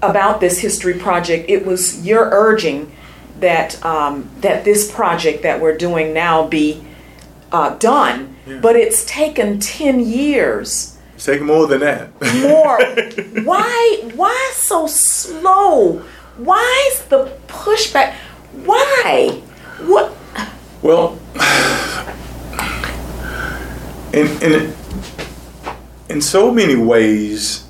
about 0.00 0.40
this 0.40 0.60
history 0.60 0.94
project. 0.94 1.50
It 1.50 1.66
was 1.66 2.06
your 2.06 2.30
urging 2.30 2.92
that 3.40 3.84
um, 3.84 4.30
that 4.40 4.64
this 4.64 4.90
project 4.90 5.42
that 5.42 5.60
we're 5.60 5.76
doing 5.76 6.14
now 6.14 6.46
be 6.46 6.84
uh, 7.52 7.76
done, 7.76 8.36
yeah. 8.46 8.60
but 8.60 8.76
it's 8.76 9.04
taken 9.04 9.58
ten 9.58 10.00
years. 10.00 10.96
It's 11.14 11.24
taken 11.24 11.46
more 11.46 11.66
than 11.66 11.80
that. 11.80 12.10
more. 12.40 12.78
why? 13.44 14.10
Why 14.14 14.52
so 14.54 14.86
slow? 14.86 16.04
Why 16.36 16.90
is 16.92 17.02
the 17.06 17.36
pushback? 17.48 18.14
Why? 18.64 19.42
What? 19.78 20.12
Well 20.82 21.18
in, 24.16 24.42
in, 24.42 24.74
in 26.08 26.22
so 26.22 26.50
many 26.50 26.74
ways, 26.74 27.66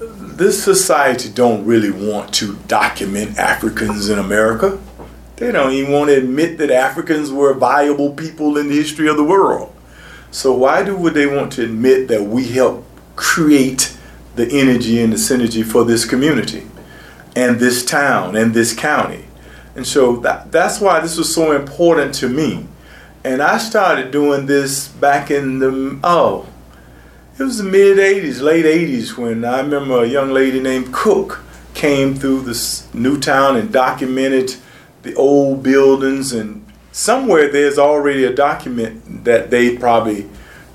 this 0.00 0.62
society 0.62 1.28
don't 1.28 1.64
really 1.64 1.90
want 1.90 2.34
to 2.34 2.56
document 2.66 3.38
Africans 3.38 4.08
in 4.08 4.18
America. 4.18 4.80
They 5.36 5.52
don't 5.52 5.72
even 5.72 5.92
want 5.92 6.10
to 6.10 6.16
admit 6.16 6.58
that 6.58 6.70
Africans 6.70 7.30
were 7.30 7.54
viable 7.54 8.12
people 8.12 8.58
in 8.58 8.68
the 8.68 8.74
history 8.74 9.08
of 9.08 9.16
the 9.16 9.24
world. 9.24 9.72
So 10.32 10.52
why 10.52 10.82
do 10.82 10.96
would 10.96 11.14
they 11.14 11.26
want 11.26 11.52
to 11.52 11.64
admit 11.64 12.08
that 12.08 12.24
we 12.24 12.48
helped 12.48 12.86
create 13.16 13.96
the 14.34 14.48
energy 14.50 15.00
and 15.00 15.12
the 15.12 15.16
synergy 15.16 15.64
for 15.64 15.84
this 15.84 16.04
community 16.04 16.66
and 17.36 17.60
this 17.60 17.84
town 17.84 18.34
and 18.34 18.54
this 18.54 18.74
county? 18.74 19.24
And 19.80 19.86
so 19.86 20.16
that, 20.16 20.52
that's 20.52 20.78
why 20.78 21.00
this 21.00 21.16
was 21.16 21.34
so 21.34 21.52
important 21.52 22.14
to 22.16 22.28
me 22.28 22.66
and 23.24 23.40
I 23.40 23.56
started 23.56 24.10
doing 24.10 24.44
this 24.44 24.88
back 24.88 25.30
in 25.30 25.58
the, 25.58 25.98
oh, 26.04 26.46
it 27.38 27.42
was 27.42 27.56
the 27.56 27.64
mid 27.64 27.96
80s, 27.96 28.42
late 28.42 28.66
80s, 28.66 29.16
when 29.16 29.42
I 29.42 29.60
remember 29.60 30.02
a 30.02 30.06
young 30.06 30.32
lady 30.32 30.60
named 30.60 30.92
Cook 30.92 31.42
came 31.72 32.14
through 32.14 32.42
this 32.42 32.92
new 32.92 33.18
town 33.18 33.56
and 33.56 33.72
documented 33.72 34.56
the 35.00 35.14
old 35.14 35.62
buildings 35.62 36.34
and 36.34 36.62
somewhere 36.92 37.50
there's 37.50 37.78
already 37.78 38.24
a 38.24 38.34
document 38.34 39.24
that 39.24 39.50
they 39.50 39.78
probably 39.78 40.28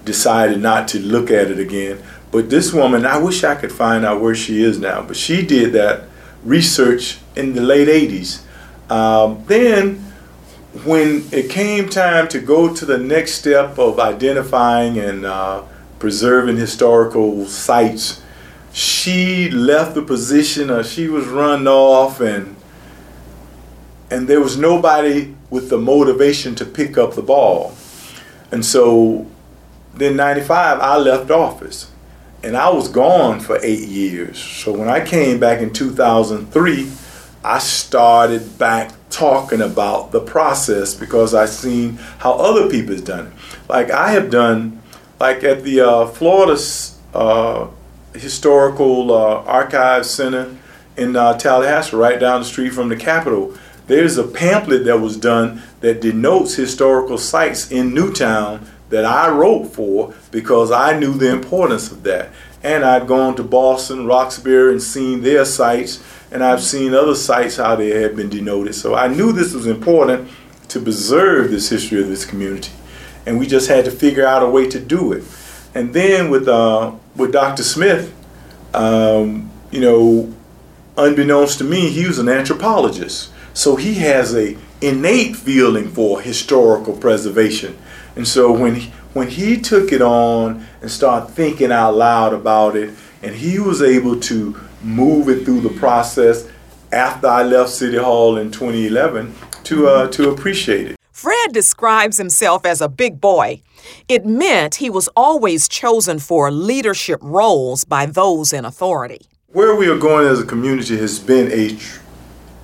decided 0.03 0.59
not 0.59 0.87
to 0.87 0.99
look 0.99 1.29
at 1.29 1.51
it 1.51 1.59
again. 1.59 2.01
But 2.31 2.49
this 2.49 2.73
woman, 2.73 3.05
I 3.05 3.19
wish 3.19 3.43
I 3.43 3.53
could 3.53 3.71
find 3.71 4.03
out 4.03 4.19
where 4.19 4.33
she 4.33 4.63
is 4.63 4.79
now, 4.79 5.03
but 5.03 5.15
she 5.15 5.45
did 5.45 5.73
that 5.73 6.05
research 6.43 7.19
in 7.35 7.53
the 7.53 7.61
late 7.61 7.87
80s. 7.87 8.41
Um, 8.89 9.43
then, 9.47 9.95
when 10.83 11.23
it 11.31 11.49
came 11.49 11.89
time 11.89 12.27
to 12.29 12.39
go 12.39 12.73
to 12.73 12.85
the 12.85 12.97
next 12.97 13.35
step 13.35 13.79
of 13.79 13.99
identifying 13.99 14.97
and 14.97 15.25
uh, 15.25 15.63
preserving 15.99 16.57
historical 16.57 17.45
sites, 17.45 18.21
she 18.73 19.49
left 19.49 19.95
the 19.95 20.01
position 20.01 20.69
or 20.69 20.83
she 20.83 21.07
was 21.07 21.25
run 21.27 21.67
off 21.67 22.19
and 22.19 22.55
and 24.11 24.27
there 24.27 24.39
was 24.39 24.57
nobody 24.57 25.33
with 25.49 25.69
the 25.69 25.77
motivation 25.77 26.53
to 26.55 26.65
pick 26.65 26.97
up 26.97 27.15
the 27.15 27.21
ball. 27.21 27.75
And 28.51 28.63
so 28.63 29.25
then 29.93 30.15
95 30.15 30.79
I 30.79 30.97
left 30.97 31.31
office 31.31 31.89
and 32.43 32.55
I 32.55 32.69
was 32.69 32.87
gone 32.87 33.39
for 33.39 33.57
8 33.63 33.79
years. 33.79 34.37
So 34.37 34.77
when 34.77 34.87
I 34.89 35.03
came 35.03 35.39
back 35.39 35.61
in 35.61 35.73
2003, 35.73 36.91
I 37.45 37.59
started 37.59 38.57
back 38.57 38.91
talking 39.11 39.61
about 39.61 40.11
the 40.11 40.19
process 40.19 40.95
because 40.95 41.35
I 41.35 41.45
seen 41.45 41.97
how 42.17 42.33
other 42.33 42.67
people's 42.69 43.01
done 43.01 43.27
it. 43.27 43.33
Like 43.69 43.91
I 43.91 44.09
have 44.11 44.31
done 44.31 44.81
like 45.19 45.43
at 45.43 45.63
the 45.63 45.81
uh, 45.81 46.07
Florida 46.07 46.59
uh, 47.13 47.67
Historical 48.13 49.13
uh, 49.13 49.43
Archives 49.43 50.09
Center 50.09 50.57
in 50.97 51.15
uh, 51.15 51.37
Tallahassee, 51.37 51.95
right 51.95 52.19
down 52.19 52.41
the 52.41 52.45
street 52.45 52.73
from 52.73 52.89
the 52.89 52.95
Capitol. 52.95 53.55
There's 53.85 54.17
a 54.17 54.23
pamphlet 54.23 54.85
that 54.85 54.99
was 54.99 55.15
done 55.15 55.61
that 55.81 56.01
denotes 56.01 56.55
historical 56.55 57.19
sites 57.19 57.71
in 57.71 57.93
Newtown 57.93 58.65
that 58.89 59.05
I 59.05 59.29
wrote 59.29 59.67
for 59.67 60.15
because 60.31 60.71
I 60.71 60.97
knew 60.97 61.13
the 61.13 61.29
importance 61.29 61.91
of 61.91 62.01
that. 62.03 62.29
And 62.63 62.83
I'd 62.83 63.07
gone 63.07 63.35
to 63.35 63.43
Boston, 63.43 64.07
Roxbury, 64.07 64.71
and 64.71 64.81
seen 64.81 65.21
their 65.21 65.45
sites, 65.45 66.03
and 66.31 66.43
I've 66.43 66.61
seen 66.61 66.93
other 66.93 67.15
sites 67.15 67.57
how 67.57 67.75
they 67.75 68.01
have 68.01 68.15
been 68.15 68.29
denoted. 68.29 68.75
So 68.75 68.95
I 68.95 69.07
knew 69.07 69.31
this 69.31 69.53
was 69.53 69.67
important 69.67 70.29
to 70.69 70.79
preserve 70.79 71.51
this 71.51 71.69
history 71.69 72.01
of 72.01 72.07
this 72.07 72.25
community, 72.25 72.71
and 73.25 73.39
we 73.39 73.47
just 73.47 73.67
had 73.67 73.85
to 73.85 73.91
figure 73.91 74.25
out 74.25 74.43
a 74.43 74.49
way 74.49 74.67
to 74.69 74.79
do 74.79 75.11
it. 75.13 75.23
And 75.73 75.93
then 75.93 76.29
with 76.29 76.47
uh, 76.47 76.93
with 77.15 77.31
Dr. 77.31 77.63
Smith, 77.63 78.13
um, 78.73 79.51
you 79.71 79.81
know, 79.81 80.33
unbeknownst 80.97 81.57
to 81.59 81.63
me, 81.63 81.89
he 81.89 82.07
was 82.07 82.19
an 82.19 82.29
anthropologist. 82.29 83.31
So 83.53 83.75
he 83.75 83.95
has 83.95 84.35
a 84.35 84.57
innate 84.81 85.35
feeling 85.35 85.89
for 85.89 86.21
historical 86.21 86.95
preservation. 86.95 87.77
And 88.15 88.27
so 88.27 88.51
when 88.51 88.75
he, 88.75 88.91
when 89.13 89.29
he 89.29 89.59
took 89.59 89.91
it 89.91 90.01
on 90.01 90.65
and 90.81 90.91
started 90.91 91.33
thinking 91.33 91.71
out 91.71 91.95
loud 91.95 92.33
about 92.33 92.75
it, 92.75 92.93
and 93.21 93.35
he 93.35 93.59
was 93.59 93.81
able 93.81 94.19
to 94.21 94.59
move 94.85 95.29
it 95.29 95.43
through 95.43 95.61
the 95.61 95.69
process 95.69 96.47
after 96.91 97.27
I 97.27 97.43
left 97.43 97.71
City 97.71 97.97
Hall 97.97 98.37
in 98.37 98.51
2011 98.51 99.33
to 99.63 99.87
uh, 99.87 100.07
to 100.09 100.29
appreciate 100.29 100.91
it. 100.91 100.95
Fred 101.11 101.53
describes 101.53 102.17
himself 102.17 102.65
as 102.65 102.81
a 102.81 102.87
big 102.87 103.19
boy. 103.19 103.61
It 104.07 104.25
meant 104.25 104.75
he 104.75 104.89
was 104.89 105.07
always 105.15 105.67
chosen 105.67 106.19
for 106.19 106.51
leadership 106.51 107.19
roles 107.23 107.83
by 107.83 108.05
those 108.05 108.53
in 108.53 108.65
authority. 108.65 109.21
Where 109.47 109.75
we 109.75 109.87
are 109.87 109.97
going 109.97 110.27
as 110.27 110.39
a 110.39 110.45
community 110.45 110.97
has 110.97 111.19
been 111.19 111.51
a 111.51 111.77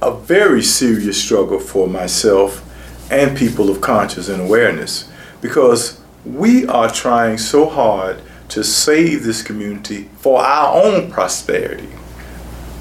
a 0.04 0.16
very 0.16 0.64
serious 0.64 1.22
struggle 1.22 1.60
for 1.60 1.88
myself 1.88 2.68
and 3.12 3.38
people 3.38 3.70
of 3.70 3.82
conscience 3.82 4.30
and 4.30 4.42
awareness 4.42 5.12
because 5.42 6.02
we 6.26 6.66
are 6.68 6.90
trying 6.90 7.38
so 7.38 7.68
hard 7.68 8.20
to 8.50 8.64
save 8.64 9.24
this 9.24 9.42
community 9.42 10.10
for 10.18 10.42
our 10.42 10.84
own 10.84 11.12
prosperity. 11.12 11.88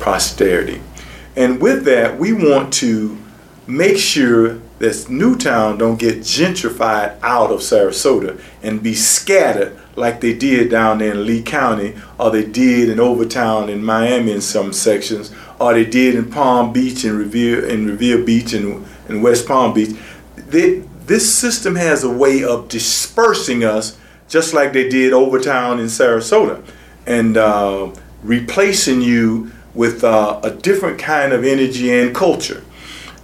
Prosperity. 0.01 0.81
And 1.37 1.61
with 1.61 1.85
that, 1.85 2.19
we 2.19 2.33
want 2.33 2.73
to 2.75 3.17
make 3.67 3.99
sure 3.99 4.61
that 4.81 5.09
Newtown 5.09 5.79
don't 5.79 5.99
get 5.99 6.21
gentrified 6.21 7.19
out 7.23 7.51
of 7.51 7.61
Sarasota 7.61 8.41
and 8.63 8.83
be 8.83 8.95
scattered 8.95 9.79
like 9.95 10.21
they 10.21 10.33
did 10.33 10.71
down 10.71 10.99
there 10.99 11.13
in 11.13 11.27
Lee 11.27 11.43
County 11.43 11.95
or 12.19 12.31
they 12.31 12.47
did 12.47 12.89
in 12.89 12.99
Overtown 12.99 13.69
in 13.69 13.85
Miami 13.85 14.33
in 14.33 14.41
some 14.41 14.73
sections 14.73 15.33
or 15.61 15.75
they 15.75 15.85
did 15.85 16.15
in 16.15 16.31
Palm 16.31 16.73
Beach 16.73 17.05
and 17.05 17.19
Riviera 17.19 17.69
in 17.69 17.87
Riviera 17.87 18.25
Beach 18.25 18.55
and, 18.55 18.87
in 19.09 19.21
West 19.21 19.47
Palm 19.47 19.75
Beach. 19.75 19.97
They, 20.37 20.79
this 21.07 21.37
system 21.37 21.75
has 21.77 22.03
a 22.03 22.11
way 22.11 22.43
of 22.43 22.69
dispersing 22.69 23.65
us 23.65 23.99
just 24.29 24.55
like 24.55 24.73
they 24.73 24.89
did 24.89 25.13
Overtown 25.13 25.79
in 25.79 25.87
Sarasota 25.87 26.65
and 27.07 27.37
uh, 27.37 27.93
replacing 28.23 29.03
you 29.03 29.51
with 29.75 30.05
uh, 30.05 30.41
a 30.43 30.51
different 30.51 30.99
kind 30.99 31.33
of 31.33 31.45
energy 31.45 31.93
and 31.93 32.15
culture. 32.15 32.65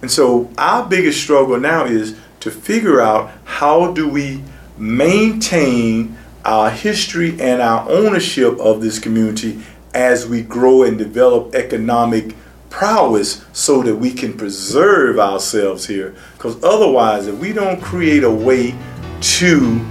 And 0.01 0.11
so 0.11 0.49
our 0.57 0.87
biggest 0.87 1.21
struggle 1.21 1.59
now 1.59 1.85
is 1.85 2.17
to 2.41 2.51
figure 2.51 3.01
out 3.01 3.31
how 3.43 3.91
do 3.91 4.07
we 4.07 4.43
maintain 4.77 6.17
our 6.45 6.69
history 6.69 7.31
and 7.41 7.61
our 7.61 7.89
ownership 7.89 8.57
of 8.59 8.81
this 8.81 8.99
community 8.99 9.61
as 9.93 10.27
we 10.27 10.41
grow 10.41 10.83
and 10.83 10.97
develop 10.97 11.55
economic 11.55 12.35
prowess 12.69 13.43
so 13.53 13.81
that 13.81 13.95
we 13.95 14.11
can 14.11 14.37
preserve 14.37 15.19
ourselves 15.19 15.87
here. 15.87 16.15
Because 16.33 16.63
otherwise, 16.63 17.27
if 17.27 17.37
we 17.39 17.51
don't 17.53 17.81
create 17.81 18.23
a 18.23 18.31
way 18.31 18.75
to 19.19 19.85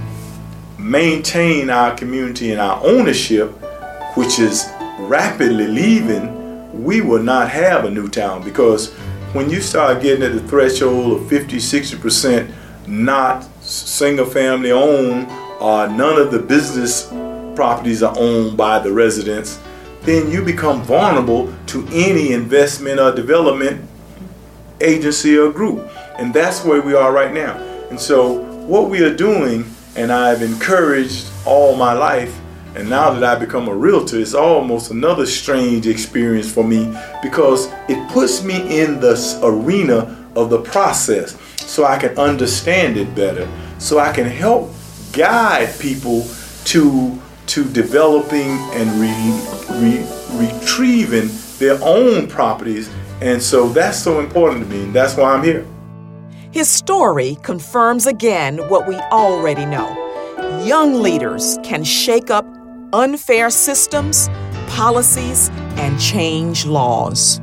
maintain 0.79 1.69
our 1.69 1.95
community 1.95 2.51
and 2.51 2.61
our 2.61 2.81
ownership, 2.83 3.51
which 4.15 4.39
is 4.39 4.67
rapidly 4.99 5.67
leaving, 5.67 6.36
we 6.77 7.01
will 7.01 7.21
not 7.21 7.49
have 7.49 7.85
a 7.85 7.91
new 7.91 8.07
town 8.07 8.43
because 8.43 8.93
when 9.33 9.49
you 9.49 9.61
start 9.61 10.01
getting 10.01 10.23
at 10.23 10.33
the 10.33 10.47
threshold 10.47 11.19
of 11.21 11.29
50, 11.29 11.57
60% 11.57 12.53
not 12.87 13.43
single 13.61 14.25
family 14.25 14.71
owned 14.71 15.27
or 15.59 15.87
none 15.87 16.19
of 16.19 16.31
the 16.31 16.39
business 16.39 17.07
properties 17.55 18.03
are 18.03 18.15
owned 18.17 18.55
by 18.55 18.79
the 18.79 18.91
residents, 18.91 19.59
then 20.01 20.31
you 20.31 20.43
become 20.43 20.81
vulnerable 20.83 21.53
to 21.65 21.85
any 21.91 22.31
investment 22.31 22.99
or 22.99 23.13
development 23.13 23.85
agency 24.79 25.37
or 25.37 25.51
group. 25.51 25.89
And 26.17 26.33
that's 26.33 26.63
where 26.63 26.81
we 26.81 26.93
are 26.93 27.11
right 27.11 27.33
now. 27.33 27.57
And 27.89 27.99
so, 27.99 28.43
what 28.67 28.89
we 28.89 29.03
are 29.03 29.13
doing, 29.13 29.65
and 29.95 30.11
I've 30.11 30.41
encouraged 30.41 31.29
all 31.45 31.75
my 31.75 31.93
life, 31.93 32.39
and 32.77 32.87
now 32.87 33.09
that 33.09 33.23
I've 33.23 33.39
become 33.39 33.67
a 33.67 33.73
realtor, 33.73 34.19
it's 34.19 34.35
almost 34.35 34.91
another 34.91 35.25
strange 35.25 35.87
experience 35.87 36.51
for 36.51 36.63
me 36.63 36.95
because 37.23 37.71
it 37.89 38.07
puts 38.11 38.43
me 38.43 38.79
in 38.79 38.99
the 38.99 39.39
arena 39.43 40.29
of 40.35 40.51
the 40.51 40.61
process 40.61 41.35
so 41.55 41.85
I 41.85 41.97
can 41.97 42.15
understand 42.19 42.95
it 42.95 43.15
better, 43.15 43.49
so 43.79 43.97
I 43.97 44.13
can 44.13 44.27
help 44.27 44.71
guide 45.11 45.73
people 45.79 46.27
to 46.65 47.19
to 47.47 47.63
developing 47.63 48.59
and 48.73 48.91
re, 49.01 49.09
re, 49.79 50.05
retrieving 50.33 51.29
their 51.57 51.79
own 51.81 52.27
properties. 52.27 52.91
And 53.21 53.41
so 53.41 53.69
that's 53.69 53.97
so 53.97 54.19
important 54.19 54.63
to 54.65 54.69
me. 54.69 54.83
And 54.83 54.93
that's 54.93 55.15
why 55.15 55.33
I'm 55.33 55.43
here. 55.43 55.65
His 56.51 56.69
story 56.69 57.37
confirms 57.41 58.05
again 58.05 58.57
what 58.69 58.85
we 58.85 58.95
already 59.11 59.65
know. 59.65 59.87
Young 60.63 61.01
leaders 61.01 61.57
can 61.63 61.83
shake 61.83 62.29
up 62.29 62.45
unfair 62.93 63.49
systems, 63.49 64.29
policies, 64.67 65.49
and 65.77 65.99
change 65.99 66.65
laws. 66.65 67.39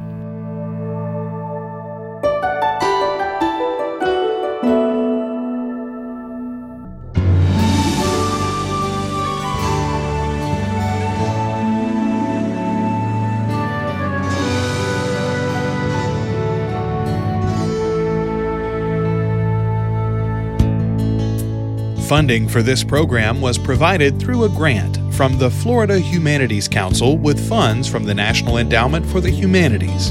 Funding 22.09 22.49
for 22.49 22.63
this 22.63 22.85
program 22.85 23.41
was 23.41 23.59
provided 23.59 24.21
through 24.21 24.45
a 24.45 24.49
grant 24.49 25.04
from 25.15 25.39
the 25.39 25.51
Florida 25.51 25.99
Humanities 25.99 26.67
Council 26.67 27.17
with 27.17 27.49
funds 27.49 27.89
from 27.89 28.05
the 28.05 28.15
National 28.15 28.59
Endowment 28.59 29.07
for 29.07 29.21
the 29.21 29.31
Humanities. 29.31 30.11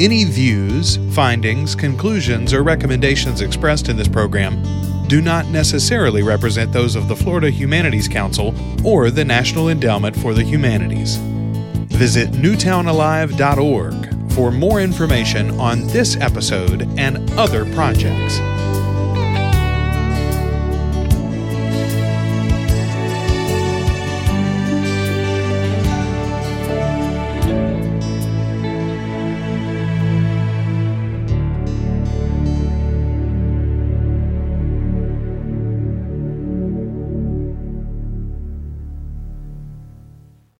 Any 0.00 0.24
views, 0.24 0.96
findings, 1.12 1.74
conclusions, 1.74 2.54
or 2.54 2.62
recommendations 2.62 3.40
expressed 3.40 3.88
in 3.88 3.96
this 3.96 4.06
program 4.06 4.62
do 5.08 5.20
not 5.20 5.46
necessarily 5.46 6.22
represent 6.22 6.72
those 6.72 6.94
of 6.94 7.08
the 7.08 7.16
Florida 7.16 7.50
Humanities 7.50 8.06
Council 8.06 8.54
or 8.86 9.10
the 9.10 9.24
National 9.24 9.70
Endowment 9.70 10.14
for 10.14 10.34
the 10.34 10.44
Humanities. 10.44 11.16
Visit 11.96 12.30
newtownalive.org 12.30 14.32
for 14.32 14.52
more 14.52 14.80
information 14.80 15.58
on 15.58 15.84
this 15.88 16.16
episode 16.16 16.82
and 16.96 17.28
other 17.32 17.64
projects. 17.74 18.38